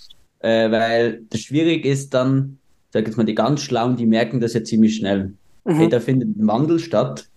äh, 0.48 0.72
weil 0.72 1.24
das 1.30 1.42
schwierig 1.42 1.84
ist 1.84 2.14
dann, 2.14 2.58
sag 2.92 3.06
jetzt 3.06 3.18
mal, 3.18 3.26
die 3.26 3.36
ganz 3.36 3.62
Schlauen, 3.62 3.98
die 3.98 4.06
merken 4.06 4.40
das 4.40 4.54
ja 4.54 4.64
ziemlich 4.64 4.96
schnell. 4.96 5.34
Mhm. 5.66 5.74
Hey, 5.74 5.90
da 5.90 6.00
findet 6.00 6.38
ein 6.38 6.48
Wandel 6.48 6.80
statt 6.80 7.28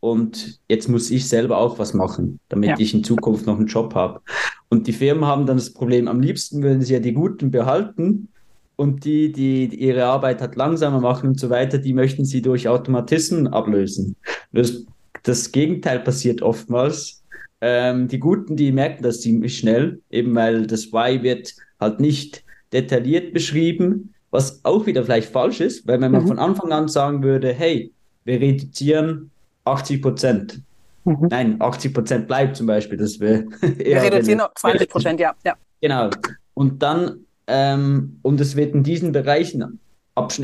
und 0.00 0.58
jetzt 0.68 0.88
muss 0.88 1.10
ich 1.12 1.28
selber 1.28 1.58
auch 1.58 1.78
was 1.78 1.94
machen, 1.94 2.40
damit 2.48 2.70
ja. 2.70 2.76
ich 2.78 2.92
in 2.92 3.04
Zukunft 3.04 3.46
noch 3.46 3.56
einen 3.56 3.68
Job 3.68 3.94
habe. 3.94 4.20
Und 4.68 4.88
die 4.88 4.92
Firmen 4.92 5.26
haben 5.26 5.46
dann 5.46 5.58
das 5.58 5.72
Problem, 5.72 6.08
am 6.08 6.20
liebsten 6.20 6.62
würden 6.62 6.82
sie 6.82 6.94
ja 6.94 6.98
die 6.98 7.12
Guten 7.12 7.52
behalten 7.52 8.28
und 8.74 9.04
die, 9.04 9.30
die 9.30 9.72
ihre 9.72 10.04
Arbeit 10.06 10.42
hat 10.42 10.56
langsamer 10.56 11.00
machen 11.00 11.28
und 11.28 11.38
so 11.38 11.50
weiter, 11.50 11.78
die 11.78 11.92
möchten 11.92 12.24
sie 12.24 12.42
durch 12.42 12.66
Automatismen 12.66 13.46
ablösen. 13.46 14.16
Das, 14.52 14.84
das 15.22 15.52
Gegenteil 15.52 16.00
passiert 16.00 16.42
oftmals. 16.42 17.22
Ähm, 17.60 18.08
die 18.08 18.18
Guten, 18.18 18.56
die 18.56 18.72
merken 18.72 19.04
das 19.04 19.20
ziemlich 19.20 19.56
schnell, 19.56 20.00
eben 20.10 20.34
weil 20.34 20.66
das 20.66 20.92
Why 20.92 21.22
wird 21.22 21.54
halt 21.78 22.00
nicht 22.00 22.42
detailliert 22.72 23.32
beschrieben, 23.32 24.14
was 24.30 24.64
auch 24.64 24.86
wieder 24.86 25.04
vielleicht 25.04 25.30
falsch 25.30 25.60
ist, 25.60 25.86
weil 25.86 26.00
wenn 26.00 26.12
man 26.12 26.22
mhm. 26.22 26.28
von 26.28 26.38
Anfang 26.38 26.72
an 26.72 26.88
sagen 26.88 27.22
würde, 27.22 27.52
hey, 27.52 27.92
wir 28.24 28.40
reduzieren 28.40 29.30
80 29.64 30.02
Prozent. 30.02 30.62
Mhm. 31.04 31.28
Nein, 31.30 31.56
80 31.60 31.94
Prozent 31.94 32.26
bleibt 32.26 32.56
zum 32.56 32.66
Beispiel. 32.66 32.98
Das 32.98 33.20
wir, 33.20 33.46
wir 33.60 34.02
reduzieren 34.02 34.38
noch 34.38 34.54
20 34.54 34.88
Prozent, 34.88 35.20
ja. 35.20 35.34
ja. 35.44 35.54
Genau. 35.80 36.10
Und 36.54 36.82
dann, 36.82 37.20
ähm, 37.46 38.18
und 38.22 38.40
es 38.40 38.56
wird 38.56 38.74
in 38.74 38.82
diesen 38.82 39.12
Bereichen 39.12 39.78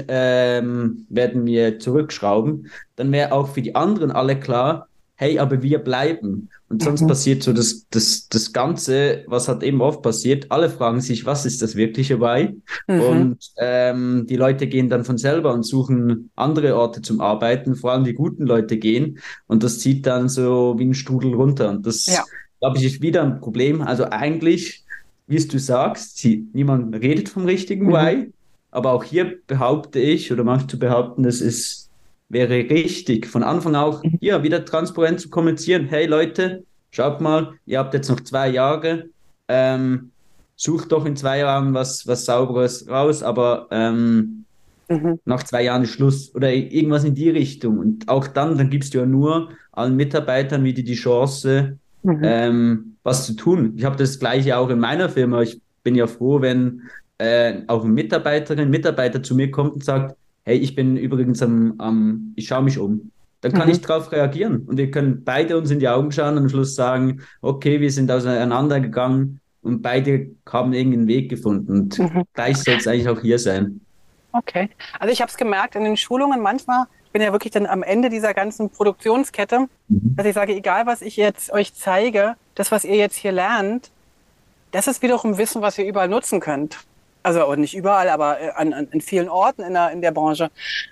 ähm, 0.08 1.06
werden 1.08 1.46
wir 1.46 1.78
zurückschrauben, 1.78 2.70
dann 2.96 3.10
wäre 3.10 3.32
auch 3.32 3.48
für 3.48 3.62
die 3.62 3.74
anderen 3.74 4.10
alle 4.10 4.38
klar, 4.38 4.88
hey, 5.16 5.38
aber 5.38 5.62
wir 5.62 5.78
bleiben. 5.78 6.48
Und 6.68 6.82
sonst 6.82 7.02
mhm. 7.02 7.08
passiert 7.08 7.42
so 7.42 7.52
das, 7.52 7.86
das, 7.90 8.28
das 8.28 8.52
Ganze, 8.52 9.24
was 9.26 9.46
hat 9.46 9.62
eben 9.62 9.80
oft 9.82 10.02
passiert, 10.02 10.50
alle 10.50 10.70
fragen 10.70 11.00
sich, 11.00 11.26
was 11.26 11.44
ist 11.44 11.60
das 11.60 11.76
wirkliche 11.76 12.20
Why? 12.20 12.60
Mhm. 12.88 13.00
Und 13.00 13.38
ähm, 13.58 14.26
die 14.28 14.36
Leute 14.36 14.66
gehen 14.66 14.88
dann 14.88 15.04
von 15.04 15.18
selber 15.18 15.52
und 15.52 15.64
suchen 15.64 16.30
andere 16.34 16.76
Orte 16.76 17.02
zum 17.02 17.20
Arbeiten, 17.20 17.76
vor 17.76 17.92
allem 17.92 18.04
die 18.04 18.14
guten 18.14 18.46
Leute 18.46 18.78
gehen. 18.78 19.18
Und 19.46 19.62
das 19.62 19.80
zieht 19.80 20.06
dann 20.06 20.28
so 20.28 20.74
wie 20.78 20.86
ein 20.86 20.94
Strudel 20.94 21.34
runter. 21.34 21.68
Und 21.68 21.86
das, 21.86 22.06
ja. 22.06 22.24
glaube 22.60 22.78
ich, 22.78 22.84
ist 22.84 23.02
wieder 23.02 23.22
ein 23.22 23.38
Problem. 23.38 23.82
Also 23.82 24.06
eigentlich, 24.10 24.82
wie 25.26 25.36
es 25.36 25.46
du 25.46 25.58
sagst, 25.58 26.18
sie, 26.18 26.48
niemand 26.52 26.94
redet 26.96 27.28
vom 27.28 27.44
richtigen 27.44 27.86
mhm. 27.86 27.92
Why. 27.92 28.32
Aber 28.70 28.92
auch 28.92 29.04
hier 29.04 29.38
behaupte 29.46 30.00
ich, 30.00 30.32
oder 30.32 30.42
machst 30.42 30.72
du 30.72 30.78
behaupten, 30.78 31.22
das 31.22 31.42
ist 31.42 31.81
wäre 32.32 32.54
richtig, 32.70 33.26
von 33.26 33.42
Anfang 33.42 33.74
auch 33.74 34.02
mhm. 34.02 34.16
ja, 34.20 34.42
wieder 34.42 34.64
transparent 34.64 35.20
zu 35.20 35.28
kommunizieren. 35.28 35.86
Hey 35.86 36.06
Leute, 36.06 36.64
schaut 36.90 37.20
mal, 37.20 37.52
ihr 37.66 37.78
habt 37.78 37.92
jetzt 37.92 38.08
noch 38.08 38.20
zwei 38.20 38.48
Jahre, 38.48 39.10
ähm, 39.48 40.10
sucht 40.56 40.92
doch 40.92 41.04
in 41.04 41.14
zwei 41.14 41.40
Jahren 41.40 41.74
was, 41.74 42.06
was 42.06 42.24
Sauberes 42.24 42.88
raus, 42.88 43.22
aber 43.22 43.68
ähm, 43.70 44.46
mhm. 44.88 45.20
nach 45.26 45.42
zwei 45.42 45.64
Jahren 45.64 45.84
Schluss 45.84 46.34
oder 46.34 46.50
irgendwas 46.50 47.04
in 47.04 47.14
die 47.14 47.28
Richtung. 47.28 47.78
Und 47.78 48.08
auch 48.08 48.26
dann, 48.26 48.56
dann 48.56 48.70
gibst 48.70 48.94
du 48.94 48.98
ja 48.98 49.06
nur 49.06 49.50
allen 49.70 49.96
Mitarbeitern 49.96 50.64
wieder 50.64 50.82
die 50.82 50.94
Chance, 50.94 51.76
mhm. 52.02 52.20
ähm, 52.22 52.96
was 53.02 53.26
zu 53.26 53.36
tun. 53.36 53.74
Ich 53.76 53.84
habe 53.84 53.96
das 53.96 54.18
gleiche 54.18 54.56
auch 54.56 54.70
in 54.70 54.78
meiner 54.78 55.10
Firma. 55.10 55.42
Ich 55.42 55.60
bin 55.82 55.94
ja 55.94 56.06
froh, 56.06 56.40
wenn 56.40 56.80
äh, 57.18 57.60
auch 57.66 57.84
eine 57.84 57.92
Mitarbeiterin, 57.92 58.70
Mitarbeiter 58.70 59.22
zu 59.22 59.34
mir 59.34 59.50
kommt 59.50 59.74
und 59.74 59.84
sagt, 59.84 60.16
hey, 60.44 60.56
ich 60.56 60.74
bin 60.74 60.96
übrigens 60.96 61.42
am, 61.42 61.74
am 61.78 62.32
ich 62.36 62.46
schaue 62.46 62.62
mich 62.62 62.78
um. 62.78 63.10
Dann 63.40 63.52
kann 63.52 63.66
mhm. 63.66 63.72
ich 63.72 63.80
darauf 63.80 64.12
reagieren 64.12 64.62
und 64.66 64.76
wir 64.76 64.90
können 64.90 65.24
beide 65.24 65.58
uns 65.58 65.70
in 65.70 65.80
die 65.80 65.88
Augen 65.88 66.12
schauen 66.12 66.36
und 66.36 66.44
am 66.44 66.48
Schluss 66.48 66.76
sagen, 66.76 67.22
okay, 67.40 67.80
wir 67.80 67.90
sind 67.90 68.10
auseinandergegangen 68.10 69.40
und 69.62 69.82
beide 69.82 70.30
haben 70.48 70.72
irgendeinen 70.72 71.08
Weg 71.08 71.28
gefunden. 71.28 71.72
Und 71.72 71.98
mhm. 71.98 72.22
gleich 72.34 72.58
soll 72.58 72.74
es 72.74 72.86
eigentlich 72.86 73.08
auch 73.08 73.20
hier 73.20 73.38
sein. 73.38 73.80
Okay. 74.32 74.70
Also 74.98 75.12
ich 75.12 75.20
habe 75.20 75.30
es 75.30 75.36
gemerkt 75.36 75.74
in 75.74 75.84
den 75.84 75.96
Schulungen 75.96 76.40
manchmal, 76.40 76.86
ich 77.04 77.10
bin 77.12 77.20
ja 77.20 77.32
wirklich 77.32 77.52
dann 77.52 77.66
am 77.66 77.82
Ende 77.82 78.08
dieser 78.08 78.32
ganzen 78.32 78.70
Produktionskette, 78.70 79.66
mhm. 79.88 80.16
dass 80.16 80.24
ich 80.24 80.34
sage, 80.34 80.54
egal 80.54 80.86
was 80.86 81.02
ich 81.02 81.16
jetzt 81.16 81.52
euch 81.52 81.74
zeige, 81.74 82.36
das, 82.54 82.70
was 82.70 82.84
ihr 82.84 82.96
jetzt 82.96 83.16
hier 83.16 83.32
lernt, 83.32 83.90
das 84.70 84.86
ist 84.86 85.02
wiederum 85.02 85.36
Wissen, 85.36 85.62
was 85.62 85.78
ihr 85.78 85.84
überall 85.84 86.08
nutzen 86.08 86.40
könnt. 86.40 86.78
Also 87.22 87.54
nicht 87.54 87.74
überall, 87.74 88.08
aber 88.08 88.40
äh, 88.40 88.50
an, 88.50 88.72
an, 88.72 88.88
in 88.90 89.00
vielen 89.00 89.28
Orten 89.28 89.62
in 89.62 89.74
der, 89.74 89.90
in 89.92 90.02
der 90.02 90.10
Branche. 90.10 90.50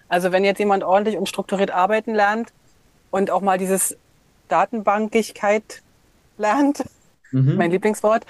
Also 0.08 0.32
wenn 0.32 0.44
jetzt 0.44 0.58
jemand 0.58 0.84
ordentlich 0.84 1.16
und 1.16 1.28
strukturiert 1.28 1.70
arbeiten 1.70 2.14
lernt 2.14 2.52
und 3.10 3.30
auch 3.30 3.40
mal 3.40 3.58
dieses 3.58 3.96
Datenbankigkeit 4.48 5.82
lernt, 6.38 6.84
mhm. 7.32 7.56
mein 7.56 7.70
Lieblingswort, 7.70 8.24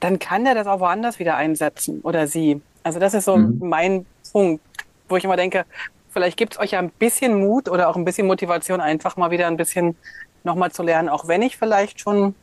dann 0.00 0.18
kann 0.18 0.44
der 0.44 0.54
das 0.54 0.66
auch 0.66 0.80
woanders 0.80 1.18
wieder 1.18 1.36
einsetzen 1.36 2.00
oder 2.00 2.26
sie. 2.26 2.60
Also 2.82 2.98
das 2.98 3.14
ist 3.14 3.24
so 3.24 3.36
mhm. 3.36 3.58
mein 3.60 4.06
Punkt, 4.32 4.62
wo 5.08 5.16
ich 5.16 5.24
immer 5.24 5.36
denke, 5.36 5.64
vielleicht 6.10 6.36
gibt 6.36 6.54
es 6.54 6.60
euch 6.60 6.72
ja 6.72 6.80
ein 6.80 6.90
bisschen 6.90 7.38
Mut 7.38 7.68
oder 7.68 7.88
auch 7.88 7.96
ein 7.96 8.04
bisschen 8.04 8.26
Motivation, 8.26 8.80
einfach 8.80 9.16
mal 9.16 9.30
wieder 9.30 9.46
ein 9.46 9.56
bisschen 9.56 9.96
nochmal 10.42 10.72
zu 10.72 10.82
lernen, 10.82 11.08
auch 11.08 11.28
wenn 11.28 11.42
ich 11.42 11.56
vielleicht 11.56 12.00
schon 12.00 12.34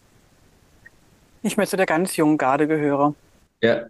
nicht 1.42 1.58
mehr 1.58 1.68
zu 1.68 1.78
der 1.78 1.86
ganz 1.86 2.16
jungen 2.16 2.38
Garde 2.38 2.68
gehöre. 2.68 3.14
Ja, 3.62 3.82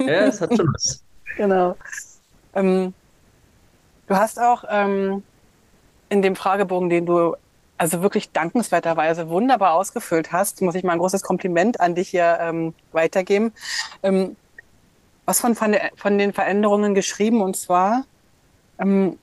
ja, 0.00 0.26
es 0.26 0.40
hat 0.40 0.56
schon 0.56 0.68
was. 0.72 1.02
genau. 1.36 1.76
Ähm, 2.54 2.94
du 4.06 4.16
hast 4.16 4.40
auch 4.40 4.64
ähm, 4.68 5.22
in 6.08 6.22
dem 6.22 6.36
Fragebogen, 6.36 6.88
den 6.90 7.06
du 7.06 7.36
also 7.76 8.02
wirklich 8.02 8.32
dankenswerterweise 8.32 9.28
wunderbar 9.28 9.74
ausgefüllt 9.74 10.32
hast, 10.32 10.60
muss 10.62 10.74
ich 10.74 10.82
mal 10.82 10.92
ein 10.92 10.98
großes 10.98 11.22
Kompliment 11.22 11.80
an 11.80 11.94
dich 11.94 12.08
hier 12.08 12.38
ähm, 12.40 12.74
weitergeben. 12.92 13.52
Ähm, 14.02 14.36
was 15.24 15.40
von, 15.40 15.54
von, 15.54 16.18
den 16.18 16.32
Veränderungen 16.32 16.94
geschrieben 16.94 17.42
und 17.42 17.56
zwar 17.56 18.04
ähm, 18.78 19.18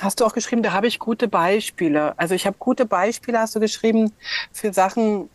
hast 0.00 0.20
du 0.20 0.24
auch 0.24 0.34
geschrieben, 0.34 0.62
da 0.62 0.72
habe 0.72 0.86
ich 0.86 0.98
gute 0.98 1.26
Beispiele. 1.26 2.18
Also 2.18 2.34
ich 2.34 2.46
habe 2.46 2.56
gute 2.58 2.86
Beispiele, 2.86 3.40
hast 3.40 3.56
du 3.56 3.60
geschrieben, 3.60 4.12
für 4.52 4.72
Sachen, 4.72 5.30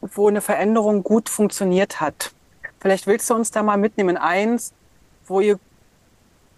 wo 0.00 0.28
eine 0.28 0.42
Veränderung 0.42 1.02
gut 1.02 1.28
funktioniert 1.28 2.00
hat. 2.00 2.32
Vielleicht 2.86 3.08
willst 3.08 3.28
du 3.28 3.34
uns 3.34 3.50
da 3.50 3.64
mal 3.64 3.78
mitnehmen. 3.78 4.16
Eins, 4.16 4.72
wo 5.26 5.40
ihr 5.40 5.58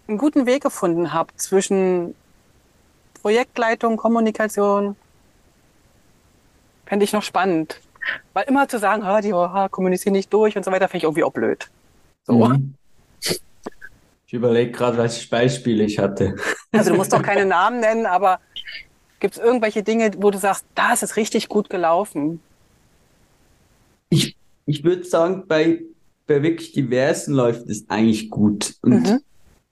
einen 0.07 0.19
guten 0.19 0.45
Weg 0.45 0.61
gefunden 0.61 1.11
habt 1.11 1.41
zwischen 1.41 2.13
Projektleitung, 3.23 3.97
Kommunikation. 3.97 4.95
Fände 6.85 7.03
ich 7.03 7.13
noch 7.13 7.23
spannend. 7.23 7.81
Weil 8.33 8.43
immer 8.43 8.67
zu 8.67 8.77
sagen, 8.77 9.03
ha, 9.07 9.21
die 9.21 9.33
ha, 9.33 9.69
kommunizieren 9.69 10.13
nicht 10.13 10.31
durch 10.31 10.55
und 10.55 10.63
so 10.63 10.71
weiter, 10.71 10.87
finde 10.87 10.97
ich 10.97 11.03
irgendwie 11.05 11.23
auch 11.23 11.33
blöd. 11.33 11.67
So. 12.25 12.33
Mhm. 12.33 12.75
Ich 14.27 14.33
überlege 14.33 14.71
gerade, 14.71 14.99
welche 14.99 15.27
Beispiele 15.29 15.83
ich 15.83 15.97
hatte. 15.97 16.35
Also 16.71 16.91
du 16.91 16.97
musst 16.97 17.11
doch 17.11 17.23
keine 17.23 17.45
Namen 17.45 17.79
nennen, 17.79 18.05
aber 18.05 18.39
gibt 19.19 19.33
es 19.35 19.41
irgendwelche 19.41 19.81
Dinge, 19.81 20.11
wo 20.17 20.29
du 20.29 20.37
sagst, 20.37 20.63
da 20.75 20.93
ist 20.93 21.01
es 21.01 21.15
richtig 21.15 21.49
gut 21.49 21.71
gelaufen? 21.71 22.39
Ich, 24.11 24.37
ich 24.67 24.83
würde 24.83 25.03
sagen, 25.03 25.47
bei 25.47 25.81
bei 26.29 26.43
wirklich 26.43 26.71
diversen 26.71 27.33
läuft 27.33 27.67
es 27.69 27.89
eigentlich 27.89 28.29
gut. 28.29 28.75
Und, 28.83 29.09
mhm. 29.09 29.19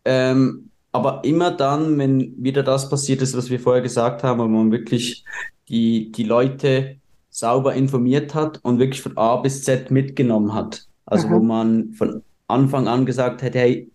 ähm, 0.04 0.70
aber 0.92 1.24
immer 1.24 1.52
dann, 1.52 1.98
wenn 2.00 2.34
wieder 2.44 2.64
das 2.64 2.90
passiert 2.90 3.22
ist, 3.22 3.38
was 3.38 3.52
wir 3.52 3.60
vorher 3.60 3.84
gesagt 3.84 4.24
haben, 4.24 4.40
wo 4.40 4.48
man 4.48 4.72
wirklich 4.72 5.24
die, 5.70 6.12
die 6.12 6.24
Leute 6.24 6.98
sauber 7.30 7.76
informiert 7.76 8.34
hat 8.34 8.60
und 8.64 8.80
wirklich 8.80 9.02
von 9.02 9.16
A 9.16 9.36
bis 9.38 9.64
Z 9.64 9.92
mitgenommen 9.92 10.54
hat. 10.56 10.88
Also 11.06 11.28
mhm. 11.28 11.34
wo 11.34 11.40
man 11.40 11.94
von 11.94 12.24
Anfang 12.48 12.88
an 12.88 13.06
gesagt 13.06 13.44
hat, 13.44 13.54
hey, 13.54 13.92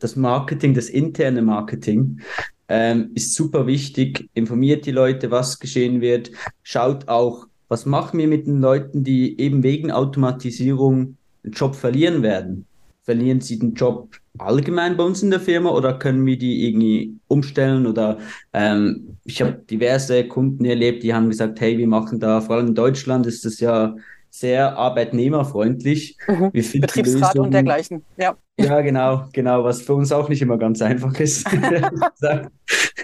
das 0.00 0.14
Marketing, 0.14 0.74
das 0.74 0.88
interne 0.88 1.42
Marketing 1.42 2.20
ähm, 2.68 3.10
ist 3.14 3.34
super 3.34 3.66
wichtig, 3.66 4.28
informiert 4.34 4.86
die 4.86 4.92
Leute, 4.92 5.32
was 5.32 5.58
geschehen 5.58 6.00
wird, 6.00 6.30
schaut 6.62 7.08
auch, 7.08 7.46
was 7.68 7.84
machen 7.84 8.20
wir 8.20 8.28
mit 8.28 8.46
den 8.46 8.60
Leuten, 8.60 9.02
die 9.02 9.40
eben 9.40 9.64
wegen 9.64 9.90
Automatisierung 9.90 11.16
den 11.46 11.52
Job 11.52 11.74
verlieren 11.74 12.22
werden. 12.22 12.66
Verlieren 13.02 13.40
sie 13.40 13.58
den 13.58 13.74
Job 13.74 14.16
allgemein 14.36 14.96
bei 14.96 15.04
uns 15.04 15.22
in 15.22 15.30
der 15.30 15.40
Firma 15.40 15.70
oder 15.70 15.98
können 15.98 16.26
wir 16.26 16.36
die 16.36 16.68
irgendwie 16.68 17.16
umstellen? 17.28 17.86
Oder 17.86 18.18
ähm, 18.52 19.16
ich 19.24 19.40
habe 19.40 19.52
diverse 19.70 20.26
Kunden 20.26 20.64
erlebt, 20.64 21.02
die 21.02 21.14
haben 21.14 21.28
gesagt, 21.28 21.60
hey, 21.60 21.78
wir 21.78 21.86
machen 21.86 22.20
da, 22.20 22.40
vor 22.40 22.56
allem 22.56 22.68
in 22.68 22.74
Deutschland 22.74 23.26
ist 23.26 23.44
das 23.44 23.60
ja 23.60 23.94
sehr 24.28 24.76
arbeitnehmerfreundlich. 24.76 26.18
Mhm. 26.28 26.50
Betriebsrat 26.52 27.34
Lösungen, 27.34 27.46
und 27.46 27.50
dergleichen, 27.52 28.02
ja. 28.18 28.36
Ja, 28.58 28.80
genau, 28.80 29.28
genau, 29.32 29.64
was 29.64 29.82
für 29.82 29.94
uns 29.94 30.12
auch 30.12 30.28
nicht 30.28 30.42
immer 30.42 30.58
ganz 30.58 30.82
einfach 30.82 31.18
ist. 31.20 31.46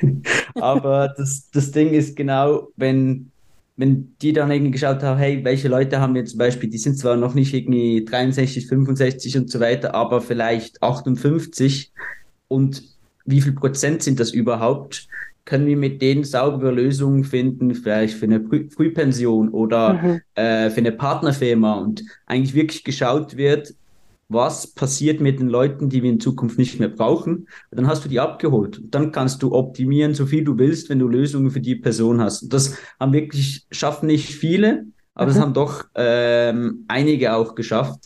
Aber 0.55 1.15
das, 1.17 1.49
das 1.51 1.71
Ding 1.71 1.91
ist 1.91 2.17
genau, 2.17 2.69
wenn 2.77 3.32
wenn 3.77 4.17
die 4.21 4.33
dann 4.33 4.51
irgendwie 4.51 4.73
geschaut 4.73 5.03
haben, 5.03 5.19
hey, 5.19 5.45
welche 5.45 5.69
Leute 5.69 6.01
haben 6.01 6.15
wir 6.15 6.25
zum 6.25 6.39
Beispiel, 6.39 6.69
die 6.69 6.79
sind 6.79 6.99
zwar 6.99 7.17
noch 7.17 7.35
nicht 7.35 7.55
irgendwie 7.55 8.05
63, 8.05 8.67
65 8.67 9.39
und 9.39 9.51
so 9.51 9.61
weiter, 9.61 9.95
aber 9.95 10.21
vielleicht 10.21 10.83
58 10.83 11.93
und 12.49 12.83
wie 13.25 13.41
viel 13.41 13.53
Prozent 13.53 14.03
sind 14.03 14.21
das 14.21 14.33
überhaupt? 14.33 15.09
Können 15.45 15.67
wir 15.67 15.77
mit 15.77 16.03
denen 16.03 16.23
saubere 16.23 16.71
Lösungen 16.71 17.25
finden, 17.25 17.75
vielleicht 17.75 18.15
für 18.15 18.27
eine 18.27 18.41
Früh 18.41 18.69
Frühpension 18.69 19.49
oder 19.49 19.95
mhm. 19.95 20.21
äh, 20.35 20.71
für 20.71 20.79
eine 20.79 20.93
Partnerfirma 20.93 21.75
und 21.81 22.05
eigentlich 22.27 22.55
wirklich 22.55 22.85
geschaut 22.85 23.37
wird, 23.37 23.75
was 24.33 24.67
passiert 24.67 25.21
mit 25.21 25.41
den 25.41 25.49
Leuten, 25.49 25.89
die 25.89 26.03
wir 26.03 26.11
in 26.11 26.21
Zukunft 26.21 26.59
nicht 26.59 26.79
mehr 26.79 26.89
brauchen. 26.89 27.49
Dann 27.71 27.87
hast 27.87 28.05
du 28.05 28.09
die 28.09 28.21
abgeholt. 28.21 28.81
Dann 28.85 29.13
kannst 29.13 29.43
du 29.43 29.53
optimieren, 29.53 30.15
so 30.15 30.27
viel 30.27 30.45
du 30.45 30.59
willst, 30.59 30.89
wenn 30.89 30.99
du 30.99 31.09
Lösungen 31.09 31.51
für 31.51 31.61
die 31.61 31.77
Person 31.77 32.21
hast. 32.21 32.45
Und 32.45 32.53
das 32.53 32.77
haben 32.99 33.13
wirklich, 33.13 33.67
schaffen 33.71 34.07
nicht 34.07 34.35
viele, 34.35 34.87
aber 35.15 35.33
mhm. 35.33 35.39
haben 35.39 35.55
doch 35.55 35.85
ähm, 35.95 36.85
einige 36.89 37.35
auch 37.35 37.55
geschafft. 37.55 38.01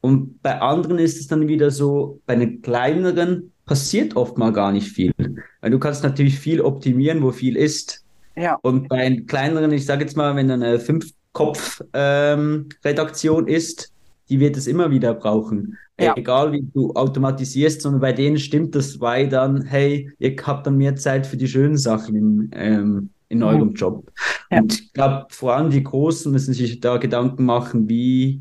Und 0.00 0.42
bei 0.42 0.60
anderen 0.60 0.98
ist 0.98 1.18
es 1.18 1.28
dann 1.28 1.48
wieder 1.48 1.70
so, 1.70 2.20
bei 2.26 2.36
den 2.36 2.62
kleineren 2.62 3.52
passiert 3.66 4.16
oft 4.16 4.38
mal 4.38 4.52
gar 4.52 4.72
nicht 4.72 4.88
viel. 4.88 5.12
Weil 5.60 5.70
du 5.70 5.78
kannst 5.78 6.02
natürlich 6.02 6.38
viel 6.38 6.60
optimieren, 6.60 7.22
wo 7.22 7.32
viel 7.32 7.56
ist. 7.56 8.04
Ja. 8.36 8.58
Und 8.62 8.88
bei 8.88 9.08
den 9.08 9.26
kleineren, 9.26 9.72
ich 9.72 9.86
sage 9.86 10.04
jetzt 10.04 10.16
mal, 10.16 10.36
wenn 10.36 10.50
eine 10.50 10.78
Fünf-Kopf-Redaktion 10.78 13.48
ähm, 13.48 13.54
ist, 13.54 13.93
die 14.34 14.40
wird 14.40 14.56
es 14.56 14.66
immer 14.66 14.90
wieder 14.90 15.14
brauchen. 15.14 15.78
Ja. 16.00 16.16
Egal 16.16 16.50
wie 16.50 16.62
du 16.62 16.92
automatisierst, 16.92 17.82
sondern 17.82 18.00
bei 18.00 18.12
denen 18.12 18.36
stimmt 18.36 18.74
das, 18.74 19.00
weil 19.00 19.28
dann, 19.28 19.62
hey, 19.62 20.10
ihr 20.18 20.34
habt 20.44 20.66
dann 20.66 20.76
mehr 20.76 20.96
Zeit 20.96 21.24
für 21.24 21.36
die 21.36 21.46
schönen 21.46 21.76
Sachen 21.76 22.16
in, 22.16 22.50
ähm, 22.52 23.10
in 23.28 23.38
mhm. 23.38 23.44
eurem 23.44 23.74
Job. 23.74 24.10
Ja. 24.50 24.58
Und 24.58 24.72
ich 24.72 24.92
glaube, 24.92 25.26
vor 25.30 25.54
allem 25.54 25.70
die 25.70 25.84
Großen 25.84 26.32
müssen 26.32 26.52
sich 26.52 26.80
da 26.80 26.96
Gedanken 26.96 27.44
machen, 27.44 27.88
wie, 27.88 28.40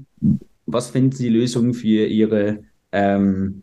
was 0.65 0.89
finden 0.89 1.11
sie 1.11 1.29
Lösungen 1.29 1.75
für 1.75 2.07
ihre 2.07 2.63
ähm, 2.91 3.61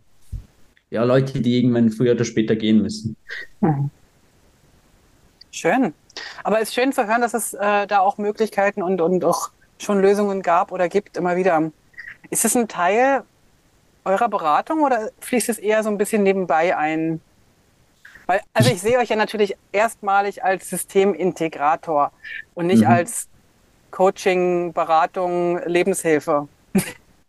ja, 0.90 1.02
Leute, 1.02 1.40
die 1.40 1.58
irgendwann 1.58 1.90
früher 1.90 2.12
oder 2.12 2.24
später 2.24 2.54
gehen 2.54 2.80
müssen. 2.80 3.16
Mhm. 3.60 3.90
Schön. 5.50 5.94
Aber 6.44 6.60
es 6.60 6.68
ist 6.68 6.74
schön 6.74 6.92
zu 6.92 7.08
hören, 7.08 7.22
dass 7.22 7.34
es 7.34 7.54
äh, 7.54 7.88
da 7.88 7.98
auch 7.98 8.18
Möglichkeiten 8.18 8.82
und, 8.82 9.00
und 9.00 9.24
auch 9.24 9.50
schon 9.78 10.00
Lösungen 10.00 10.42
gab 10.42 10.70
oder 10.70 10.88
gibt, 10.88 11.16
immer 11.16 11.34
wieder. 11.34 11.72
Ist 12.30 12.44
das 12.44 12.56
ein 12.56 12.68
Teil 12.68 13.24
eurer 14.04 14.28
Beratung 14.28 14.82
oder 14.82 15.10
fließt 15.20 15.48
es 15.48 15.58
eher 15.58 15.82
so 15.82 15.90
ein 15.90 15.98
bisschen 15.98 16.22
nebenbei 16.22 16.76
ein? 16.76 17.20
Weil, 18.26 18.40
also 18.54 18.70
ich 18.70 18.80
sehe 18.80 18.98
euch 18.98 19.08
ja 19.08 19.16
natürlich 19.16 19.56
erstmalig 19.72 20.42
als 20.42 20.70
Systemintegrator 20.70 22.12
und 22.54 22.68
nicht 22.68 22.82
mhm. 22.82 22.88
als 22.88 23.28
Coaching, 23.90 24.72
Beratung, 24.72 25.60
Lebenshilfe. 25.66 26.48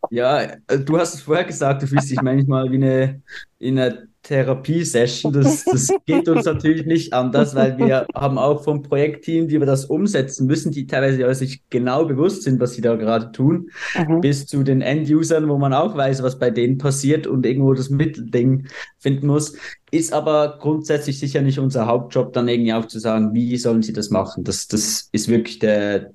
Ja, 0.09 0.41
äh, 0.41 0.79
du 0.79 0.97
hast 0.97 1.13
es 1.13 1.21
vorher 1.21 1.45
gesagt, 1.45 1.81
du 1.81 1.87
fühlst 1.87 2.11
dich 2.11 2.21
manchmal 2.21 2.71
wie 2.71 2.75
eine, 2.75 3.21
in 3.59 3.79
einer 3.79 3.97
Therapiesession. 4.24 5.34
Das, 5.34 5.65
das 5.65 5.88
geht 6.05 6.30
uns 6.30 6.45
natürlich 6.45 6.86
nicht 6.86 7.13
anders, 7.13 7.55
weil 7.55 7.78
wir 7.78 8.05
haben 8.13 8.38
auch 8.38 8.63
vom 8.63 8.84
Projektteam, 8.84 9.47
die 9.47 9.59
wir 9.59 9.65
das 9.65 9.86
umsetzen 9.86 10.47
müssen, 10.47 10.72
die 10.72 10.88
teilweise 10.88 11.22
ja 11.22 11.34
sich 11.34 11.63
genau 11.69 12.05
bewusst 12.05 12.43
sind, 12.43 12.59
was 12.59 12.74
sie 12.74 12.82
da 12.82 12.95
gerade 12.95 13.32
tun, 13.32 13.69
mhm. 13.97 14.22
bis 14.22 14.45
zu 14.45 14.63
den 14.63 14.82
End-Usern, 14.82 15.49
wo 15.49 15.57
man 15.57 15.74
auch 15.74 15.95
weiß, 15.95 16.22
was 16.24 16.38
bei 16.38 16.51
denen 16.51 16.78
passiert 16.78 17.26
und 17.26 17.45
irgendwo 17.45 17.74
das 17.74 17.89
Mittelding 17.89 18.67
finden 18.99 19.28
muss. 19.28 19.55
Ist 19.89 20.13
aber 20.13 20.57
grundsätzlich 20.59 21.19
sicher 21.19 21.41
nicht 21.41 21.59
unser 21.59 21.88
Hauptjob, 21.88 22.34
dann 22.34 22.47
irgendwie 22.47 22.74
auch 22.74 22.86
zu 22.86 22.99
sagen, 22.99 23.34
wie 23.34 23.57
sollen 23.57 23.82
sie 23.82 23.93
das 23.93 24.09
machen. 24.09 24.43
Das, 24.43 24.67
das 24.67 25.09
ist 25.11 25.28
wirklich 25.28 25.59
der, 25.59 26.11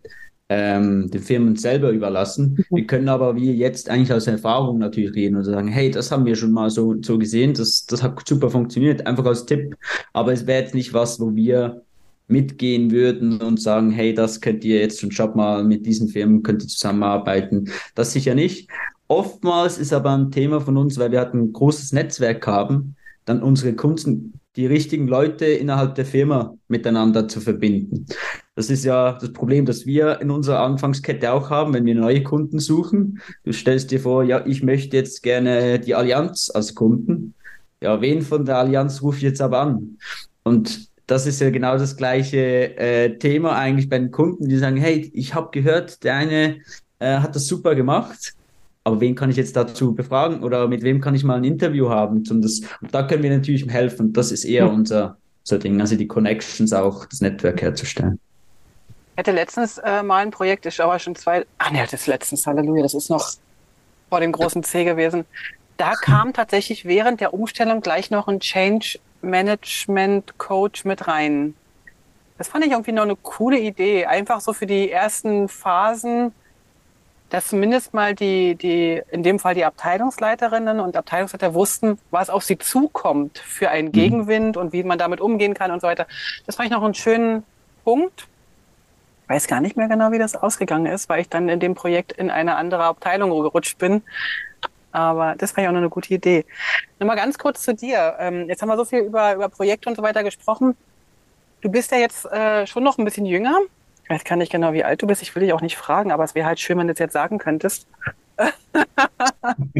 ähm, 0.48 1.10
den 1.10 1.22
Firmen 1.22 1.56
selber 1.56 1.90
überlassen. 1.90 2.54
Mhm. 2.70 2.76
Wir 2.76 2.86
können 2.86 3.08
aber 3.08 3.36
wie 3.36 3.52
jetzt 3.52 3.90
eigentlich 3.90 4.12
aus 4.12 4.26
Erfahrung 4.26 4.78
natürlich 4.78 5.14
reden 5.14 5.36
und 5.36 5.44
sagen, 5.44 5.68
hey, 5.68 5.90
das 5.90 6.10
haben 6.10 6.24
wir 6.24 6.36
schon 6.36 6.52
mal 6.52 6.70
so, 6.70 6.94
so 7.02 7.18
gesehen, 7.18 7.54
das, 7.54 7.86
das 7.86 8.02
hat 8.02 8.26
super 8.26 8.50
funktioniert, 8.50 9.06
einfach 9.06 9.24
als 9.24 9.46
Tipp. 9.46 9.76
Aber 10.12 10.32
es 10.32 10.46
wäre 10.46 10.62
jetzt 10.62 10.74
nicht 10.74 10.94
was, 10.94 11.18
wo 11.20 11.34
wir 11.34 11.82
mitgehen 12.28 12.90
würden 12.90 13.40
und 13.40 13.60
sagen, 13.60 13.90
hey, 13.90 14.14
das 14.14 14.40
könnt 14.40 14.64
ihr 14.64 14.80
jetzt 14.80 15.00
schon, 15.00 15.12
schaut 15.12 15.36
mal, 15.36 15.64
mit 15.64 15.86
diesen 15.86 16.08
Firmen 16.08 16.42
könnt 16.42 16.62
ihr 16.62 16.68
zusammenarbeiten. 16.68 17.70
Das 17.94 18.12
sicher 18.12 18.34
nicht. 18.34 18.68
Oftmals 19.08 19.78
ist 19.78 19.92
aber 19.92 20.16
ein 20.16 20.32
Thema 20.32 20.60
von 20.60 20.76
uns, 20.76 20.98
weil 20.98 21.12
wir 21.12 21.20
halt 21.20 21.34
ein 21.34 21.52
großes 21.52 21.92
Netzwerk 21.92 22.46
haben, 22.46 22.96
dann 23.24 23.42
unsere 23.42 23.74
Kunden 23.74 24.40
die 24.56 24.66
richtigen 24.66 25.06
Leute 25.06 25.44
innerhalb 25.46 25.94
der 25.94 26.06
Firma 26.06 26.56
miteinander 26.66 27.28
zu 27.28 27.40
verbinden. 27.40 28.06
Das 28.56 28.70
ist 28.70 28.84
ja 28.84 29.12
das 29.12 29.32
Problem, 29.32 29.66
das 29.66 29.86
wir 29.86 30.20
in 30.20 30.30
unserer 30.30 30.60
Anfangskette 30.60 31.32
auch 31.32 31.50
haben, 31.50 31.74
wenn 31.74 31.84
wir 31.84 31.94
neue 31.94 32.22
Kunden 32.22 32.58
suchen. 32.58 33.20
Du 33.44 33.52
stellst 33.52 33.90
dir 33.90 34.00
vor, 34.00 34.24
ja, 34.24 34.44
ich 34.44 34.62
möchte 34.62 34.96
jetzt 34.96 35.22
gerne 35.22 35.78
die 35.78 35.94
Allianz 35.94 36.50
als 36.52 36.74
Kunden. 36.74 37.34
Ja, 37.80 38.00
wen 38.00 38.22
von 38.22 38.44
der 38.44 38.58
Allianz 38.58 39.02
rufe 39.02 39.18
ich 39.18 39.22
jetzt 39.22 39.42
aber 39.42 39.60
an? 39.60 39.98
Und 40.42 40.88
das 41.06 41.26
ist 41.26 41.40
ja 41.40 41.50
genau 41.50 41.78
das 41.78 41.96
gleiche 41.96 42.76
äh, 42.76 43.16
Thema 43.18 43.56
eigentlich 43.56 43.88
bei 43.88 43.98
den 43.98 44.10
Kunden, 44.10 44.48
die 44.48 44.56
sagen, 44.56 44.76
hey, 44.76 45.10
ich 45.14 45.34
habe 45.34 45.50
gehört, 45.52 46.02
der 46.02 46.14
eine 46.16 46.56
äh, 46.98 47.18
hat 47.18 47.36
das 47.36 47.46
super 47.46 47.74
gemacht 47.74 48.34
aber 48.86 49.00
wen 49.00 49.16
kann 49.16 49.30
ich 49.30 49.36
jetzt 49.36 49.56
dazu 49.56 49.96
befragen 49.96 50.44
oder 50.44 50.68
mit 50.68 50.84
wem 50.84 51.00
kann 51.00 51.16
ich 51.16 51.24
mal 51.24 51.34
ein 51.34 51.42
Interview 51.42 51.88
haben? 51.88 52.18
Und, 52.30 52.44
das, 52.44 52.60
und 52.80 52.94
da 52.94 53.02
können 53.02 53.24
wir 53.24 53.36
natürlich 53.36 53.66
helfen. 53.66 54.12
Das 54.12 54.30
ist 54.30 54.44
eher 54.44 54.70
unser, 54.70 55.18
unser 55.42 55.58
Ding, 55.58 55.80
also 55.80 55.96
die 55.96 56.06
Connections 56.06 56.72
auch, 56.72 57.04
das 57.06 57.20
Netzwerk 57.20 57.62
herzustellen. 57.62 58.20
Hatte 59.16 59.32
letztens 59.32 59.78
äh, 59.78 60.02
mal 60.02 60.22
ein 60.22 60.30
Projekt, 60.30 60.66
ich 60.66 60.80
aber 60.82 60.98
schon 60.98 61.14
zwei, 61.16 61.46
ach 61.58 61.70
nee, 61.70 61.80
das 61.80 61.92
ist 61.92 62.06
letztens, 62.06 62.46
Halleluja, 62.46 62.82
das 62.82 62.94
ist 62.94 63.08
noch 63.08 63.30
vor 64.08 64.20
dem 64.20 64.32
großen 64.32 64.62
C 64.62 64.84
gewesen. 64.84 65.24
Da 65.76 65.92
kam 65.94 66.32
tatsächlich 66.32 66.84
während 66.84 67.20
der 67.20 67.34
Umstellung 67.34 67.80
gleich 67.80 68.10
noch 68.10 68.28
ein 68.28 68.40
Change 68.40 68.98
Management 69.22 70.38
Coach 70.38 70.84
mit 70.84 71.08
rein. 71.08 71.54
Das 72.38 72.48
fand 72.48 72.64
ich 72.64 72.72
irgendwie 72.72 72.92
noch 72.92 73.02
eine 73.02 73.16
coole 73.16 73.58
Idee. 73.58 74.06
Einfach 74.06 74.40
so 74.40 74.52
für 74.52 74.66
die 74.66 74.90
ersten 74.90 75.48
Phasen 75.48 76.32
dass 77.30 77.48
zumindest 77.48 77.92
mal 77.92 78.14
die, 78.14 78.54
die, 78.54 79.02
in 79.10 79.22
dem 79.22 79.38
Fall 79.38 79.54
die 79.54 79.64
Abteilungsleiterinnen 79.64 80.80
und 80.80 80.96
Abteilungsleiter 80.96 81.54
wussten, 81.54 81.98
was 82.10 82.30
auf 82.30 82.44
sie 82.44 82.58
zukommt 82.58 83.38
für 83.38 83.70
einen 83.70 83.88
mhm. 83.88 83.92
Gegenwind 83.92 84.56
und 84.56 84.72
wie 84.72 84.84
man 84.84 84.98
damit 84.98 85.20
umgehen 85.20 85.54
kann 85.54 85.70
und 85.70 85.80
so 85.80 85.86
weiter. 85.86 86.06
Das 86.46 86.56
fand 86.56 86.68
ich 86.68 86.72
noch 86.72 86.82
einen 86.82 86.94
schönen 86.94 87.42
Punkt. 87.84 88.28
Ich 89.26 89.30
weiß 89.30 89.48
gar 89.48 89.60
nicht 89.60 89.76
mehr 89.76 89.88
genau, 89.88 90.12
wie 90.12 90.18
das 90.18 90.36
ausgegangen 90.36 90.86
ist, 90.86 91.08
weil 91.08 91.20
ich 91.20 91.28
dann 91.28 91.48
in 91.48 91.58
dem 91.58 91.74
Projekt 91.74 92.12
in 92.12 92.30
eine 92.30 92.54
andere 92.54 92.84
Abteilung 92.84 93.30
gerutscht 93.30 93.76
bin. 93.76 94.02
Aber 94.92 95.34
das 95.36 95.56
war 95.56 95.64
ja 95.64 95.70
auch 95.70 95.74
noch 95.74 95.80
eine 95.80 95.90
gute 95.90 96.14
Idee. 96.14 96.44
Nochmal 97.00 97.16
ganz 97.16 97.36
kurz 97.36 97.62
zu 97.62 97.74
dir. 97.74 98.14
Ähm, 98.20 98.48
jetzt 98.48 98.62
haben 98.62 98.68
wir 98.68 98.76
so 98.76 98.84
viel 98.84 99.00
über, 99.00 99.34
über 99.34 99.48
Projekte 99.48 99.88
und 99.88 99.96
so 99.96 100.02
weiter 100.02 100.22
gesprochen. 100.22 100.76
Du 101.60 101.68
bist 101.68 101.90
ja 101.90 101.98
jetzt 101.98 102.24
äh, 102.26 102.68
schon 102.68 102.84
noch 102.84 102.98
ein 102.98 103.04
bisschen 103.04 103.26
jünger. 103.26 103.58
Ich 104.04 104.10
weiß 104.10 104.22
gar 104.22 104.36
nicht 104.36 104.52
genau, 104.52 104.72
wie 104.72 104.84
alt 104.84 105.02
du 105.02 105.08
bist. 105.08 105.22
Ich 105.22 105.34
will 105.34 105.42
dich 105.42 105.52
auch 105.52 105.60
nicht 105.60 105.76
fragen, 105.76 106.12
aber 106.12 106.22
es 106.22 106.36
wäre 106.36 106.46
halt 106.46 106.60
schön, 106.60 106.78
wenn 106.78 106.86
du 106.86 106.92
es 106.92 107.00
jetzt 107.00 107.12
sagen 107.12 107.38
könntest. 107.38 107.88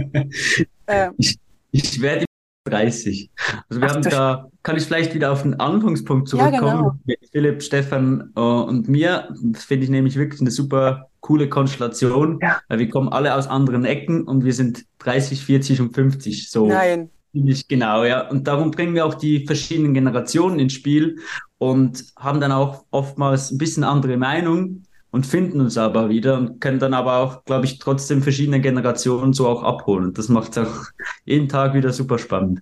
ähm. 0.88 1.14
ich, 1.18 1.38
ich 1.70 2.02
werde 2.02 2.25
30. 2.66 3.30
Also 3.68 3.80
wir 3.80 3.88
Ach, 3.88 3.94
haben 3.94 4.02
da, 4.02 4.48
kann 4.62 4.76
ich 4.76 4.84
vielleicht 4.84 5.14
wieder 5.14 5.32
auf 5.32 5.42
den 5.42 5.54
Anfangspunkt 5.60 6.28
zurückkommen 6.28 6.64
ja, 6.64 6.76
genau. 6.76 6.98
mit 7.04 7.18
Philipp, 7.30 7.62
Stefan 7.62 8.32
uh, 8.36 8.62
und 8.62 8.88
mir. 8.88 9.28
Das 9.42 9.64
finde 9.64 9.84
ich 9.84 9.90
nämlich 9.90 10.16
wirklich 10.16 10.40
eine 10.40 10.50
super 10.50 11.08
coole 11.20 11.48
Konstellation, 11.48 12.38
ja. 12.42 12.60
weil 12.68 12.78
wir 12.78 12.88
kommen 12.88 13.08
alle 13.08 13.34
aus 13.34 13.46
anderen 13.46 13.84
Ecken 13.84 14.24
und 14.24 14.44
wir 14.44 14.52
sind 14.52 14.84
30, 14.98 15.44
40 15.44 15.80
und 15.80 15.94
50. 15.94 16.50
So. 16.50 16.66
Nein. 16.66 17.10
Ziemlich 17.32 17.68
genau, 17.68 18.04
ja. 18.04 18.28
Und 18.28 18.46
darum 18.46 18.70
bringen 18.70 18.94
wir 18.94 19.04
auch 19.04 19.14
die 19.14 19.44
verschiedenen 19.44 19.92
Generationen 19.94 20.58
ins 20.58 20.72
Spiel 20.72 21.18
und 21.58 22.04
haben 22.18 22.40
dann 22.40 22.52
auch 22.52 22.84
oftmals 22.90 23.50
ein 23.50 23.58
bisschen 23.58 23.84
andere 23.84 24.16
Meinung 24.16 24.85
und 25.16 25.24
finden 25.24 25.62
uns 25.62 25.78
aber 25.78 26.10
wieder 26.10 26.36
und 26.36 26.60
können 26.60 26.78
dann 26.78 26.92
aber 26.92 27.16
auch, 27.16 27.42
glaube 27.46 27.64
ich, 27.64 27.78
trotzdem 27.78 28.22
verschiedene 28.22 28.60
Generationen 28.60 29.32
so 29.32 29.48
auch 29.48 29.62
abholen. 29.62 30.12
Das 30.12 30.28
macht 30.28 30.54
es 30.54 30.58
auch 30.58 30.84
jeden 31.24 31.48
Tag 31.48 31.72
wieder 31.72 31.90
super 31.90 32.18
spannend. 32.18 32.60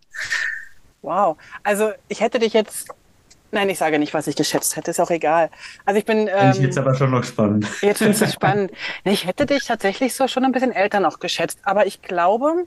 Wow. 1.02 1.36
Also 1.64 1.90
ich 2.06 2.20
hätte 2.20 2.38
dich 2.38 2.52
jetzt 2.52 2.88
Nein, 3.50 3.68
ich 3.68 3.78
sage 3.78 3.98
nicht, 3.98 4.14
was 4.14 4.28
ich 4.28 4.36
geschätzt 4.36 4.76
hätte, 4.76 4.92
ist 4.92 5.00
auch 5.00 5.10
egal. 5.10 5.50
Also 5.84 5.98
ich 5.98 6.04
bin. 6.04 6.28
Ähm, 6.32 6.50
ich 6.52 6.58
jetzt 6.58 6.78
aber 6.78 6.94
schon 6.94 7.10
noch 7.10 7.24
spannend. 7.24 7.66
Jetzt 7.82 7.98
findest 7.98 8.22
du 8.22 8.26
spannend. 8.32 8.70
Ich 9.02 9.26
hätte 9.26 9.46
dich 9.46 9.64
tatsächlich 9.64 10.14
so 10.14 10.28
schon 10.28 10.44
ein 10.44 10.52
bisschen 10.52 10.72
älter 10.72 11.00
noch 11.00 11.18
geschätzt, 11.18 11.58
aber 11.64 11.86
ich 11.86 12.02
glaube, 12.02 12.66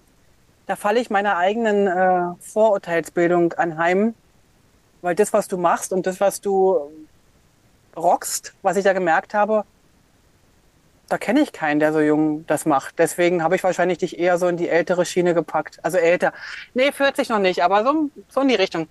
da 0.66 0.76
falle 0.76 1.00
ich 1.00 1.10
meiner 1.10 1.38
eigenen 1.38 1.88
äh, 1.88 2.34
Vorurteilsbildung 2.40 3.54
anheim, 3.54 4.16
weil 5.02 5.16
das, 5.16 5.32
was 5.32 5.48
du 5.48 5.58
machst 5.58 5.94
und 5.94 6.06
das, 6.06 6.20
was 6.20 6.42
du 6.42 6.90
rockst, 7.96 8.54
was 8.62 8.78
ich 8.78 8.84
da 8.84 8.94
gemerkt 8.94 9.34
habe, 9.34 9.64
da 11.10 11.18
kenne 11.18 11.42
ich 11.42 11.52
keinen, 11.52 11.80
der 11.80 11.94
so 11.94 12.00
jung 12.00 12.46
das 12.48 12.66
macht. 12.66 13.00
Deswegen 13.00 13.44
habe 13.44 13.56
ich 13.56 13.64
wahrscheinlich 13.64 13.98
dich 13.98 14.20
eher 14.20 14.38
so 14.38 14.48
in 14.48 14.58
die 14.58 14.70
ältere 14.70 15.06
Schiene 15.06 15.34
gepackt. 15.34 15.80
Also 15.84 15.98
älter. 15.98 16.34
Nee, 16.74 16.92
40 16.92 17.30
noch 17.30 17.40
nicht, 17.40 17.64
aber 17.64 17.84
so, 17.84 18.10
so 18.30 18.42
in 18.42 18.50
die 18.50 18.56
Richtung. 18.56 18.88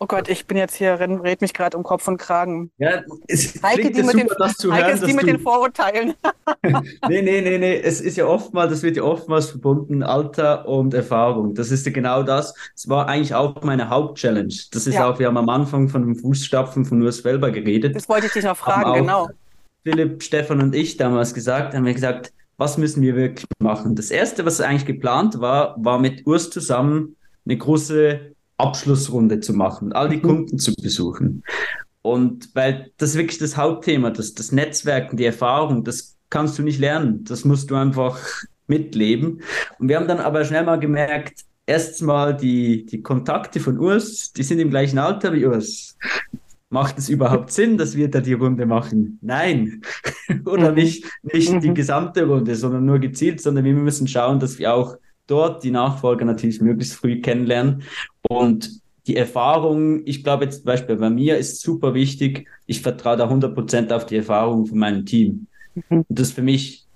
Oh 0.00 0.06
Gott, 0.06 0.28
ich 0.28 0.46
bin 0.46 0.56
jetzt 0.56 0.74
hier, 0.74 0.98
red 0.98 1.40
mich 1.40 1.54
gerade 1.54 1.76
um 1.76 1.84
Kopf 1.84 2.08
und 2.08 2.18
Kragen. 2.18 2.70
Ja, 2.78 3.02
es 3.28 3.62
Heike, 3.62 3.92
die, 3.92 4.02
mit, 4.02 4.10
super, 4.10 4.12
den, 4.12 4.72
Heike 4.72 4.86
hören, 4.86 4.94
ist 4.94 5.06
die 5.06 5.12
mit 5.14 5.26
den 5.26 5.38
Vorurteilen. 5.38 6.14
nee, 7.08 7.22
nee, 7.22 7.40
nee, 7.40 7.58
nee. 7.58 7.80
Es 7.80 8.00
ist 8.00 8.16
ja 8.16 8.26
oftmals, 8.26 8.72
das 8.72 8.82
wird 8.82 8.96
ja 8.96 9.04
oftmals 9.04 9.50
verbunden, 9.50 10.02
Alter 10.02 10.66
und 10.66 10.92
Erfahrung. 10.94 11.54
Das 11.54 11.70
ist 11.70 11.86
ja 11.86 11.92
genau 11.92 12.24
das. 12.24 12.54
Es 12.74 12.88
war 12.88 13.06
eigentlich 13.06 13.34
auch 13.34 13.62
meine 13.62 13.88
Hauptchallenge. 13.88 14.54
Das 14.72 14.88
ist 14.88 14.94
ja. 14.94 15.08
auch, 15.08 15.18
wir 15.20 15.28
haben 15.28 15.36
am 15.36 15.48
Anfang 15.48 15.88
von 15.88 16.02
dem 16.02 16.16
Fußstapfen 16.16 16.84
von 16.84 17.00
Urs 17.00 17.24
Welber 17.24 17.52
geredet. 17.52 17.94
Das 17.94 18.08
wollte 18.08 18.26
ich 18.26 18.32
dich 18.32 18.44
noch 18.44 18.56
fragen, 18.56 18.94
genau. 18.94 19.28
Philipp, 19.84 20.22
Stefan 20.22 20.60
und 20.60 20.74
ich 20.74 20.96
damals 20.96 21.34
gesagt, 21.34 21.74
haben 21.74 21.84
wir 21.84 21.94
gesagt, 21.94 22.32
was 22.56 22.78
müssen 22.78 23.02
wir 23.02 23.16
wirklich 23.16 23.46
machen? 23.58 23.94
Das 23.94 24.10
erste, 24.10 24.44
was 24.46 24.60
eigentlich 24.60 24.86
geplant 24.86 25.40
war, 25.40 25.76
war 25.78 25.98
mit 25.98 26.26
Urs 26.26 26.50
zusammen 26.50 27.16
eine 27.44 27.58
große 27.58 28.32
Abschlussrunde 28.56 29.40
zu 29.40 29.52
machen, 29.52 29.92
all 29.92 30.08
die 30.08 30.16
mhm. 30.16 30.22
Kunden 30.22 30.58
zu 30.58 30.74
besuchen. 30.74 31.42
Und 32.02 32.54
weil 32.54 32.92
das 32.96 33.14
wirklich 33.14 33.38
das 33.38 33.56
Hauptthema, 33.56 34.10
das, 34.10 34.34
das 34.34 34.52
Netzwerken, 34.52 35.16
die 35.16 35.24
Erfahrung, 35.24 35.84
das 35.84 36.16
kannst 36.30 36.58
du 36.58 36.62
nicht 36.62 36.78
lernen. 36.78 37.24
Das 37.24 37.44
musst 37.44 37.70
du 37.70 37.76
einfach 37.76 38.18
mitleben. 38.66 39.42
Und 39.78 39.88
wir 39.88 39.96
haben 39.96 40.08
dann 40.08 40.18
aber 40.18 40.44
schnell 40.44 40.64
mal 40.64 40.78
gemerkt, 40.78 41.44
erstmal 41.66 42.36
die, 42.36 42.86
die 42.86 43.02
Kontakte 43.02 43.60
von 43.60 43.78
Urs, 43.78 44.32
die 44.32 44.42
sind 44.42 44.58
im 44.58 44.70
gleichen 44.70 44.98
Alter 44.98 45.32
wie 45.32 45.46
Urs. 45.46 45.96
Macht 46.74 46.98
es 46.98 47.08
überhaupt 47.08 47.52
Sinn, 47.52 47.78
dass 47.78 47.94
wir 47.94 48.10
da 48.10 48.20
die 48.20 48.32
Runde 48.32 48.66
machen? 48.66 49.20
Nein. 49.22 49.80
Oder 50.44 50.70
mhm. 50.70 50.74
nicht, 50.74 51.04
nicht 51.22 51.62
die 51.62 51.68
mhm. 51.68 51.74
gesamte 51.74 52.26
Runde, 52.26 52.56
sondern 52.56 52.84
nur 52.84 52.98
gezielt, 52.98 53.40
sondern 53.40 53.64
wir 53.64 53.74
müssen 53.74 54.08
schauen, 54.08 54.40
dass 54.40 54.58
wir 54.58 54.74
auch 54.74 54.96
dort 55.28 55.62
die 55.62 55.70
Nachfolger 55.70 56.24
natürlich 56.24 56.60
möglichst 56.60 56.96
früh 56.96 57.20
kennenlernen. 57.20 57.84
Und 58.28 58.80
die 59.06 59.16
Erfahrung, 59.16 60.02
ich 60.04 60.24
glaube 60.24 60.46
jetzt 60.46 60.56
zum 60.56 60.64
Beispiel 60.64 60.96
bei 60.96 61.10
mir 61.10 61.38
ist 61.38 61.60
super 61.60 61.94
wichtig, 61.94 62.48
ich 62.66 62.80
vertraue 62.82 63.18
da 63.18 63.30
100% 63.30 63.92
auf 63.92 64.06
die 64.06 64.16
Erfahrung 64.16 64.66
von 64.66 64.76
meinem 64.76 65.06
Team. 65.06 65.46
Mhm. 65.76 66.04
Und 66.08 66.18
das 66.18 66.32
für 66.32 66.42
mich, 66.42 66.86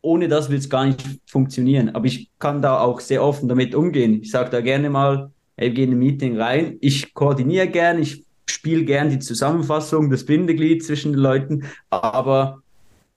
ohne 0.00 0.26
das 0.26 0.50
wird 0.50 0.62
es 0.62 0.68
gar 0.68 0.84
nicht 0.84 1.00
funktionieren. 1.26 1.90
Aber 1.90 2.06
ich 2.06 2.28
kann 2.40 2.60
da 2.60 2.80
auch 2.80 2.98
sehr 2.98 3.22
offen 3.22 3.48
damit 3.48 3.76
umgehen. 3.76 4.20
Ich 4.20 4.32
sage 4.32 4.50
da 4.50 4.60
gerne 4.60 4.90
mal, 4.90 5.30
hey, 5.56 5.68
wir 5.68 5.74
gehen 5.74 5.92
in 5.92 5.98
ein 5.98 6.00
Meeting 6.00 6.40
rein, 6.40 6.76
ich 6.80 7.14
koordiniere 7.14 7.68
gern, 7.68 8.02
ich 8.02 8.24
spiele 8.50 8.84
gern 8.84 9.10
die 9.10 9.18
Zusammenfassung, 9.18 10.10
das 10.10 10.24
Bindeglied 10.24 10.84
zwischen 10.84 11.12
den 11.12 11.20
Leuten, 11.20 11.64
aber 11.90 12.62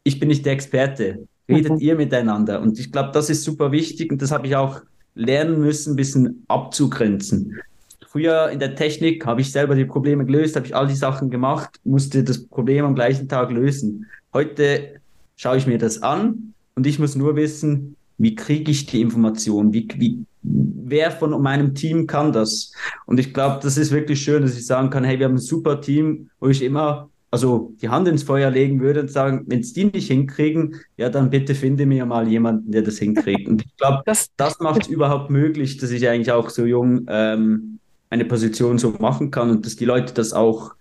ich 0.03 0.19
bin 0.19 0.29
nicht 0.29 0.45
der 0.45 0.53
Experte 0.53 1.27
redet 1.51 1.73
mhm. 1.73 1.79
ihr 1.79 1.95
miteinander. 1.95 2.61
Und 2.61 2.79
ich 2.79 2.91
glaube, 2.91 3.11
das 3.13 3.29
ist 3.29 3.43
super 3.43 3.71
wichtig 3.71 4.11
und 4.11 4.21
das 4.21 4.31
habe 4.31 4.47
ich 4.47 4.55
auch 4.55 4.81
lernen 5.13 5.59
müssen, 5.59 5.93
ein 5.93 5.95
bisschen 5.97 6.43
abzugrenzen. 6.47 7.59
Früher 8.07 8.49
in 8.49 8.59
der 8.59 8.75
Technik 8.75 9.25
habe 9.25 9.41
ich 9.41 9.51
selber 9.51 9.75
die 9.75 9.85
Probleme 9.85 10.25
gelöst, 10.25 10.55
habe 10.55 10.65
ich 10.65 10.75
all 10.75 10.87
die 10.87 10.95
Sachen 10.95 11.29
gemacht, 11.29 11.79
musste 11.83 12.23
das 12.23 12.43
Problem 12.45 12.85
am 12.85 12.95
gleichen 12.95 13.27
Tag 13.29 13.51
lösen. 13.51 14.07
Heute 14.33 14.99
schaue 15.35 15.57
ich 15.57 15.67
mir 15.67 15.77
das 15.77 16.01
an 16.01 16.53
und 16.75 16.87
ich 16.87 16.99
muss 16.99 17.15
nur 17.15 17.35
wissen, 17.35 17.95
wie 18.17 18.35
kriege 18.35 18.71
ich 18.71 18.85
die 18.85 19.01
Information, 19.01 19.73
wie, 19.73 19.87
wie 19.95 20.25
wer 20.43 21.11
von 21.11 21.41
meinem 21.41 21.75
Team 21.75 22.07
kann 22.07 22.31
das? 22.31 22.71
Und 23.05 23.19
ich 23.19 23.33
glaube, 23.33 23.59
das 23.61 23.77
ist 23.77 23.91
wirklich 23.91 24.21
schön, 24.21 24.41
dass 24.41 24.57
ich 24.57 24.65
sagen 24.65 24.89
kann, 24.89 25.03
hey, 25.03 25.19
wir 25.19 25.25
haben 25.25 25.35
ein 25.35 25.39
super 25.39 25.81
Team, 25.81 26.29
wo 26.39 26.47
ich 26.47 26.61
immer 26.63 27.11
also 27.31 27.73
die 27.81 27.87
Hand 27.87 28.09
ins 28.09 28.23
Feuer 28.23 28.51
legen 28.51 28.81
würde 28.81 29.01
und 29.01 29.09
sagen, 29.09 29.45
wenn 29.47 29.61
es 29.61 29.71
die 29.71 29.85
nicht 29.85 30.07
hinkriegen, 30.07 30.75
ja, 30.97 31.09
dann 31.09 31.29
bitte 31.29 31.55
finde 31.55 31.85
mir 31.85 32.05
mal 32.05 32.27
jemanden, 32.27 32.71
der 32.71 32.81
das 32.81 32.97
hinkriegt. 32.97 33.47
Und 33.47 33.63
ich 33.65 33.77
glaube, 33.77 34.03
das, 34.05 34.27
das 34.35 34.59
macht 34.59 34.83
es 34.83 34.87
überhaupt 34.89 35.29
möglich, 35.29 35.77
dass 35.77 35.91
ich 35.91 36.07
eigentlich 36.09 36.33
auch 36.33 36.49
so 36.49 36.65
jung 36.65 37.05
ähm, 37.07 37.79
eine 38.09 38.25
Position 38.25 38.77
so 38.77 38.91
machen 38.99 39.31
kann 39.31 39.49
und 39.49 39.65
dass 39.65 39.77
die 39.77 39.85
Leute 39.85 40.13
das 40.13 40.33
auch 40.33 40.73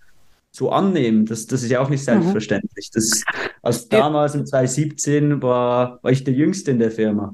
so 0.51 0.69
annehmen. 0.71 1.25
Das, 1.25 1.47
das 1.47 1.63
ist 1.63 1.71
ja 1.71 1.79
auch 1.79 1.89
nicht 1.89 2.01
mhm. 2.01 2.05
selbstverständlich. 2.05 2.91
Das, 2.93 3.23
also 3.61 3.87
damals 3.89 4.35
in 4.35 4.45
2017 4.45 5.41
war, 5.41 5.99
war 6.01 6.11
ich 6.11 6.25
der 6.25 6.33
Jüngste 6.33 6.71
in 6.71 6.79
der 6.79 6.91
Firma. 6.91 7.33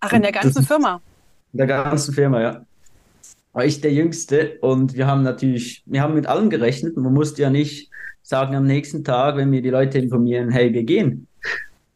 Ach, 0.00 0.12
in 0.12 0.20
der 0.20 0.32
ganzen 0.32 0.54
das, 0.54 0.66
Firma? 0.66 1.00
In 1.52 1.58
der 1.58 1.66
ganzen 1.66 2.14
Firma, 2.14 2.40
ja. 2.40 2.66
War 3.52 3.64
ich 3.64 3.80
der 3.80 3.92
Jüngste 3.92 4.58
und 4.60 4.94
wir 4.94 5.06
haben 5.06 5.22
natürlich, 5.22 5.82
wir 5.86 6.02
haben 6.02 6.14
mit 6.14 6.26
allem 6.26 6.50
gerechnet. 6.50 6.96
Man 6.96 7.12
musste 7.12 7.42
ja 7.42 7.50
nicht 7.50 7.90
sagen 8.22 8.54
am 8.54 8.64
nächsten 8.64 9.02
Tag, 9.02 9.36
wenn 9.36 9.50
wir 9.50 9.60
die 9.60 9.70
Leute 9.70 9.98
informieren, 9.98 10.50
hey, 10.50 10.72
wir 10.72 10.84
gehen. 10.84 11.26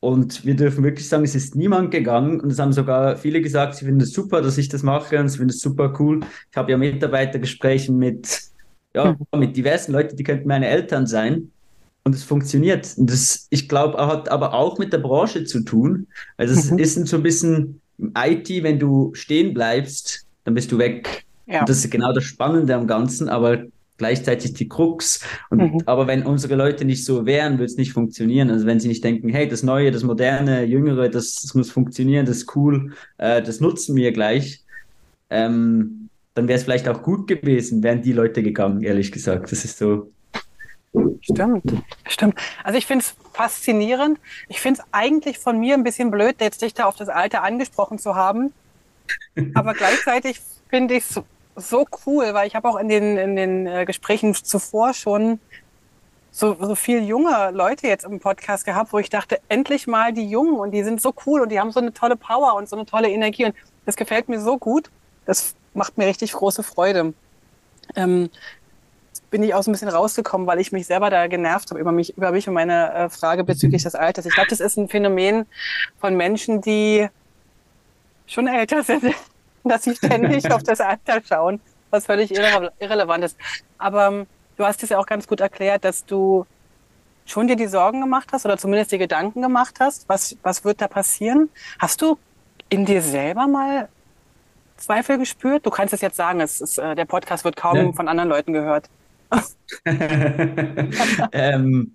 Und 0.01 0.45
wir 0.45 0.55
dürfen 0.55 0.85
wirklich 0.85 1.09
sagen, 1.09 1.25
es 1.25 1.35
ist 1.35 1.55
niemand 1.55 1.91
gegangen. 1.91 2.41
Und 2.41 2.51
es 2.51 2.59
haben 2.59 2.73
sogar 2.73 3.17
viele 3.17 3.41
gesagt, 3.41 3.77
sie 3.77 3.87
finden 3.87 4.03
es 4.03 4.13
super, 4.13 4.43
dass 4.43 4.59
ich 4.59 4.69
das 4.69 4.83
mache 4.83 5.19
und 5.19 5.29
sie 5.29 5.39
finden 5.39 5.51
es 5.51 5.61
super 5.61 5.95
cool. 5.99 6.21
Ich 6.51 6.57
habe 6.57 6.73
ja 6.73 6.77
Mitarbeitergespräche 6.77 7.91
mit, 7.91 8.41
ja, 8.95 9.17
mhm. 9.33 9.41
mit 9.41 9.57
diversen 9.57 9.93
Leuten, 9.93 10.17
die 10.17 10.25
könnten 10.25 10.47
meine 10.47 10.69
Eltern 10.69 11.07
sein. 11.07 11.53
Und 12.03 12.15
es 12.15 12.23
funktioniert. 12.23 12.95
Und 12.99 13.11
das, 13.11 13.47
ich 13.49 13.67
glaube, 13.67 13.97
hat 14.07 14.29
aber 14.29 14.53
auch 14.53 14.79
mit 14.79 14.93
der 14.93 14.99
Branche 14.99 15.45
zu 15.45 15.61
tun. 15.61 16.09
Also 16.37 16.53
es 16.53 16.71
mhm. 16.71 16.79
ist 16.79 17.07
so 17.07 17.17
ein 17.17 17.23
bisschen 17.23 17.81
IT, 17.99 18.63
wenn 18.63 18.79
du 18.79 19.13
stehen 19.15 19.55
bleibst, 19.55 20.27
dann 20.45 20.55
bist 20.55 20.73
du 20.73 20.79
weg. 20.79 21.25
Ja. 21.47 21.61
Und 21.61 21.69
das 21.69 21.79
ist 21.79 21.91
genau 21.91 22.13
das 22.13 22.25
Spannende 22.25 22.75
am 22.75 22.87
Ganzen. 22.87 23.29
Aber 23.29 23.65
gleichzeitig 23.97 24.55
die 24.55 24.69
Krux. 24.69 25.21
Und, 25.51 25.59
mhm. 25.59 25.81
Aber 25.87 26.07
wenn 26.07 26.25
unsere 26.25 26.57
Leute 26.57 26.85
nicht 26.85 27.05
so 27.05 27.27
wären, 27.27 27.55
würde 27.55 27.67
es 27.67 27.77
nicht 27.77 27.93
funktionieren. 27.93 28.51
Also 28.51 28.67
wenn 28.67 28.81
sie 28.81 28.89
nicht 28.89 29.05
denken, 29.05 29.29
hey, 29.29 29.49
das 29.49 29.63
Neue, 29.63 29.91
das 29.91 30.03
Moderne, 30.03 30.65
Jüngere, 30.65 31.09
das, 31.09 31.37
das 31.43 31.55
muss 31.55 31.71
funktionieren, 31.71 32.27
das 32.27 32.39
ist 32.39 32.57
cool, 32.57 32.93
äh, 33.19 33.43
das 33.43 33.61
nutzen 33.61 33.97
wir 33.97 34.13
gleich, 34.13 34.65
ähm, 35.31 36.09
dann 36.35 36.49
wäre 36.49 36.59
es 36.59 36.65
vielleicht 36.65 36.89
auch 36.89 37.03
gut 37.03 37.29
gewesen, 37.29 37.83
wären 37.83 38.03
die 38.03 38.13
Leute 38.13 38.43
gegangen, 38.43 38.83
ehrlich 38.83 39.13
gesagt. 39.13 39.53
Das 39.53 39.65
ist 39.65 39.79
so. 39.79 40.11
Stimmt, 41.21 41.65
stimmt. 42.07 42.39
Also 42.63 42.79
ich 42.79 42.87
finde 42.87 43.05
es 43.05 43.17
faszinierend. 43.33 44.19
Ich 44.49 44.61
finde 44.61 44.81
es 44.81 44.87
eigentlich 44.93 45.39
von 45.39 45.59
mir 45.59 45.75
ein 45.75 45.83
bisschen 45.83 46.11
blöd, 46.11 46.37
jetzt 46.41 46.63
dich 46.63 46.75
da 46.75 46.85
auf 46.85 46.97
das 46.97 47.09
Alter 47.09 47.43
angesprochen 47.43 47.99
zu 47.99 48.15
haben. 48.15 48.53
Aber 49.55 49.75
gleichzeitig 49.75 50.41
finde 50.69 50.95
ich 50.95 51.05
es 51.11 51.21
so 51.57 51.87
cool, 52.07 52.35
weil 52.35 52.47
ich 52.47 52.55
habe 52.55 52.69
auch 52.69 52.77
in 52.77 52.89
den, 52.89 53.17
in 53.17 53.37
den 53.37 53.67
äh, 53.67 53.85
Gesprächen 53.85 54.35
zuvor 54.35 54.95
schon 54.95 55.41
so, 56.31 56.57
so 56.61 56.75
viel 56.75 57.05
junge 57.05 57.51
Leute 57.53 57.87
jetzt 57.87 58.05
im 58.05 58.19
Podcast 58.19 58.65
gehabt, 58.65 58.93
wo 58.93 58.99
ich 58.99 59.09
dachte, 59.09 59.41
endlich 59.49 59.87
mal 59.87 60.13
die 60.13 60.29
Jungen 60.29 60.59
und 60.59 60.73
die 60.73 60.83
sind 60.83 61.01
so 61.01 61.15
cool 61.27 61.41
und 61.41 61.51
die 61.51 61.61
haben 61.61 61.71
so 61.71 61.79
eine 61.79 61.93
tolle 61.93 62.17
Power 62.17 62.55
und 62.55 62.69
so 62.69 62.77
eine 62.77 62.87
tolle 62.87 63.09
Energie 63.09 63.45
und 63.45 63.55
das 63.87 63.95
gefällt 63.95 64.29
mir 64.29 64.41
so 64.41 64.59
gut. 64.59 64.91
Das 65.27 65.55
macht 65.75 65.97
mir 65.97 66.07
richtig 66.07 66.33
große 66.33 66.65
Freude. 66.65 67.15
Ähm, 67.95 68.31
bin 69.35 69.43
ich 69.43 69.53
auch 69.53 69.65
so 69.65 69.71
ein 69.73 69.73
bisschen 69.73 69.89
rausgekommen, 69.89 70.47
weil 70.47 70.61
ich 70.61 70.71
mich 70.71 70.87
selber 70.87 71.11
da 71.11 71.27
genervt 71.27 71.69
habe 71.71 71.81
über 71.81 71.91
mich, 71.91 72.17
über 72.17 72.31
mich 72.31 72.47
und 72.47 72.55
meine 72.55 72.95
äh, 72.95 73.09
Frage 73.09 73.43
bezüglich 73.43 73.83
des 73.83 73.97
Alters. 73.97 74.27
Ich 74.27 74.33
glaube, 74.33 74.49
das 74.49 74.61
ist 74.61 74.77
ein 74.77 74.89
Phänomen 74.89 75.47
von 75.99 76.17
Menschen, 76.17 76.61
die 76.61 77.09
schon 78.29 78.47
älter 78.47 78.85
sind 78.85 79.03
dass 79.65 79.83
sie 79.83 79.97
ständig 79.97 80.49
auf 80.53 80.63
das 80.63 80.81
Alter 80.81 81.21
schauen, 81.29 81.61
was 81.91 82.07
völlig 82.07 82.33
irre 82.33 82.73
irrelevant 82.79 83.25
ist. 83.25 83.37
Aber 83.77 84.07
ähm, 84.07 84.27
du 84.57 84.65
hast 84.65 84.85
es 84.85 84.91
ja 84.91 84.99
auch 84.99 85.07
ganz 85.07 85.27
gut 85.27 85.41
erklärt, 85.41 85.85
dass 85.85 86.07
du 86.07 86.47
schon 87.27 87.49
dir 87.49 87.57
die 87.57 87.67
Sorgen 87.67 88.03
gemacht 88.03 88.29
hast 88.31 88.47
oder 88.47 88.57
zumindest 88.57 88.93
die 88.93 88.99
Gedanken 88.99 89.43
gemacht 89.43 89.81
hast, 89.81 90.09
was, 90.09 90.37
was 90.45 90.65
wird 90.65 90.81
da 90.81 90.87
passieren? 90.87 91.51
Hast 91.81 92.01
du 92.03 92.19
in 92.69 92.85
dir 92.85 93.03
selber 93.03 93.49
mal 93.49 93.89
Zweifel 94.77 95.19
gespürt? 95.19 95.67
Du 95.67 95.71
kannst 95.71 95.93
es 95.93 96.03
jetzt 96.03 96.17
sagen, 96.17 96.41
es 96.41 96.61
ist, 96.61 96.79
äh, 96.79 96.95
der 96.95 97.05
Podcast 97.05 97.45
wird 97.45 97.57
kaum 97.57 97.77
ja. 97.77 97.93
von 97.95 98.07
anderen 98.07 98.29
Leuten 98.29 98.53
gehört. 98.53 98.89
ähm, 101.33 101.93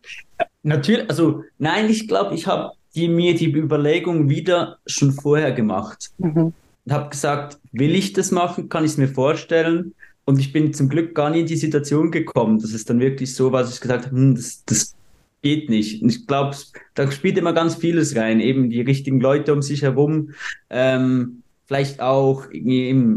natürlich, 0.64 1.10
also 1.10 1.44
nein, 1.58 1.90
ich 1.90 2.08
glaube, 2.08 2.36
ich 2.36 2.48
habe 2.48 2.74
die, 2.96 3.08
mir 3.08 3.36
die 3.36 3.52
Überlegung 3.52 4.30
wieder 4.30 4.78
schon 4.86 5.12
vorher 5.12 5.52
gemacht. 5.52 6.12
Mhm 6.18 6.54
und 6.90 6.96
habe 6.96 7.10
gesagt, 7.10 7.60
will 7.72 7.96
ich 7.96 8.14
das 8.14 8.32
machen? 8.32 8.68
Kann 8.68 8.84
ich 8.84 8.92
es 8.92 8.98
mir 8.98 9.08
vorstellen? 9.08 9.94
Und 10.26 10.40
ich 10.40 10.52
bin 10.52 10.74
zum 10.74 10.90
Glück 10.90 11.14
gar 11.14 11.30
nicht 11.30 11.42
in 11.42 11.46
die 11.46 11.56
Situation 11.56 12.10
gekommen, 12.10 12.60
dass 12.60 12.74
es 12.74 12.86
dann 12.86 13.00
wirklich 13.00 13.36
so 13.36 13.52
war, 13.52 13.62
dass 13.62 13.76
ich 13.76 13.82
gesagt 13.82 14.08
habe, 14.08 14.16
hm, 14.16 14.36
das, 14.36 14.64
das 14.66 14.96
geht 15.44 15.70
nicht. 15.70 16.02
Und 16.02 16.10
ich 16.10 16.26
glaube, 16.26 16.56
da 16.96 17.12
spielt 17.12 17.38
immer 17.38 17.54
ganz 17.54 17.76
vieles 17.76 18.16
rein, 18.16 18.40
eben 18.40 18.72
die 18.72 18.82
richtigen 18.82 19.20
Leute 19.20 19.54
um 19.54 19.62
sich 19.62 19.84
herum, 19.84 20.32
ähm, 20.72 21.39
vielleicht 21.70 22.02
auch 22.02 22.48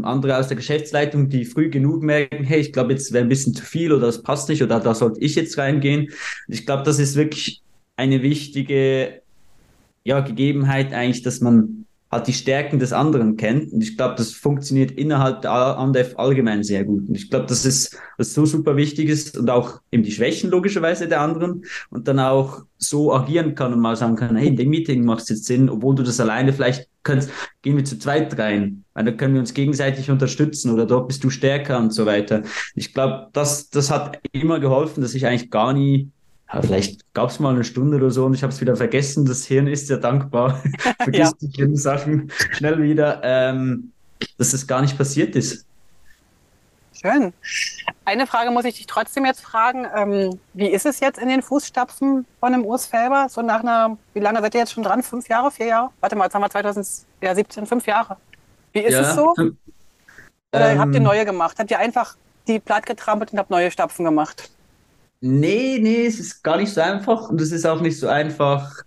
andere 0.03 0.37
aus 0.37 0.47
der 0.47 0.57
Geschäftsleitung, 0.57 1.27
die 1.27 1.43
früh 1.43 1.71
genug 1.71 2.03
merken, 2.03 2.43
hey, 2.43 2.59
ich 2.59 2.71
glaube, 2.71 2.91
jetzt 2.91 3.11
wäre 3.11 3.25
ein 3.25 3.29
bisschen 3.29 3.55
zu 3.55 3.65
viel 3.65 3.91
oder 3.91 4.05
das 4.05 4.21
passt 4.21 4.47
nicht 4.47 4.61
oder 4.61 4.79
da 4.79 4.93
sollte 4.93 5.19
ich 5.21 5.33
jetzt 5.33 5.57
reingehen. 5.57 6.11
Ich 6.47 6.67
glaube, 6.67 6.83
das 6.83 6.99
ist 6.99 7.15
wirklich 7.15 7.63
eine 7.95 8.21
wichtige 8.21 9.23
ja, 10.03 10.19
Gegebenheit 10.19 10.93
eigentlich, 10.93 11.23
dass 11.23 11.41
man 11.41 11.87
halt 12.13 12.27
die 12.27 12.33
Stärken 12.33 12.79
des 12.79 12.93
anderen 12.93 13.37
kennt. 13.37 13.73
Und 13.73 13.81
ich 13.81 13.97
glaube, 13.97 14.15
das 14.15 14.31
funktioniert 14.31 14.91
innerhalb 14.91 15.41
der 15.41 15.51
Andef 15.51 16.17
allgemein 16.17 16.63
sehr 16.63 16.83
gut. 16.83 17.07
Und 17.07 17.15
ich 17.15 17.29
glaube, 17.29 17.45
das 17.47 17.65
ist, 17.65 17.97
was 18.17 18.33
so 18.33 18.45
super 18.45 18.75
wichtig 18.77 19.09
ist 19.09 19.37
und 19.37 19.49
auch 19.49 19.81
eben 19.91 20.03
die 20.03 20.11
Schwächen 20.11 20.49
logischerweise 20.49 21.07
der 21.07 21.21
anderen 21.21 21.65
und 21.89 22.07
dann 22.07 22.19
auch 22.19 22.63
so 22.77 23.13
agieren 23.13 23.55
kann 23.55 23.73
und 23.73 23.79
mal 23.79 23.95
sagen 23.95 24.15
kann, 24.15 24.35
hey, 24.35 24.47
in 24.47 24.55
dem 24.55 24.69
Meeting 24.69 25.03
macht 25.03 25.23
es 25.23 25.29
jetzt 25.29 25.45
Sinn, 25.45 25.69
obwohl 25.69 25.95
du 25.95 26.03
das 26.03 26.19
alleine 26.19 26.53
vielleicht 26.53 26.89
kannst, 27.03 27.29
gehen 27.61 27.75
wir 27.75 27.83
zu 27.83 27.99
zweit 27.99 28.37
rein, 28.39 28.85
weil 28.93 29.03
dann 29.03 29.17
können 29.17 29.33
wir 29.33 29.41
uns 29.41 29.53
gegenseitig 29.53 30.09
unterstützen 30.09 30.71
oder 30.71 30.85
dort 30.85 31.07
bist 31.07 31.23
du 31.23 31.29
stärker 31.29 31.77
und 31.77 31.91
so 31.91 32.05
weiter. 32.05 32.43
Ich 32.75 32.93
glaube, 32.93 33.27
das, 33.33 33.69
das 33.69 33.91
hat 33.91 34.19
immer 34.31 34.59
geholfen, 34.59 35.01
dass 35.01 35.13
ich 35.13 35.25
eigentlich 35.25 35.51
gar 35.51 35.73
nie 35.73 36.11
ja, 36.53 36.61
vielleicht 36.61 37.13
gab 37.13 37.29
es 37.29 37.39
mal 37.39 37.53
eine 37.53 37.63
Stunde 37.63 37.97
oder 37.97 38.11
so 38.11 38.25
und 38.25 38.33
ich 38.33 38.43
habe 38.43 38.53
es 38.53 38.61
wieder 38.61 38.75
vergessen. 38.75 39.25
Das 39.25 39.45
Hirn 39.45 39.67
ist 39.67 39.89
ja 39.89 39.97
dankbar. 39.97 40.61
Vergisst 41.01 41.41
ja. 41.41 41.47
die 41.47 41.53
schlimmen 41.53 41.77
Sachen 41.77 42.31
schnell 42.51 42.81
wieder, 42.81 43.21
ähm, 43.23 43.91
dass 44.37 44.53
es 44.53 44.67
gar 44.67 44.81
nicht 44.81 44.97
passiert 44.97 45.35
ist. 45.35 45.65
Schön. 46.93 47.33
Eine 48.05 48.27
Frage 48.27 48.51
muss 48.51 48.65
ich 48.65 48.77
dich 48.77 48.87
trotzdem 48.87 49.25
jetzt 49.25 49.41
fragen. 49.41 49.85
Ähm, 49.95 50.39
wie 50.53 50.69
ist 50.69 50.85
es 50.85 50.99
jetzt 50.99 51.19
in 51.19 51.27
den 51.27 51.41
Fußstapfen 51.41 52.25
von 52.39 52.51
dem 52.51 52.63
Urs 52.63 52.85
Felber? 52.85 53.27
So 53.29 53.41
nach 53.41 53.61
einer, 53.61 53.97
wie 54.13 54.19
lange 54.19 54.39
seid 54.41 54.53
ihr 54.53 54.61
jetzt 54.61 54.73
schon 54.73 54.83
dran? 54.83 55.01
Fünf 55.03 55.27
Jahre, 55.27 55.51
vier 55.51 55.65
Jahre? 55.65 55.89
Warte 55.99 56.15
mal, 56.15 56.25
jetzt 56.25 56.35
haben 56.35 56.43
wir 56.43 56.49
2017, 56.49 57.65
fünf 57.65 57.85
Jahre. 57.87 58.17
Wie 58.71 58.79
ist 58.79 58.93
ja, 58.93 59.01
es 59.01 59.15
so? 59.15 59.33
Oder 59.33 60.69
ähm, 60.69 60.79
habt 60.79 60.93
ihr 60.93 61.01
neue 61.01 61.25
gemacht? 61.25 61.57
Habt 61.57 61.71
ihr 61.71 61.79
einfach 61.79 62.15
die 62.47 62.59
platt 62.59 62.85
getrampelt 62.85 63.33
und 63.33 63.39
habt 63.39 63.49
neue 63.49 63.71
Stapfen 63.71 64.05
gemacht? 64.05 64.49
Nee, 65.25 65.79
nee, 65.81 66.05
es 66.05 66.19
ist 66.19 66.43
gar 66.43 66.57
nicht 66.57 66.73
so 66.73 66.81
einfach 66.81 67.29
und 67.29 67.39
es 67.39 67.53
ist 67.53 67.65
auch 67.65 67.79
nicht 67.79 67.97
so 67.97 68.09
einfach, 68.09 68.83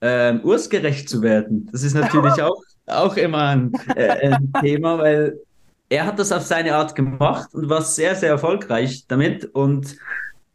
ähm, 0.00 0.40
ursgerecht 0.44 1.08
zu 1.08 1.20
werden. 1.20 1.68
Das 1.72 1.82
ist 1.82 1.94
natürlich 1.94 2.34
auch, 2.42 2.62
auch 2.86 3.16
immer 3.16 3.48
ein, 3.48 3.72
äh, 3.96 4.28
ein 4.28 4.52
Thema, 4.60 4.98
weil 4.98 5.40
er 5.88 6.06
hat 6.06 6.20
das 6.20 6.30
auf 6.30 6.42
seine 6.42 6.76
Art 6.76 6.94
gemacht 6.94 7.52
und 7.54 7.68
war 7.68 7.82
sehr, 7.82 8.14
sehr 8.14 8.30
erfolgreich 8.30 9.04
damit 9.08 9.46
und 9.46 9.96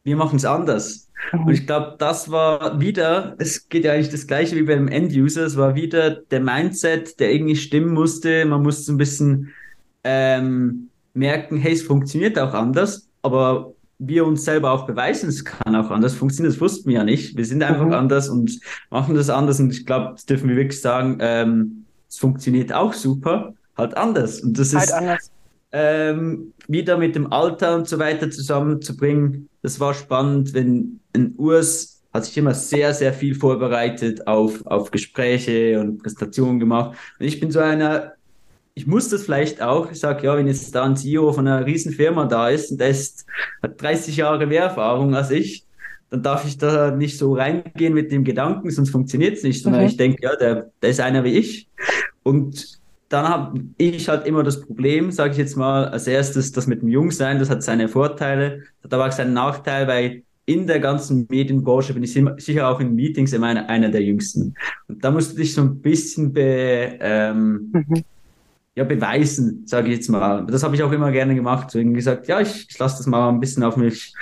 wir 0.06 0.16
machen 0.16 0.38
es 0.38 0.46
anders. 0.46 1.10
Und 1.34 1.52
ich 1.52 1.68
glaube, 1.68 1.96
das 2.00 2.32
war 2.32 2.80
wieder, 2.80 3.36
es 3.38 3.68
geht 3.68 3.84
ja 3.84 3.92
eigentlich 3.92 4.12
das 4.12 4.28
gleiche 4.28 4.56
wie 4.56 4.64
beim 4.64 4.88
End-User, 4.88 5.46
es 5.46 5.58
war 5.58 5.76
wieder 5.76 6.12
der 6.12 6.40
Mindset, 6.40 7.20
der 7.20 7.34
irgendwie 7.34 7.58
stimmen 7.58 7.94
musste. 7.94 8.46
Man 8.46 8.64
musste 8.64 8.94
ein 8.94 8.98
bisschen 8.98 9.52
ähm, 10.06 10.92
merken, 11.14 11.58
hey, 11.58 11.74
es 11.74 11.84
funktioniert 11.84 12.40
auch 12.40 12.54
anders, 12.54 13.10
aber 13.22 13.75
wir 13.98 14.26
uns 14.26 14.44
selber 14.44 14.72
auch 14.72 14.86
beweisen, 14.86 15.30
es 15.30 15.46
kann 15.46 15.76
auch 15.76 15.90
anders 15.90 16.14
funktionieren, 16.14 16.54
das 16.54 16.62
wussten 16.62 16.90
wir 16.90 16.98
ja 16.98 17.04
nicht. 17.04 17.38
Wir 17.38 17.46
sind 17.46 17.64
einfach 17.64 17.86
mhm. 17.86 17.94
anders 17.94 18.30
und 18.30 18.60
machen 18.90 19.16
das 19.16 19.30
anders 19.30 19.60
und 19.60 19.72
ich 19.72 19.86
glaube, 19.86 20.14
das 20.14 20.26
dürfen 20.26 20.50
wir 20.50 20.56
wirklich 20.56 20.82
sagen, 20.82 21.18
ähm, 21.22 21.86
es 22.10 22.18
funktioniert 22.18 22.74
auch 22.74 22.94
super, 22.94 23.54
halt 23.78 23.96
anders. 23.98 24.42
Und 24.42 24.60
das 24.60 24.74
halt 24.74 24.86
ist 24.86 24.94
anders. 24.94 25.32
Ähm, 25.72 26.54
wieder 26.68 26.98
mit 26.98 27.16
dem 27.16 27.32
Alter 27.34 27.76
und 27.76 27.88
so 27.88 28.00
weiter 28.00 28.30
zusammenzubringen. 28.32 29.50
Das 29.62 29.80
war 29.80 29.94
spannend, 29.94 30.54
wenn 30.54 31.00
ein 31.14 31.34
Urs 31.38 31.96
hat 32.14 32.26
sich 32.26 32.38
immer 32.38 32.54
sehr, 32.54 32.94
sehr 32.94 33.14
viel 33.14 33.36
vorbereitet 33.36 34.26
auf, 34.26 34.66
auf 34.66 34.90
Gespräche 34.90 35.80
und 35.82 36.02
Präsentationen 36.02 36.60
gemacht. 36.60 36.98
Und 37.20 37.26
ich 37.26 37.42
bin 37.42 37.52
so 37.52 37.60
einer, 37.60 38.14
ich 38.76 38.86
muss 38.86 39.10
das 39.10 39.24
vielleicht 39.24 39.62
auch. 39.62 39.90
Ich 39.90 40.00
sage, 40.00 40.28
ja, 40.28 40.38
wenn 40.38 40.48
jetzt 40.48 40.76
da 40.76 40.84
ein 40.84 40.98
CEO 40.98 41.32
von 41.32 41.48
einer 41.48 41.66
riesen 41.66 41.94
Firma 41.94 42.26
da 42.26 42.50
ist 42.50 42.72
und 42.72 42.80
der 42.80 42.90
ist, 42.90 43.26
hat 43.64 43.82
30 43.82 44.18
Jahre 44.18 44.46
mehr 44.46 44.64
Erfahrung 44.64 45.16
als 45.16 45.32
ich, 45.32 45.66
dann 46.10 46.22
darf 46.22 46.46
ich 46.46 46.58
da 46.58 46.92
nicht 46.92 47.18
so 47.18 47.34
reingehen 47.34 47.94
mit 47.94 48.12
dem 48.12 48.26
Gedanken, 48.26 48.70
sonst 48.70 48.90
funktioniert 48.90 49.38
es 49.38 49.44
nicht, 49.44 49.64
sondern 49.64 49.82
mhm. 49.82 49.88
ich 49.88 49.98
denke, 49.98 50.22
ja, 50.22 50.36
der, 50.36 50.72
der 50.82 50.90
ist 50.90 51.00
einer 51.00 51.24
wie 51.24 51.38
ich. 51.38 51.70
Und 52.22 52.80
dann 53.08 53.30
habe 53.30 53.62
ich 53.78 54.10
halt 54.10 54.28
immer 54.28 54.44
das 54.44 54.62
Problem, 54.62 55.10
sage 55.12 55.32
ich 55.32 55.38
jetzt 55.38 55.56
mal, 55.56 55.88
als 55.88 56.06
erstes, 56.06 56.52
das 56.52 56.68
mit 56.68 56.82
dem 56.82 56.90
Jungsein, 56.90 57.40
das 57.40 57.50
hat 57.50 57.64
seine 57.64 57.88
Vorteile, 57.88 58.64
hat 58.84 58.94
aber 58.94 59.08
auch 59.08 59.12
seinen 59.12 59.34
Nachteil, 59.34 59.88
weil 59.88 60.24
in 60.46 60.68
der 60.68 60.80
ganzen 60.80 61.28
Medienbranche 61.30 61.94
bin 61.94 62.04
ich 62.04 62.14
sicher 62.14 62.68
auch 62.68 62.80
in 62.80 62.94
Meetings 62.94 63.34
immer 63.34 63.48
einer, 63.48 63.70
einer 63.70 63.90
der 63.90 64.04
Jüngsten. 64.04 64.56
Und 64.88 65.04
da 65.04 65.12
musst 65.12 65.34
du 65.34 65.38
dich 65.38 65.54
so 65.54 65.62
ein 65.62 65.82
bisschen 65.82 66.34
be, 66.34 66.98
ähm, 67.00 67.72
mhm. 67.74 68.04
Ja, 68.76 68.84
beweisen, 68.84 69.64
sage 69.66 69.88
ich 69.88 69.96
jetzt 69.96 70.10
mal. 70.10 70.46
Das 70.46 70.64
habe 70.64 70.76
ich 70.76 70.84
auch 70.84 70.92
immer 70.92 71.12
gerne 71.12 71.34
gemacht. 71.34 71.72
So 71.72 71.80
irgendwie 71.80 71.98
gesagt, 71.98 72.28
ja, 72.28 72.42
ich, 72.42 72.68
ich 72.70 72.78
lasse 72.78 72.98
das 72.98 73.08
mal 73.08 73.30
ein 73.30 73.40
bisschen 73.40 73.64
auf 73.64 73.78
mich 73.78 74.14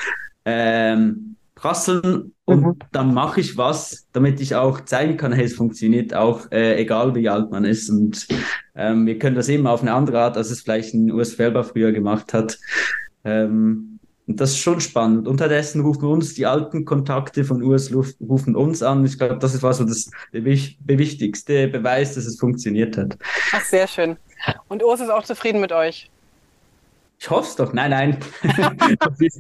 ähm, 0.45 1.36
prasseln 1.56 2.34
und 2.45 2.62
mhm. 2.62 2.76
dann 2.91 3.14
mache 3.14 3.39
ich 3.39 3.58
was, 3.58 4.06
damit 4.12 4.39
ich 4.41 4.56
auch 4.56 4.82
zeigen 4.82 5.18
kann, 5.18 5.32
hey, 5.32 5.45
es 5.45 5.56
funktioniert 5.56 6.14
auch, 6.14 6.51
äh, 6.51 6.80
egal 6.80 7.16
wie 7.16 7.30
alt 7.30 7.49
man 7.49 7.66
ist. 7.66 7.89
Und 7.89 8.28
ähm, 8.76 9.08
wir 9.08 9.18
können 9.18 9.36
das 9.36 9.49
eben 9.49 9.66
auf 9.66 9.82
eine 9.82 9.93
andere 9.93 10.20
Art, 10.20 10.38
als 10.38 10.51
es 10.51 10.62
vielleicht 10.62 10.93
ein 10.93 11.12
Urs 11.12 11.34
Felber 11.34 11.64
früher 11.64 11.91
gemacht 11.91 12.34
hat. 12.34 12.60
Ähm, 13.24 13.99
und 14.28 14.39
das 14.39 14.51
ist 14.51 14.60
schon 14.60 14.80
spannend. 14.82 15.28
Unterdessen 15.28 15.82
rufen 15.82 16.06
uns 16.06 16.34
die 16.34 16.45
alten 16.45 16.86
Kontakte 16.86 17.43
von 17.43 17.62
US 17.62 17.93
rufen 17.93 18.56
uns 18.56 18.82
an. 18.82 19.04
Ich 19.06 19.18
glaube, 19.18 19.38
das 19.38 19.62
war 19.62 19.74
so 19.74 19.84
das 19.84 20.10
der 20.32 20.45
wichtigste 20.45 21.68
Beweis, 21.68 22.16
dass 22.16 22.26
es 22.26 22.39
funktioniert 22.39 22.97
hat. 22.97 23.18
Ach, 23.51 23.62
sehr 23.62 23.88
schön. 23.88 24.18
Und 24.68 24.84
Urs 24.84 25.00
ist 25.00 25.10
auch 25.10 25.24
zufrieden 25.24 25.62
mit 25.62 25.72
euch. 25.72 26.10
Ich 27.20 27.30
hoffe 27.30 27.48
es 27.48 27.56
doch. 27.56 27.72
Nein, 27.72 27.91
nein. 27.91 28.18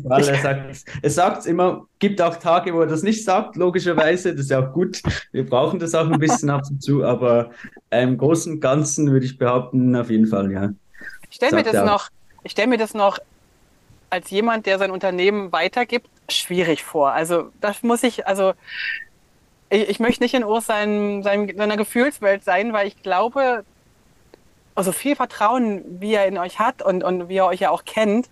er 0.09 0.23
sagt 0.41 0.85
es 1.01 1.15
sagt 1.15 1.45
immer, 1.45 1.85
gibt 1.99 2.21
auch 2.21 2.37
Tage, 2.37 2.73
wo 2.73 2.79
er 2.79 2.87
das 2.87 3.03
nicht 3.03 3.25
sagt, 3.25 3.57
logischerweise. 3.57 4.33
Das 4.33 4.45
ist 4.45 4.53
auch 4.53 4.71
gut. 4.71 5.01
Wir 5.33 5.45
brauchen 5.45 5.79
das 5.79 5.93
auch 5.93 6.09
ein 6.09 6.17
bisschen 6.17 6.49
ab 6.49 6.61
und 6.69 6.81
zu, 6.81 7.03
aber 7.03 7.51
im 7.89 8.17
Großen 8.17 8.53
und 8.53 8.59
Ganzen 8.61 9.11
würde 9.11 9.25
ich 9.25 9.37
behaupten, 9.37 9.95
auf 9.97 10.09
jeden 10.09 10.27
Fall, 10.27 10.49
ja. 10.51 10.69
Ich 11.29 11.35
stelle 11.35 11.55
mir 11.55 11.63
das 11.63 11.85
noch, 11.85 12.09
ich 12.43 12.53
stelle 12.53 12.69
mir 12.69 12.77
das 12.77 12.93
noch 12.93 13.19
als 14.09 14.29
jemand, 14.29 14.65
der 14.65 14.77
sein 14.77 14.91
Unternehmen 14.91 15.51
weitergibt, 15.51 16.07
schwierig 16.29 16.83
vor. 16.83 17.11
Also 17.11 17.49
das 17.59 17.83
muss 17.83 18.03
ich, 18.03 18.27
also 18.27 18.53
ich, 19.69 19.89
ich 19.89 19.99
möchte 19.99 20.23
nicht 20.23 20.35
in 20.35 20.45
Urs 20.45 20.67
sein, 20.67 21.23
sein, 21.23 21.51
seiner 21.57 21.75
Gefühlswelt 21.75 22.43
sein, 22.43 22.71
weil 22.71 22.87
ich 22.87 23.01
glaube, 23.01 23.65
also 24.75 24.91
viel 24.91 25.15
Vertrauen, 25.15 25.83
wie 25.99 26.13
er 26.13 26.27
in 26.27 26.37
euch 26.37 26.59
hat 26.59 26.81
und, 26.81 27.03
und 27.03 27.29
wie 27.29 27.37
er 27.37 27.45
euch 27.45 27.59
ja 27.59 27.69
auch 27.69 27.85
kennt, 27.85 28.29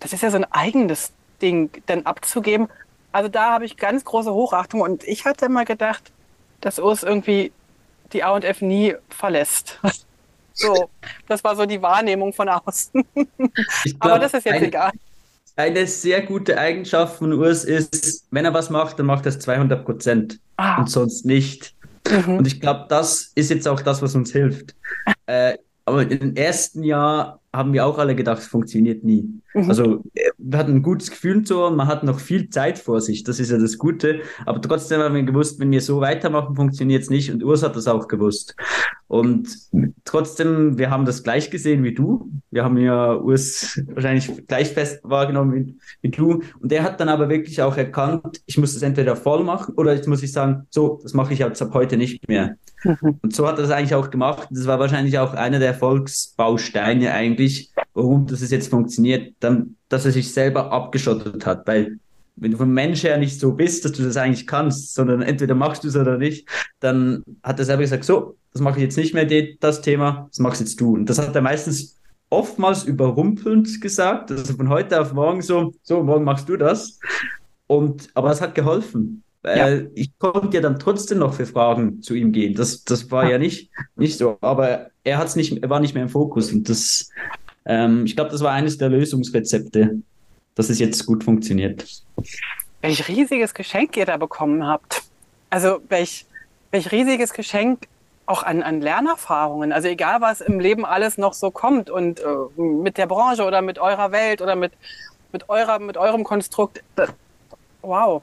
das 0.00 0.12
ist 0.12 0.22
ja 0.22 0.30
so 0.30 0.36
ein 0.36 0.50
eigenes 0.50 1.12
Ding, 1.42 1.70
dann 1.86 2.06
abzugeben. 2.06 2.68
Also 3.12 3.28
da 3.28 3.52
habe 3.52 3.64
ich 3.64 3.76
ganz 3.76 4.04
große 4.04 4.32
Hochachtung 4.32 4.80
und 4.80 5.04
ich 5.04 5.24
hatte 5.24 5.46
immer 5.46 5.64
gedacht, 5.64 6.12
dass 6.60 6.78
Urs 6.78 7.02
irgendwie 7.02 7.52
die 8.12 8.22
A&F 8.22 8.60
nie 8.60 8.94
verlässt. 9.08 9.78
So, 10.56 10.88
das 11.26 11.42
war 11.42 11.56
so 11.56 11.66
die 11.66 11.82
Wahrnehmung 11.82 12.32
von 12.32 12.48
außen. 12.48 13.04
Glaub, 13.14 13.48
Aber 13.98 14.18
das 14.20 14.34
ist 14.34 14.44
jetzt 14.44 14.54
eine, 14.54 14.66
egal 14.68 14.92
eine 15.56 15.86
sehr 15.86 16.22
gute 16.22 16.58
Eigenschaft 16.58 17.18
von 17.18 17.32
Urs 17.32 17.64
ist, 17.64 18.26
wenn 18.30 18.44
er 18.44 18.54
was 18.54 18.70
macht, 18.70 18.98
dann 18.98 19.06
macht 19.06 19.26
er 19.26 19.30
es 19.30 19.38
200 19.40 19.84
Prozent 19.84 20.40
ah. 20.56 20.78
und 20.78 20.90
sonst 20.90 21.24
nicht. 21.24 21.74
Mhm. 22.08 22.38
Und 22.38 22.46
ich 22.46 22.60
glaube, 22.60 22.86
das 22.88 23.32
ist 23.34 23.50
jetzt 23.50 23.68
auch 23.68 23.80
das, 23.80 24.02
was 24.02 24.14
uns 24.14 24.32
hilft. 24.32 24.74
Äh, 25.26 25.56
aber 25.86 26.10
im 26.10 26.34
ersten 26.34 26.82
Jahr 26.82 27.40
haben 27.52 27.72
wir 27.72 27.86
auch 27.86 27.98
alle 27.98 28.16
gedacht, 28.16 28.40
es 28.40 28.46
funktioniert 28.46 29.04
nie. 29.04 29.28
Mhm. 29.54 29.68
Also 29.68 30.04
äh, 30.14 30.30
wir 30.38 30.58
hatten 30.58 30.76
ein 30.76 30.82
gutes 30.82 31.10
Gefühl 31.10 31.44
zu 31.44 31.62
und 31.62 31.76
man 31.76 31.86
hat 31.86 32.02
noch 32.02 32.18
viel 32.18 32.48
Zeit 32.48 32.78
vor 32.78 33.00
sich. 33.00 33.22
Das 33.22 33.38
ist 33.38 33.50
ja 33.50 33.58
das 33.58 33.78
Gute. 33.78 34.20
Aber 34.46 34.60
trotzdem 34.60 35.00
haben 35.00 35.14
wir 35.14 35.22
gewusst, 35.22 35.60
wenn 35.60 35.70
wir 35.70 35.80
so 35.80 36.00
weitermachen, 36.00 36.56
funktioniert 36.56 37.02
es 37.02 37.10
nicht. 37.10 37.30
Und 37.30 37.44
Urs 37.44 37.62
hat 37.62 37.76
das 37.76 37.86
auch 37.86 38.08
gewusst. 38.08 38.56
Und 39.06 39.48
trotzdem, 40.04 40.78
wir 40.78 40.90
haben 40.90 41.04
das 41.04 41.22
gleich 41.22 41.50
gesehen 41.50 41.84
wie 41.84 41.94
du. 41.94 42.30
Wir 42.50 42.64
haben 42.64 42.78
ja 42.78 43.14
Urs 43.14 43.80
wahrscheinlich 43.86 44.46
gleich 44.48 44.70
fest 44.70 45.00
wahrgenommen 45.04 45.54
wie, 45.54 45.78
wie 46.00 46.10
du. 46.10 46.42
Und 46.60 46.72
er 46.72 46.82
hat 46.82 46.98
dann 46.98 47.08
aber 47.08 47.28
wirklich 47.28 47.62
auch 47.62 47.76
erkannt, 47.76 48.42
ich 48.46 48.58
muss 48.58 48.74
das 48.74 48.82
entweder 48.82 49.14
voll 49.16 49.44
machen 49.44 49.74
oder 49.76 49.94
jetzt 49.94 50.08
muss 50.08 50.22
ich 50.22 50.32
sagen, 50.32 50.66
so, 50.70 50.98
das 51.02 51.14
mache 51.14 51.34
ich 51.34 51.38
jetzt 51.40 51.62
ab 51.62 51.74
heute 51.74 51.96
nicht 51.96 52.26
mehr. 52.26 52.56
Und 53.22 53.34
so 53.34 53.46
hat 53.46 53.58
er 53.58 53.62
das 53.62 53.70
eigentlich 53.70 53.94
auch 53.94 54.10
gemacht. 54.10 54.48
Das 54.50 54.66
war 54.66 54.78
wahrscheinlich 54.78 55.18
auch 55.18 55.34
einer 55.34 55.58
der 55.58 55.68
Erfolgsbausteine 55.68 57.12
eigentlich, 57.12 57.72
warum 57.94 58.26
das 58.26 58.50
jetzt 58.50 58.68
funktioniert, 58.68 59.34
dann, 59.40 59.76
dass 59.88 60.04
er 60.04 60.12
sich 60.12 60.32
selber 60.32 60.72
abgeschottet 60.72 61.46
hat. 61.46 61.66
Weil 61.66 61.98
wenn 62.36 62.50
du 62.50 62.56
vom 62.56 62.72
Mensch 62.72 63.02
her 63.04 63.16
nicht 63.16 63.38
so 63.38 63.52
bist, 63.52 63.84
dass 63.84 63.92
du 63.92 64.02
das 64.02 64.16
eigentlich 64.16 64.46
kannst, 64.46 64.94
sondern 64.94 65.22
entweder 65.22 65.54
machst 65.54 65.84
du 65.84 65.88
es 65.88 65.96
oder 65.96 66.18
nicht, 66.18 66.48
dann 66.80 67.22
hat 67.42 67.58
er 67.58 67.64
selber 67.64 67.82
gesagt, 67.82 68.04
so, 68.04 68.36
das 68.52 68.60
mache 68.60 68.78
ich 68.78 68.84
jetzt 68.84 68.96
nicht 68.96 69.14
mehr, 69.14 69.26
das 69.60 69.80
Thema, 69.80 70.26
das 70.30 70.38
machst 70.38 70.60
jetzt 70.60 70.80
du. 70.80 70.94
Und 70.94 71.08
das 71.08 71.18
hat 71.18 71.34
er 71.34 71.42
meistens 71.42 72.00
oftmals 72.30 72.84
überrumpelnd 72.84 73.80
gesagt, 73.80 74.30
also 74.30 74.54
von 74.54 74.68
heute 74.68 75.00
auf 75.00 75.12
morgen 75.12 75.42
so, 75.42 75.72
so, 75.82 76.02
morgen 76.02 76.24
machst 76.24 76.48
du 76.48 76.56
das. 76.56 76.98
Und, 77.66 78.10
aber 78.14 78.30
es 78.30 78.40
hat 78.40 78.54
geholfen. 78.54 79.22
Ja. 79.44 79.78
ich 79.94 80.18
konnte 80.18 80.56
ja 80.56 80.62
dann 80.62 80.78
trotzdem 80.78 81.18
noch 81.18 81.34
für 81.34 81.44
Fragen 81.44 82.00
zu 82.02 82.14
ihm 82.14 82.32
gehen. 82.32 82.54
Das, 82.54 82.84
das 82.84 83.10
war 83.10 83.28
ja 83.30 83.38
nicht, 83.38 83.70
nicht 83.94 84.16
so. 84.16 84.38
Aber 84.40 84.90
er 85.04 85.18
hat's 85.18 85.36
nicht, 85.36 85.62
er 85.62 85.68
war 85.68 85.80
nicht 85.80 85.94
mehr 85.94 86.04
im 86.04 86.08
Fokus. 86.08 86.50
Und 86.50 86.68
das, 86.68 87.10
ähm, 87.66 88.06
ich 88.06 88.16
glaube, 88.16 88.30
das 88.30 88.40
war 88.40 88.52
eines 88.52 88.78
der 88.78 88.88
Lösungsrezepte, 88.88 89.98
dass 90.54 90.70
es 90.70 90.78
jetzt 90.78 91.04
gut 91.04 91.24
funktioniert. 91.24 91.86
Welch 92.80 93.06
riesiges 93.08 93.52
Geschenk 93.52 93.96
ihr 93.96 94.06
da 94.06 94.16
bekommen 94.16 94.66
habt. 94.66 95.02
Also 95.50 95.80
welch, 95.88 96.24
welch 96.70 96.90
riesiges 96.90 97.32
Geschenk 97.32 97.86
auch 98.26 98.42
an, 98.42 98.62
an 98.62 98.80
Lernerfahrungen. 98.80 99.72
Also 99.72 99.88
egal, 99.88 100.20
was 100.20 100.40
im 100.40 100.58
Leben 100.58 100.84
alles 100.86 101.18
noch 101.18 101.34
so 101.34 101.50
kommt 101.50 101.90
und 101.90 102.20
äh, 102.20 102.60
mit 102.60 102.96
der 102.96 103.06
Branche 103.06 103.44
oder 103.44 103.60
mit 103.60 103.78
eurer 103.78 104.12
Welt 104.12 104.40
oder 104.40 104.56
mit, 104.56 104.72
mit, 105.32 105.48
eurer, 105.50 105.78
mit 105.78 105.96
eurem 105.96 106.24
Konstrukt. 106.24 106.82
Das, 106.96 107.10
wow, 107.82 108.22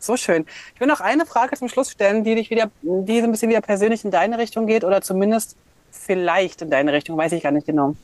so 0.00 0.16
schön. 0.16 0.46
Ich 0.74 0.80
will 0.80 0.88
noch 0.88 1.00
eine 1.00 1.26
Frage 1.26 1.56
zum 1.56 1.68
Schluss 1.68 1.90
stellen, 1.90 2.24
die 2.24 2.34
dich 2.34 2.50
wieder, 2.50 2.70
die 2.82 3.18
so 3.20 3.24
ein 3.24 3.30
bisschen 3.30 3.50
wieder 3.50 3.60
persönlich 3.60 4.04
in 4.04 4.10
deine 4.10 4.38
Richtung 4.38 4.66
geht 4.66 4.84
oder 4.84 5.02
zumindest 5.02 5.56
vielleicht 5.90 6.62
in 6.62 6.70
deine 6.70 6.92
Richtung, 6.92 7.16
weiß 7.16 7.32
ich 7.32 7.42
gar 7.42 7.52
nicht 7.52 7.66
genau. 7.66 7.94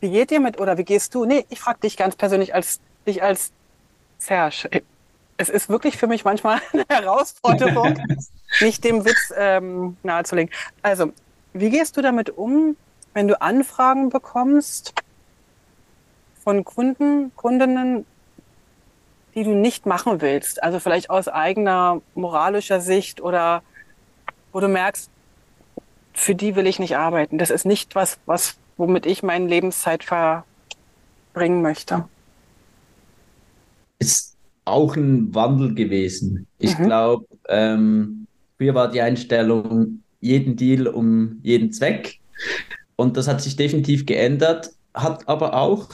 Wie 0.00 0.10
geht 0.10 0.32
ihr 0.32 0.40
mit 0.40 0.60
oder 0.60 0.76
wie 0.78 0.84
gehst 0.84 1.14
du? 1.14 1.24
Nee, 1.24 1.46
ich 1.48 1.60
frage 1.60 1.80
dich 1.80 1.96
ganz 1.96 2.16
persönlich 2.16 2.54
als 2.54 2.80
dich 3.06 3.22
als 3.22 3.52
Serge. 4.18 4.82
Es 5.36 5.48
ist 5.48 5.68
wirklich 5.68 5.96
für 5.96 6.06
mich 6.06 6.24
manchmal 6.24 6.60
eine 6.72 6.84
Herausforderung, 6.88 7.98
nicht 8.60 8.84
dem 8.84 9.04
Witz 9.04 9.32
ähm, 9.36 9.96
nahezulegen. 10.02 10.50
Also, 10.82 11.12
wie 11.52 11.70
gehst 11.70 11.96
du 11.96 12.02
damit 12.02 12.30
um, 12.30 12.76
wenn 13.12 13.28
du 13.28 13.40
Anfragen 13.40 14.08
bekommst 14.10 14.94
von 16.42 16.64
Kunden, 16.64 17.32
Kundinnen, 17.36 18.04
die 19.34 19.44
du 19.44 19.54
nicht 19.54 19.86
machen 19.86 20.20
willst? 20.20 20.62
Also 20.62 20.78
vielleicht 20.78 21.10
aus 21.10 21.28
eigener 21.28 22.00
moralischer 22.14 22.80
Sicht 22.80 23.20
oder 23.20 23.62
wo 24.52 24.60
du 24.60 24.68
merkst, 24.68 25.10
für 26.12 26.34
die 26.34 26.54
will 26.54 26.66
ich 26.66 26.78
nicht 26.78 26.96
arbeiten. 26.96 27.38
Das 27.38 27.50
ist 27.50 27.66
nicht 27.66 27.94
was, 27.94 28.18
was, 28.26 28.56
womit 28.76 29.06
ich 29.06 29.22
meine 29.22 29.48
Lebenszeit 29.48 30.04
verbringen 30.04 31.62
möchte. 31.62 32.08
Ist 33.98 34.36
auch 34.64 34.96
ein 34.96 35.34
Wandel 35.34 35.74
gewesen. 35.74 36.46
Ich 36.58 36.78
mhm. 36.78 36.84
glaube, 36.84 37.26
ähm, 37.48 38.26
früher 38.56 38.74
war 38.74 38.90
die 38.90 39.00
Einstellung 39.00 40.00
jeden 40.20 40.56
Deal 40.56 40.86
um 40.86 41.40
jeden 41.42 41.72
Zweck. 41.72 42.18
Und 42.96 43.16
das 43.16 43.28
hat 43.28 43.42
sich 43.42 43.56
definitiv 43.56 44.06
geändert, 44.06 44.70
hat 44.94 45.28
aber 45.28 45.54
auch 45.54 45.88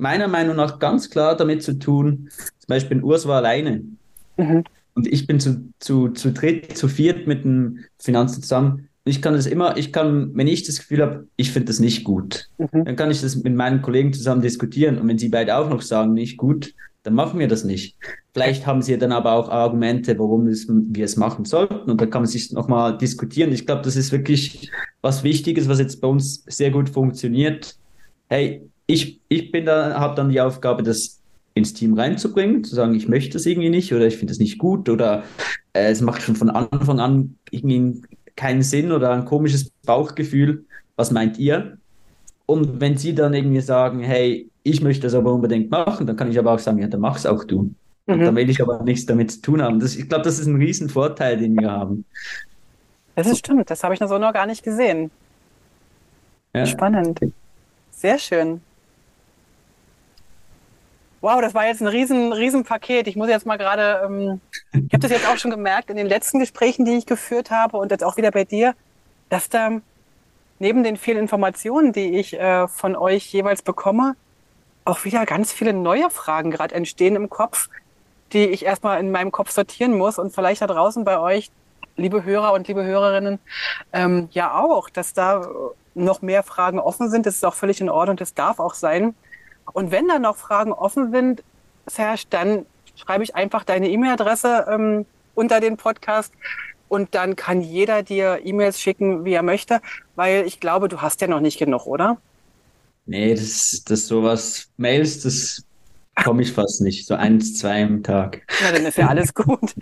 meiner 0.00 0.28
Meinung 0.28 0.56
nach 0.56 0.78
ganz 0.78 1.10
klar 1.10 1.36
damit 1.36 1.62
zu 1.62 1.78
tun, 1.78 2.28
zum 2.58 2.66
Beispiel 2.66 3.02
Urs 3.02 3.26
war 3.26 3.36
alleine. 3.38 3.82
Mhm. 4.36 4.64
Und 4.94 5.06
ich 5.06 5.26
bin 5.26 5.38
zu, 5.40 5.70
zu, 5.78 6.08
zu 6.08 6.32
dritt, 6.32 6.76
zu 6.76 6.88
viert 6.88 7.26
mit 7.26 7.44
dem 7.44 7.80
Finanzen 7.98 8.42
zusammen. 8.42 8.88
Ich 9.04 9.22
kann 9.22 9.34
das 9.34 9.46
immer, 9.46 9.76
ich 9.76 9.92
kann, 9.92 10.30
wenn 10.34 10.46
ich 10.46 10.64
das 10.64 10.78
Gefühl 10.78 11.02
habe, 11.02 11.26
ich 11.36 11.52
finde 11.52 11.66
das 11.66 11.80
nicht 11.80 12.04
gut, 12.04 12.48
mhm. 12.58 12.84
dann 12.84 12.96
kann 12.96 13.10
ich 13.10 13.20
das 13.20 13.36
mit 13.36 13.54
meinen 13.54 13.82
Kollegen 13.82 14.12
zusammen 14.12 14.42
diskutieren. 14.42 14.98
Und 14.98 15.08
wenn 15.08 15.18
sie 15.18 15.28
beide 15.28 15.56
auch 15.56 15.70
noch 15.70 15.82
sagen, 15.82 16.12
nicht 16.12 16.36
gut, 16.36 16.74
dann 17.02 17.14
machen 17.14 17.38
wir 17.38 17.48
das 17.48 17.64
nicht. 17.64 17.96
Vielleicht 18.34 18.66
haben 18.66 18.82
sie 18.82 18.96
dann 18.98 19.12
aber 19.12 19.32
auch 19.32 19.48
Argumente, 19.48 20.18
warum 20.18 20.46
es, 20.48 20.66
wir 20.68 21.04
es 21.04 21.16
machen 21.16 21.44
sollten. 21.44 21.90
Und 21.90 22.00
da 22.00 22.06
kann 22.06 22.22
man 22.22 22.28
sich 22.28 22.52
nochmal 22.52 22.98
diskutieren. 22.98 23.52
Ich 23.52 23.64
glaube, 23.64 23.82
das 23.82 23.96
ist 23.96 24.12
wirklich 24.12 24.70
was 25.00 25.24
Wichtiges, 25.24 25.68
was 25.68 25.78
jetzt 25.78 26.00
bei 26.00 26.08
uns 26.08 26.44
sehr 26.46 26.70
gut 26.70 26.90
funktioniert. 26.90 27.76
Hey, 28.28 28.69
ich, 28.90 29.20
ich 29.28 29.52
bin 29.52 29.66
da, 29.66 29.98
habe 29.98 30.14
dann 30.16 30.30
die 30.30 30.40
Aufgabe, 30.40 30.82
das 30.82 31.20
ins 31.54 31.74
Team 31.74 31.94
reinzubringen, 31.94 32.64
zu 32.64 32.74
sagen, 32.74 32.94
ich 32.94 33.08
möchte 33.08 33.34
das 33.34 33.46
irgendwie 33.46 33.70
nicht 33.70 33.92
oder 33.92 34.06
ich 34.06 34.16
finde 34.16 34.32
es 34.32 34.38
nicht 34.38 34.58
gut 34.58 34.88
oder 34.88 35.24
äh, 35.72 35.90
es 35.90 36.00
macht 36.00 36.22
schon 36.22 36.36
von 36.36 36.50
Anfang 36.50 37.00
an 37.00 37.36
irgendwie 37.50 38.02
keinen 38.36 38.62
Sinn 38.62 38.92
oder 38.92 39.12
ein 39.12 39.24
komisches 39.24 39.70
Bauchgefühl. 39.84 40.64
Was 40.96 41.10
meint 41.10 41.38
ihr? 41.38 41.78
Und 42.46 42.80
wenn 42.80 42.96
sie 42.96 43.14
dann 43.14 43.34
irgendwie 43.34 43.60
sagen, 43.60 44.00
hey, 44.00 44.48
ich 44.62 44.80
möchte 44.80 45.02
das 45.02 45.14
aber 45.14 45.32
unbedingt 45.32 45.70
machen, 45.70 46.06
dann 46.06 46.16
kann 46.16 46.30
ich 46.30 46.38
aber 46.38 46.52
auch 46.52 46.58
sagen, 46.58 46.78
ja, 46.78 46.88
dann 46.88 47.00
mach's 47.00 47.26
auch 47.26 47.44
du. 47.44 47.72
Mhm. 48.06 48.20
Dann 48.20 48.36
will 48.36 48.50
ich 48.50 48.60
aber 48.60 48.82
nichts 48.82 49.06
damit 49.06 49.30
zu 49.30 49.40
tun 49.40 49.62
haben. 49.62 49.80
Das, 49.80 49.96
ich 49.96 50.08
glaube, 50.08 50.24
das 50.24 50.38
ist 50.38 50.46
ein 50.46 50.56
Riesenvorteil, 50.56 51.36
den 51.36 51.58
wir 51.58 51.70
haben. 51.70 52.04
Das 53.14 53.26
ist 53.26 53.38
stimmt, 53.38 53.70
das 53.70 53.84
habe 53.84 53.94
ich 53.94 54.00
noch 54.00 54.08
so 54.08 54.18
noch 54.18 54.32
gar 54.32 54.46
nicht 54.46 54.62
gesehen. 54.62 55.10
Ja. 56.54 56.66
Spannend. 56.66 57.20
Sehr 57.90 58.18
schön. 58.18 58.60
Wow, 61.20 61.42
das 61.42 61.52
war 61.52 61.66
jetzt 61.66 61.82
ein 61.82 61.86
riesen, 61.86 62.32
riesen 62.32 62.64
Paket. 62.64 63.06
Ich 63.06 63.14
muss 63.14 63.28
jetzt 63.28 63.44
mal 63.44 63.58
gerade, 63.58 64.02
ähm, 64.06 64.40
ich 64.72 64.92
habe 64.92 65.00
das 65.00 65.10
jetzt 65.10 65.28
auch 65.28 65.36
schon 65.36 65.50
gemerkt 65.50 65.90
in 65.90 65.96
den 65.96 66.06
letzten 66.06 66.38
Gesprächen, 66.38 66.86
die 66.86 66.96
ich 66.96 67.04
geführt 67.04 67.50
habe 67.50 67.76
und 67.76 67.90
jetzt 67.90 68.02
auch 68.04 68.16
wieder 68.16 68.30
bei 68.30 68.44
dir, 68.44 68.74
dass 69.28 69.50
da 69.50 69.70
neben 70.58 70.82
den 70.82 70.96
vielen 70.96 71.18
Informationen, 71.18 71.92
die 71.92 72.18
ich 72.18 72.38
äh, 72.38 72.66
von 72.68 72.96
euch 72.96 73.30
jeweils 73.32 73.60
bekomme, 73.60 74.16
auch 74.86 75.04
wieder 75.04 75.26
ganz 75.26 75.52
viele 75.52 75.74
neue 75.74 76.08
Fragen 76.08 76.50
gerade 76.50 76.74
entstehen 76.74 77.16
im 77.16 77.28
Kopf, 77.28 77.68
die 78.32 78.46
ich 78.46 78.64
erstmal 78.64 78.98
in 78.98 79.10
meinem 79.10 79.30
Kopf 79.30 79.50
sortieren 79.50 79.98
muss 79.98 80.18
und 80.18 80.34
vielleicht 80.34 80.62
da 80.62 80.66
draußen 80.66 81.04
bei 81.04 81.18
euch, 81.18 81.50
liebe 81.96 82.24
Hörer 82.24 82.54
und 82.54 82.66
liebe 82.66 82.82
Hörerinnen, 82.82 83.38
ähm, 83.92 84.28
ja 84.32 84.58
auch, 84.58 84.88
dass 84.88 85.12
da 85.12 85.46
noch 85.94 86.22
mehr 86.22 86.42
Fragen 86.42 86.78
offen 86.78 87.10
sind. 87.10 87.26
Das 87.26 87.34
ist 87.34 87.44
auch 87.44 87.54
völlig 87.54 87.80
in 87.82 87.90
Ordnung, 87.90 88.16
das 88.16 88.32
darf 88.32 88.58
auch 88.58 88.74
sein. 88.74 89.14
Und 89.72 89.90
wenn 89.90 90.08
da 90.08 90.18
noch 90.18 90.36
Fragen 90.36 90.72
offen 90.72 91.10
sind, 91.12 91.42
Serge, 91.86 92.24
dann 92.30 92.66
schreibe 92.96 93.24
ich 93.24 93.34
einfach 93.34 93.64
deine 93.64 93.88
E-Mail-Adresse 93.88 94.66
ähm, 94.68 95.06
unter 95.34 95.60
den 95.60 95.76
Podcast 95.76 96.32
und 96.88 97.14
dann 97.14 97.36
kann 97.36 97.60
jeder 97.60 98.02
dir 98.02 98.40
E-Mails 98.44 98.80
schicken, 98.80 99.24
wie 99.24 99.32
er 99.32 99.42
möchte, 99.42 99.80
weil 100.16 100.44
ich 100.46 100.60
glaube, 100.60 100.88
du 100.88 101.00
hast 101.00 101.20
ja 101.20 101.28
noch 101.28 101.40
nicht 101.40 101.58
genug, 101.58 101.86
oder? 101.86 102.18
Nee, 103.06 103.34
das, 103.34 103.82
das 103.86 104.06
sowas, 104.06 104.68
Mails, 104.76 105.22
das 105.22 105.64
komme 106.14 106.42
ich 106.42 106.52
fast 106.52 106.80
nicht. 106.80 107.06
So 107.06 107.14
eins, 107.14 107.58
zwei 107.58 107.82
am 107.82 108.02
Tag. 108.02 108.42
Na, 108.62 108.72
dann 108.72 108.86
ist 108.86 108.98
ja 108.98 109.08
alles 109.08 109.34
gut. 109.34 109.74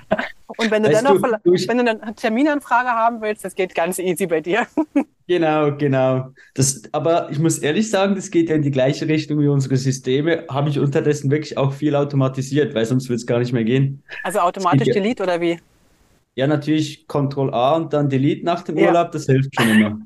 Und 0.46 0.70
wenn 0.70 0.82
du 0.82 0.88
weißt 0.90 1.04
dann 1.04 1.20
noch, 1.20 1.38
du, 1.44 1.52
wenn 1.52 1.78
du 1.78 1.90
eine 1.90 2.14
Terminanfrage 2.14 2.88
haben 2.88 3.20
willst, 3.20 3.44
das 3.44 3.54
geht 3.54 3.74
ganz 3.74 3.98
easy 3.98 4.26
bei 4.26 4.40
dir. 4.40 4.66
Genau, 5.30 5.76
genau. 5.76 6.30
Das, 6.54 6.84
aber 6.92 7.30
ich 7.30 7.38
muss 7.38 7.58
ehrlich 7.58 7.90
sagen, 7.90 8.14
das 8.14 8.30
geht 8.30 8.48
ja 8.48 8.54
in 8.54 8.62
die 8.62 8.70
gleiche 8.70 9.08
Richtung 9.08 9.38
wie 9.40 9.48
unsere 9.48 9.76
Systeme. 9.76 10.46
Habe 10.48 10.70
ich 10.70 10.78
unterdessen 10.78 11.30
wirklich 11.30 11.58
auch 11.58 11.74
viel 11.74 11.94
automatisiert, 11.96 12.74
weil 12.74 12.86
sonst 12.86 13.10
wird 13.10 13.20
es 13.20 13.26
gar 13.26 13.38
nicht 13.38 13.52
mehr 13.52 13.64
gehen. 13.64 14.02
Also 14.22 14.38
automatisch 14.38 14.88
Delete 14.88 15.22
oder 15.22 15.38
wie? 15.38 15.60
Ja, 16.34 16.46
natürlich 16.46 17.06
Ctrl 17.08 17.52
A 17.52 17.76
und 17.76 17.92
dann 17.92 18.08
Delete 18.08 18.46
nach 18.46 18.62
dem 18.62 18.78
ja. 18.78 18.86
Urlaub, 18.86 19.12
das 19.12 19.26
hilft 19.26 19.54
schon 19.54 19.68
immer. 19.68 19.98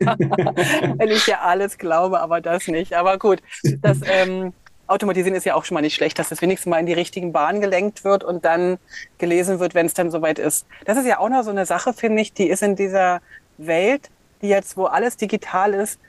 Wenn 0.98 1.08
ich 1.08 1.26
ja 1.26 1.40
alles 1.40 1.78
glaube, 1.78 2.20
aber 2.20 2.42
das 2.42 2.68
nicht. 2.68 2.92
Aber 2.92 3.16
gut, 3.16 3.38
das 3.80 4.00
ähm, 4.04 4.52
Automatisieren 4.90 5.36
ist 5.36 5.44
ja 5.44 5.54
auch 5.54 5.64
schon 5.64 5.74
mal 5.74 5.80
nicht 5.80 5.94
schlecht, 5.94 6.18
dass 6.18 6.28
das 6.28 6.42
wenigstens 6.42 6.70
mal 6.70 6.78
in 6.78 6.86
die 6.86 6.92
richtigen 6.92 7.32
Bahnen 7.32 7.60
gelenkt 7.60 8.04
wird 8.04 8.24
und 8.24 8.44
dann 8.44 8.78
gelesen 9.18 9.60
wird, 9.60 9.74
wenn 9.74 9.86
es 9.86 9.94
dann 9.94 10.10
soweit 10.10 10.38
ist. 10.38 10.66
Das 10.84 10.98
ist 10.98 11.06
ja 11.06 11.18
auch 11.18 11.28
noch 11.28 11.44
so 11.44 11.50
eine 11.50 11.66
Sache, 11.66 11.92
finde 11.92 12.22
ich, 12.22 12.32
die 12.32 12.48
ist 12.48 12.62
in 12.62 12.76
dieser 12.76 13.20
Welt 13.56 14.10
die 14.42 14.48
jetzt, 14.48 14.76
wo 14.76 14.84
alles 14.86 15.16
digital 15.16 15.74
ist, 15.74 16.00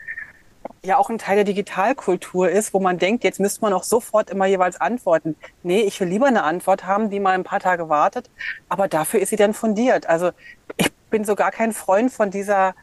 ja 0.83 0.97
auch 0.97 1.09
ein 1.09 1.17
Teil 1.17 1.35
der 1.35 1.43
Digitalkultur 1.43 2.49
ist, 2.49 2.73
wo 2.73 2.79
man 2.79 2.97
denkt, 2.97 3.23
jetzt 3.23 3.39
müsste 3.39 3.61
man 3.61 3.73
auch 3.73 3.83
sofort 3.83 4.29
immer 4.29 4.45
jeweils 4.45 4.79
antworten. 4.79 5.35
Nee, 5.63 5.81
ich 5.81 5.99
will 5.99 6.07
lieber 6.07 6.27
eine 6.27 6.43
Antwort 6.43 6.85
haben, 6.85 7.09
die 7.09 7.19
mal 7.19 7.33
ein 7.33 7.43
paar 7.43 7.59
Tage 7.59 7.89
wartet, 7.89 8.29
aber 8.69 8.87
dafür 8.87 9.19
ist 9.19 9.29
sie 9.29 9.35
dann 9.35 9.53
fundiert. 9.53 10.07
Also 10.07 10.31
ich 10.77 10.91
bin 11.09 11.25
so 11.25 11.35
gar 11.35 11.51
kein 11.51 11.73
Freund 11.73 12.11
von 12.11 12.31
dieser, 12.31 12.75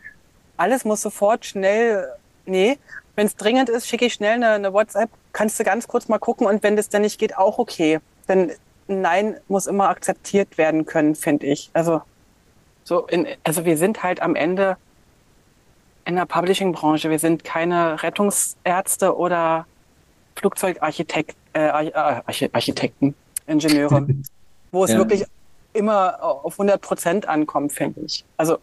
alles 0.57 0.85
muss 0.85 1.03
sofort 1.03 1.47
schnell, 1.47 2.09
nee, 2.47 2.79
wenn 3.19 3.27
es 3.27 3.35
dringend 3.35 3.69
ist, 3.69 3.89
schicke 3.89 4.05
ich 4.05 4.15
schnell 4.15 4.35
eine, 4.35 4.51
eine, 4.51 4.73
WhatsApp, 4.73 5.11
kannst 5.33 5.59
du 5.59 5.65
ganz 5.65 5.89
kurz 5.89 6.07
mal 6.07 6.19
gucken 6.19 6.47
und 6.47 6.63
wenn 6.63 6.77
das 6.77 6.89
dann 6.89 7.03
nicht 7.03 7.19
geht, 7.19 7.37
auch 7.37 7.59
okay. 7.59 7.99
Denn 8.29 8.53
Nein 8.87 9.35
muss 9.49 9.67
immer 9.67 9.89
akzeptiert 9.89 10.57
werden 10.57 10.87
können, 10.87 11.17
finde 11.17 11.47
ich. 11.47 11.69
Also 11.73 12.01
so 12.85 13.09
in, 13.09 13.27
also 13.43 13.65
wir 13.65 13.77
sind 13.77 14.05
halt 14.05 14.23
am 14.23 14.37
Ende 14.37 14.77
in 16.05 16.15
der 16.15 16.27
Publishing-Branche. 16.27 17.11
Wir 17.11 17.19
sind 17.19 17.43
keine 17.43 18.01
Rettungsärzte 18.05 19.17
oder 19.17 19.67
Flugzeugarchitekten, 20.37 21.37
äh, 21.55 21.71
Architekten, 22.53 23.17
Ingenieure, 23.49 24.07
wo 24.71 24.85
es 24.85 24.93
ja. 24.93 24.97
wirklich 24.97 25.25
immer 25.73 26.23
auf 26.23 26.53
100 26.53 26.81
Prozent 26.81 27.29
ankommt, 27.29 27.73
finde 27.73 28.03
ich. 28.03 28.25
Also 28.37 28.59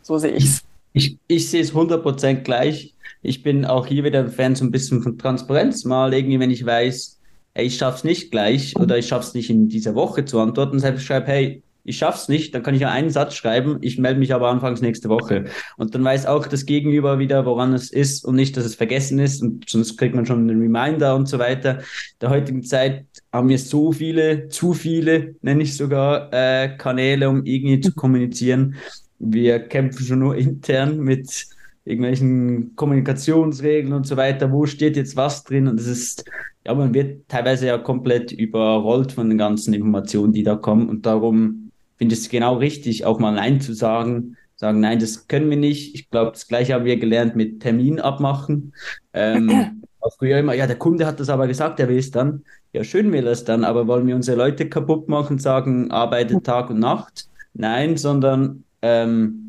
so 0.00 0.16
sehe 0.16 0.30
ich's. 0.30 0.64
Ich, 0.94 1.18
ich 1.26 1.50
sehe 1.50 1.60
es 1.60 1.68
100 1.68 2.02
Prozent 2.02 2.44
gleich. 2.44 2.94
Ich 3.22 3.42
bin 3.42 3.64
auch 3.64 3.86
hier 3.86 4.04
wieder 4.04 4.20
ein 4.20 4.30
Fan 4.30 4.54
so 4.54 4.64
ein 4.64 4.70
bisschen 4.70 5.02
von 5.02 5.18
Transparenz. 5.18 5.84
Mal 5.84 6.14
irgendwie, 6.14 6.40
wenn 6.40 6.50
ich 6.50 6.64
weiß, 6.64 7.20
ey, 7.54 7.66
ich 7.66 7.76
schaff's 7.76 8.04
nicht 8.04 8.30
gleich 8.30 8.76
oder 8.76 8.98
ich 8.98 9.08
schaff's 9.08 9.34
nicht 9.34 9.50
in 9.50 9.68
dieser 9.68 9.94
Woche 9.94 10.24
zu 10.24 10.40
antworten, 10.40 10.78
selbst 10.78 11.04
schreibe, 11.04 11.26
hey, 11.26 11.62
ich 11.88 11.96
schaff's 11.96 12.28
nicht, 12.28 12.54
dann 12.54 12.62
kann 12.62 12.74
ich 12.74 12.82
ja 12.82 12.90
einen 12.90 13.08
Satz 13.08 13.34
schreiben, 13.34 13.78
ich 13.80 13.98
melde 13.98 14.20
mich 14.20 14.34
aber 14.34 14.50
anfangs 14.50 14.82
nächste 14.82 15.08
Woche. 15.08 15.46
Und 15.78 15.94
dann 15.94 16.04
weiß 16.04 16.26
auch 16.26 16.46
das 16.46 16.66
Gegenüber 16.66 17.18
wieder, 17.18 17.46
woran 17.46 17.72
es 17.72 17.90
ist 17.90 18.26
und 18.26 18.36
nicht, 18.36 18.56
dass 18.56 18.66
es 18.66 18.74
vergessen 18.74 19.18
ist 19.18 19.42
und 19.42 19.68
sonst 19.68 19.96
kriegt 19.96 20.14
man 20.14 20.26
schon 20.26 20.40
einen 20.40 20.60
Reminder 20.60 21.16
und 21.16 21.28
so 21.28 21.38
weiter. 21.38 21.80
Der 22.20 22.28
heutigen 22.28 22.62
Zeit 22.62 23.06
haben 23.32 23.48
wir 23.48 23.58
so 23.58 23.92
viele, 23.92 24.48
zu 24.48 24.74
viele, 24.74 25.34
nenne 25.40 25.62
ich 25.62 25.76
sogar, 25.76 26.30
äh, 26.32 26.76
Kanäle, 26.76 27.30
um 27.30 27.44
irgendwie 27.44 27.80
zu 27.80 27.94
kommunizieren. 27.94 28.76
Wir 29.18 29.58
kämpfen 29.58 30.04
schon 30.04 30.18
nur 30.18 30.36
intern 30.36 30.98
mit 30.98 31.46
irgendwelchen 31.88 32.76
Kommunikationsregeln 32.76 33.94
und 33.94 34.06
so 34.06 34.16
weiter. 34.16 34.52
Wo 34.52 34.66
steht 34.66 34.96
jetzt 34.96 35.16
was 35.16 35.44
drin? 35.44 35.66
Und 35.68 35.80
es 35.80 35.86
ist, 35.86 36.30
ja, 36.66 36.74
man 36.74 36.92
wird 36.92 37.26
teilweise 37.28 37.66
ja 37.66 37.78
komplett 37.78 38.30
überrollt 38.30 39.12
von 39.12 39.28
den 39.28 39.38
ganzen 39.38 39.72
Informationen, 39.72 40.32
die 40.32 40.42
da 40.42 40.54
kommen. 40.54 40.88
Und 40.88 41.06
darum 41.06 41.70
finde 41.96 42.14
ich 42.14 42.20
es 42.20 42.28
genau 42.28 42.56
richtig, 42.56 43.06
auch 43.06 43.18
mal 43.18 43.32
Nein 43.32 43.60
zu 43.60 43.72
sagen. 43.72 44.36
Sagen, 44.54 44.80
nein, 44.80 44.98
das 44.98 45.28
können 45.28 45.48
wir 45.50 45.56
nicht. 45.56 45.94
Ich 45.94 46.10
glaube, 46.10 46.32
das 46.32 46.48
gleiche 46.48 46.74
haben 46.74 46.84
wir 46.84 46.96
gelernt 46.98 47.36
mit 47.36 47.60
Termin 47.60 48.00
abmachen. 48.00 48.74
Ähm, 49.12 49.82
auch 50.00 50.16
früher 50.18 50.38
immer, 50.38 50.54
ja, 50.54 50.66
der 50.66 50.76
Kunde 50.76 51.06
hat 51.06 51.20
das 51.20 51.28
aber 51.28 51.46
gesagt, 51.46 51.80
er 51.80 51.88
will 51.88 51.98
es 51.98 52.10
dann. 52.10 52.42
Ja, 52.72 52.84
schön 52.84 53.12
will 53.12 53.26
er 53.26 53.32
es 53.32 53.44
dann, 53.44 53.64
aber 53.64 53.86
wollen 53.86 54.06
wir 54.06 54.16
unsere 54.16 54.36
Leute 54.36 54.68
kaputt 54.68 55.08
machen, 55.08 55.38
sagen, 55.38 55.90
arbeitet 55.90 56.44
Tag 56.44 56.70
und 56.70 56.80
Nacht? 56.80 57.28
Nein, 57.54 57.96
sondern 57.96 58.64
ähm, 58.82 59.47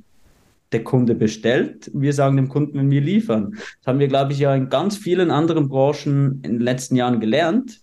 der 0.72 0.84
Kunde 0.84 1.16
bestellt, 1.16 1.90
wir 1.94 2.14
sagen 2.14 2.36
dem 2.38 2.50
Kunden, 2.50 2.78
wenn 2.78 2.92
wir 2.92 3.02
liefern. 3.02 3.52
Das 3.52 3.88
haben 3.88 4.00
wir, 4.00 4.08
glaube 4.08 4.34
ich, 4.34 4.40
ja 4.40 4.54
in 4.54 4.70
ganz 4.70 4.98
vielen 4.98 5.32
anderen 5.32 5.68
Branchen 5.68 6.42
in 6.44 6.54
den 6.54 6.60
letzten 6.60 6.96
Jahren 6.96 7.20
gelernt 7.20 7.82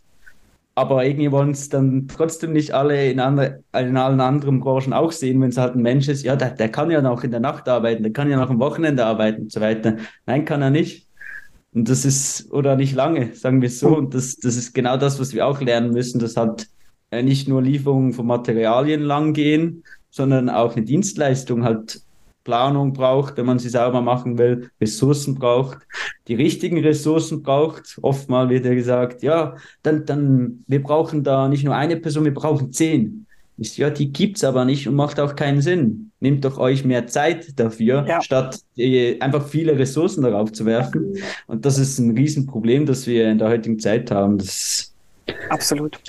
aber 0.76 1.06
irgendwie 1.06 1.32
wollen 1.32 1.52
es 1.52 1.70
dann 1.70 2.06
trotzdem 2.06 2.52
nicht 2.52 2.72
alle 2.72 3.10
in, 3.10 3.18
andere, 3.18 3.64
in 3.72 3.96
allen 3.96 4.20
anderen 4.20 4.60
Branchen 4.60 4.92
auch 4.92 5.10
sehen, 5.10 5.40
wenn 5.40 5.48
es 5.48 5.56
halt 5.56 5.74
ein 5.74 5.80
Mensch 5.80 6.06
ist, 6.06 6.22
ja, 6.22 6.36
der, 6.36 6.50
der 6.50 6.68
kann 6.68 6.90
ja 6.90 7.00
noch 7.00 7.24
in 7.24 7.30
der 7.30 7.40
Nacht 7.40 7.66
arbeiten, 7.66 8.02
der 8.02 8.12
kann 8.12 8.30
ja 8.30 8.36
noch 8.36 8.50
am 8.50 8.60
Wochenende 8.60 9.06
arbeiten 9.06 9.44
und 9.44 9.52
so 9.52 9.62
weiter. 9.62 9.96
Nein, 10.26 10.44
kann 10.44 10.60
er 10.60 10.68
nicht. 10.68 11.08
Und 11.72 11.88
das 11.88 12.04
ist, 12.04 12.52
oder 12.52 12.76
nicht 12.76 12.94
lange, 12.94 13.34
sagen 13.34 13.62
wir 13.62 13.70
so. 13.70 13.96
Und 13.96 14.12
das, 14.12 14.36
das 14.36 14.56
ist 14.56 14.74
genau 14.74 14.98
das, 14.98 15.18
was 15.18 15.32
wir 15.32 15.46
auch 15.46 15.62
lernen 15.62 15.92
müssen, 15.92 16.18
dass 16.18 16.36
halt 16.36 16.68
äh, 17.10 17.22
nicht 17.22 17.48
nur 17.48 17.62
Lieferungen 17.62 18.12
von 18.12 18.26
Materialien 18.26 19.00
lang 19.00 19.32
gehen, 19.32 19.82
sondern 20.10 20.50
auch 20.50 20.76
eine 20.76 20.84
Dienstleistung 20.84 21.64
halt 21.64 22.02
Planung 22.46 22.92
braucht, 22.92 23.36
wenn 23.36 23.44
man 23.44 23.58
sie 23.58 23.68
sauber 23.68 24.00
machen 24.00 24.38
will, 24.38 24.70
Ressourcen 24.80 25.34
braucht, 25.34 25.78
die 26.28 26.36
richtigen 26.36 26.78
Ressourcen 26.78 27.42
braucht. 27.42 27.98
Oftmal 28.02 28.48
wird 28.48 28.64
ja 28.64 28.72
gesagt, 28.72 29.24
ja, 29.24 29.56
dann, 29.82 30.06
dann, 30.06 30.64
wir 30.68 30.80
brauchen 30.80 31.24
da 31.24 31.48
nicht 31.48 31.64
nur 31.64 31.74
eine 31.74 31.96
Person, 31.96 32.24
wir 32.24 32.32
brauchen 32.32 32.72
zehn. 32.72 33.26
Ist, 33.58 33.78
ja, 33.78 33.90
die 33.90 34.12
gibt's 34.12 34.44
aber 34.44 34.64
nicht 34.64 34.86
und 34.86 34.94
macht 34.94 35.18
auch 35.18 35.34
keinen 35.34 35.60
Sinn. 35.60 36.12
Nehmt 36.20 36.44
doch 36.44 36.58
euch 36.58 36.84
mehr 36.84 37.08
Zeit 37.08 37.58
dafür, 37.58 38.06
ja. 38.06 38.22
statt 38.22 38.60
äh, 38.76 39.18
einfach 39.18 39.48
viele 39.48 39.76
Ressourcen 39.76 40.22
darauf 40.22 40.52
zu 40.52 40.66
werfen. 40.66 41.16
Und 41.48 41.64
das 41.64 41.78
ist 41.78 41.98
ein 41.98 42.16
Riesenproblem, 42.16 42.86
das 42.86 43.08
wir 43.08 43.28
in 43.28 43.38
der 43.38 43.48
heutigen 43.48 43.80
Zeit 43.80 44.12
haben. 44.12 44.38
Das 44.38 44.94
Absolut. 45.48 46.00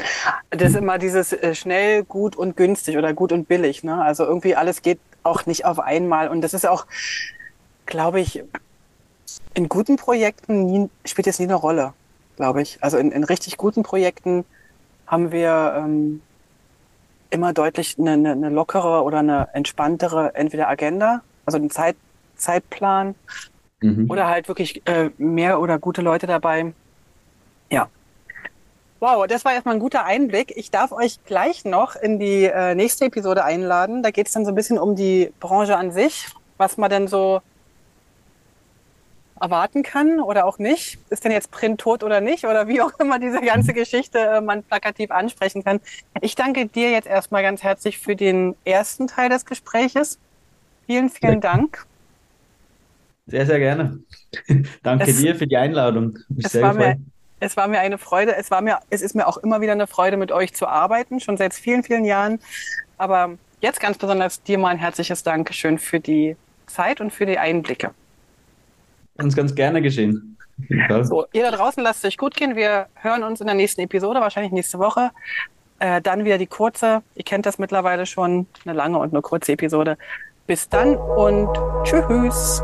Das 0.52 0.72
ist 0.72 0.76
immer 0.76 0.98
dieses 0.98 1.34
äh, 1.34 1.56
schnell, 1.56 2.04
gut 2.04 2.36
und 2.36 2.56
günstig 2.56 2.98
oder 2.98 3.14
gut 3.14 3.32
und 3.32 3.48
billig. 3.48 3.84
Ne? 3.84 4.02
Also 4.02 4.26
irgendwie 4.26 4.56
alles 4.56 4.82
geht 4.82 5.00
auch 5.24 5.46
nicht 5.46 5.66
auf 5.66 5.80
einmal. 5.80 6.30
Und 6.30 6.42
das 6.42 6.54
ist 6.54 6.68
auch, 6.68 6.86
glaube 7.86 8.20
ich, 8.20 8.44
in 9.54 9.70
guten 9.70 9.98
Projekten 9.98 10.66
nie, 10.66 10.90
spielt 11.06 11.28
es 11.28 11.40
nie 11.40 11.46
eine 11.46 11.56
Rolle, 11.56 11.94
glaube 12.36 12.62
ich. 12.62 12.78
Also 12.82 12.98
in, 12.98 13.12
in 13.12 13.24
richtig 13.24 13.58
guten 13.58 13.84
Projekten 13.84 14.46
haben 15.08 15.32
wir 15.32 15.74
ähm, 15.78 16.22
immer 17.30 17.54
deutlich 17.54 17.98
eine, 17.98 18.12
eine, 18.12 18.32
eine, 18.32 18.50
lockere 18.50 19.04
oder 19.04 19.20
eine 19.20 19.50
entspanntere 19.54 20.36
entweder 20.36 20.70
Agenda, 20.70 21.22
also 21.46 21.58
einen 21.58 21.72
Zeit, 21.72 21.96
Zeitplan 22.36 23.16
mhm. 23.82 24.10
oder 24.10 24.28
halt 24.28 24.48
wirklich 24.48 24.86
äh, 24.86 25.10
mehr 25.18 25.60
oder 25.60 25.80
gute 25.80 26.02
Leute 26.02 26.28
dabei. 26.28 26.74
Wow, 29.00 29.28
das 29.28 29.46
war 29.46 29.54
erstmal 29.54 29.76
ein 29.76 29.80
guter 29.80 30.06
Einblick. 30.06 30.54
Ich 30.56 30.72
darf 30.72 30.92
euch 30.92 31.24
gleich 31.26 31.66
noch 31.66 31.96
in 31.96 32.18
die 32.18 32.46
äh, 32.46 32.74
nächste 32.74 33.06
Episode 33.06 33.44
einladen. 33.44 34.02
Da 34.02 34.10
geht 34.10 34.28
es 34.28 34.34
dann 34.34 34.44
so 34.44 34.52
ein 34.52 34.56
bisschen 34.56 34.80
um 34.80 34.96
die 34.96 35.32
Branche 35.40 35.78
an 35.78 35.92
sich, 35.92 36.28
was 36.58 36.78
man 36.78 36.90
denn 36.90 37.08
so 37.08 37.42
erwarten 39.40 39.84
kann 39.84 40.20
oder 40.20 40.46
auch 40.46 40.58
nicht. 40.58 40.98
Ist 41.10 41.24
denn 41.24 41.32
jetzt 41.32 41.52
Print 41.52 41.80
tot 41.80 42.04
oder 42.04 42.22
nicht? 42.22 42.46
Oder 42.46 42.68
wie 42.68 42.82
auch 42.82 42.92
immer 43.00 43.20
diese 43.20 43.42
ganze 43.42 43.74
Geschichte 43.74 44.18
äh, 44.18 44.42
man 44.42 44.64
plakativ 44.64 45.12
ansprechen 45.12 45.64
kann. 45.64 45.80
Ich 46.22 46.34
danke 46.34 46.66
dir 46.68 46.90
jetzt 46.90 47.08
erstmal 47.08 47.44
ganz 47.44 47.62
herzlich 47.62 48.00
für 48.00 48.16
den 48.16 48.56
ersten 48.66 49.08
Teil 49.08 49.30
des 49.30 49.46
Gespräches. 49.46 50.18
Vielen, 50.88 51.10
vielen 51.10 51.42
Dank. 51.42 51.86
Sehr, 53.28 53.46
sehr 53.46 53.60
gerne. 53.60 54.00
Danke 54.84 55.12
es, 55.12 55.18
dir 55.18 55.36
für 55.36 55.48
die 55.48 55.58
Einladung. 55.58 56.18
Es 56.38 56.60
war, 56.62 56.74
mir, 56.74 56.98
es 57.40 57.58
war, 57.58 57.68
mir, 57.68 57.80
eine 57.80 57.98
Freude. 57.98 58.36
Es, 58.36 58.52
war 58.52 58.62
mir, 58.62 58.80
es 58.90 59.02
ist 59.02 59.16
mir 59.16 59.28
auch 59.28 59.38
immer 59.38 59.62
wieder 59.62 59.74
eine 59.74 59.88
Freude, 59.88 60.18
mit 60.18 60.32
euch 60.32 60.54
zu 60.54 60.68
arbeiten, 60.68 61.20
schon 61.20 61.38
seit 61.38 61.54
vielen, 61.54 61.84
vielen 61.84 62.06
Jahren. 62.06 62.40
Aber 62.98 63.38
jetzt 63.62 63.80
ganz 63.80 63.98
besonders 63.98 64.42
dir 64.44 64.58
mal 64.58 64.70
ein 64.70 64.78
herzliches 64.78 65.24
Dankeschön 65.24 65.78
für 65.78 66.00
die 66.00 66.36
Zeit 66.66 67.02
und 67.02 67.12
für 67.12 67.26
die 67.26 67.38
Einblicke. 67.38 67.92
Ganz, 69.18 69.36
ganz 69.36 69.56
gerne 69.56 69.82
geschehen. 69.82 70.38
So, 71.04 71.26
ihr 71.34 71.44
da 71.44 71.52
draußen 71.52 71.84
lasst 71.84 72.04
es 72.04 72.10
euch 72.10 72.18
gut 72.18 72.36
gehen. 72.36 72.56
Wir 72.56 72.88
hören 72.96 73.24
uns 73.24 73.42
in 73.42 73.48
der 73.48 73.56
nächsten 73.56 73.82
Episode, 73.82 74.20
wahrscheinlich 74.22 74.52
nächste 74.52 74.80
Woche. 74.80 75.12
Äh, 75.80 76.02
dann 76.02 76.26
wieder 76.26 76.40
die 76.40 76.48
kurze. 76.48 77.04
Ihr 77.14 77.24
kennt 77.24 77.46
das 77.46 77.60
mittlerweile 77.60 78.08
schon. 78.08 78.48
Eine 78.66 78.74
lange 78.74 78.98
und 78.98 79.14
eine 79.14 79.22
kurze 79.22 79.52
Episode. 79.52 79.98
Bis 80.48 80.68
dann 80.70 80.96
und 80.96 81.50
tschüss. 81.84 82.64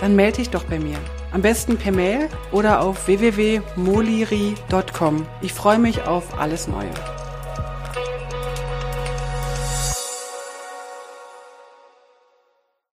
dann 0.00 0.16
melde 0.16 0.38
dich 0.38 0.50
doch 0.50 0.64
bei 0.64 0.78
mir. 0.78 0.96
Am 1.32 1.42
besten 1.42 1.76
per 1.76 1.92
Mail 1.92 2.28
oder 2.52 2.80
auf 2.80 3.06
www.moliri.com. 3.06 5.26
Ich 5.42 5.52
freue 5.52 5.78
mich 5.78 6.00
auf 6.02 6.38
alles 6.38 6.68
Neue. 6.68 6.88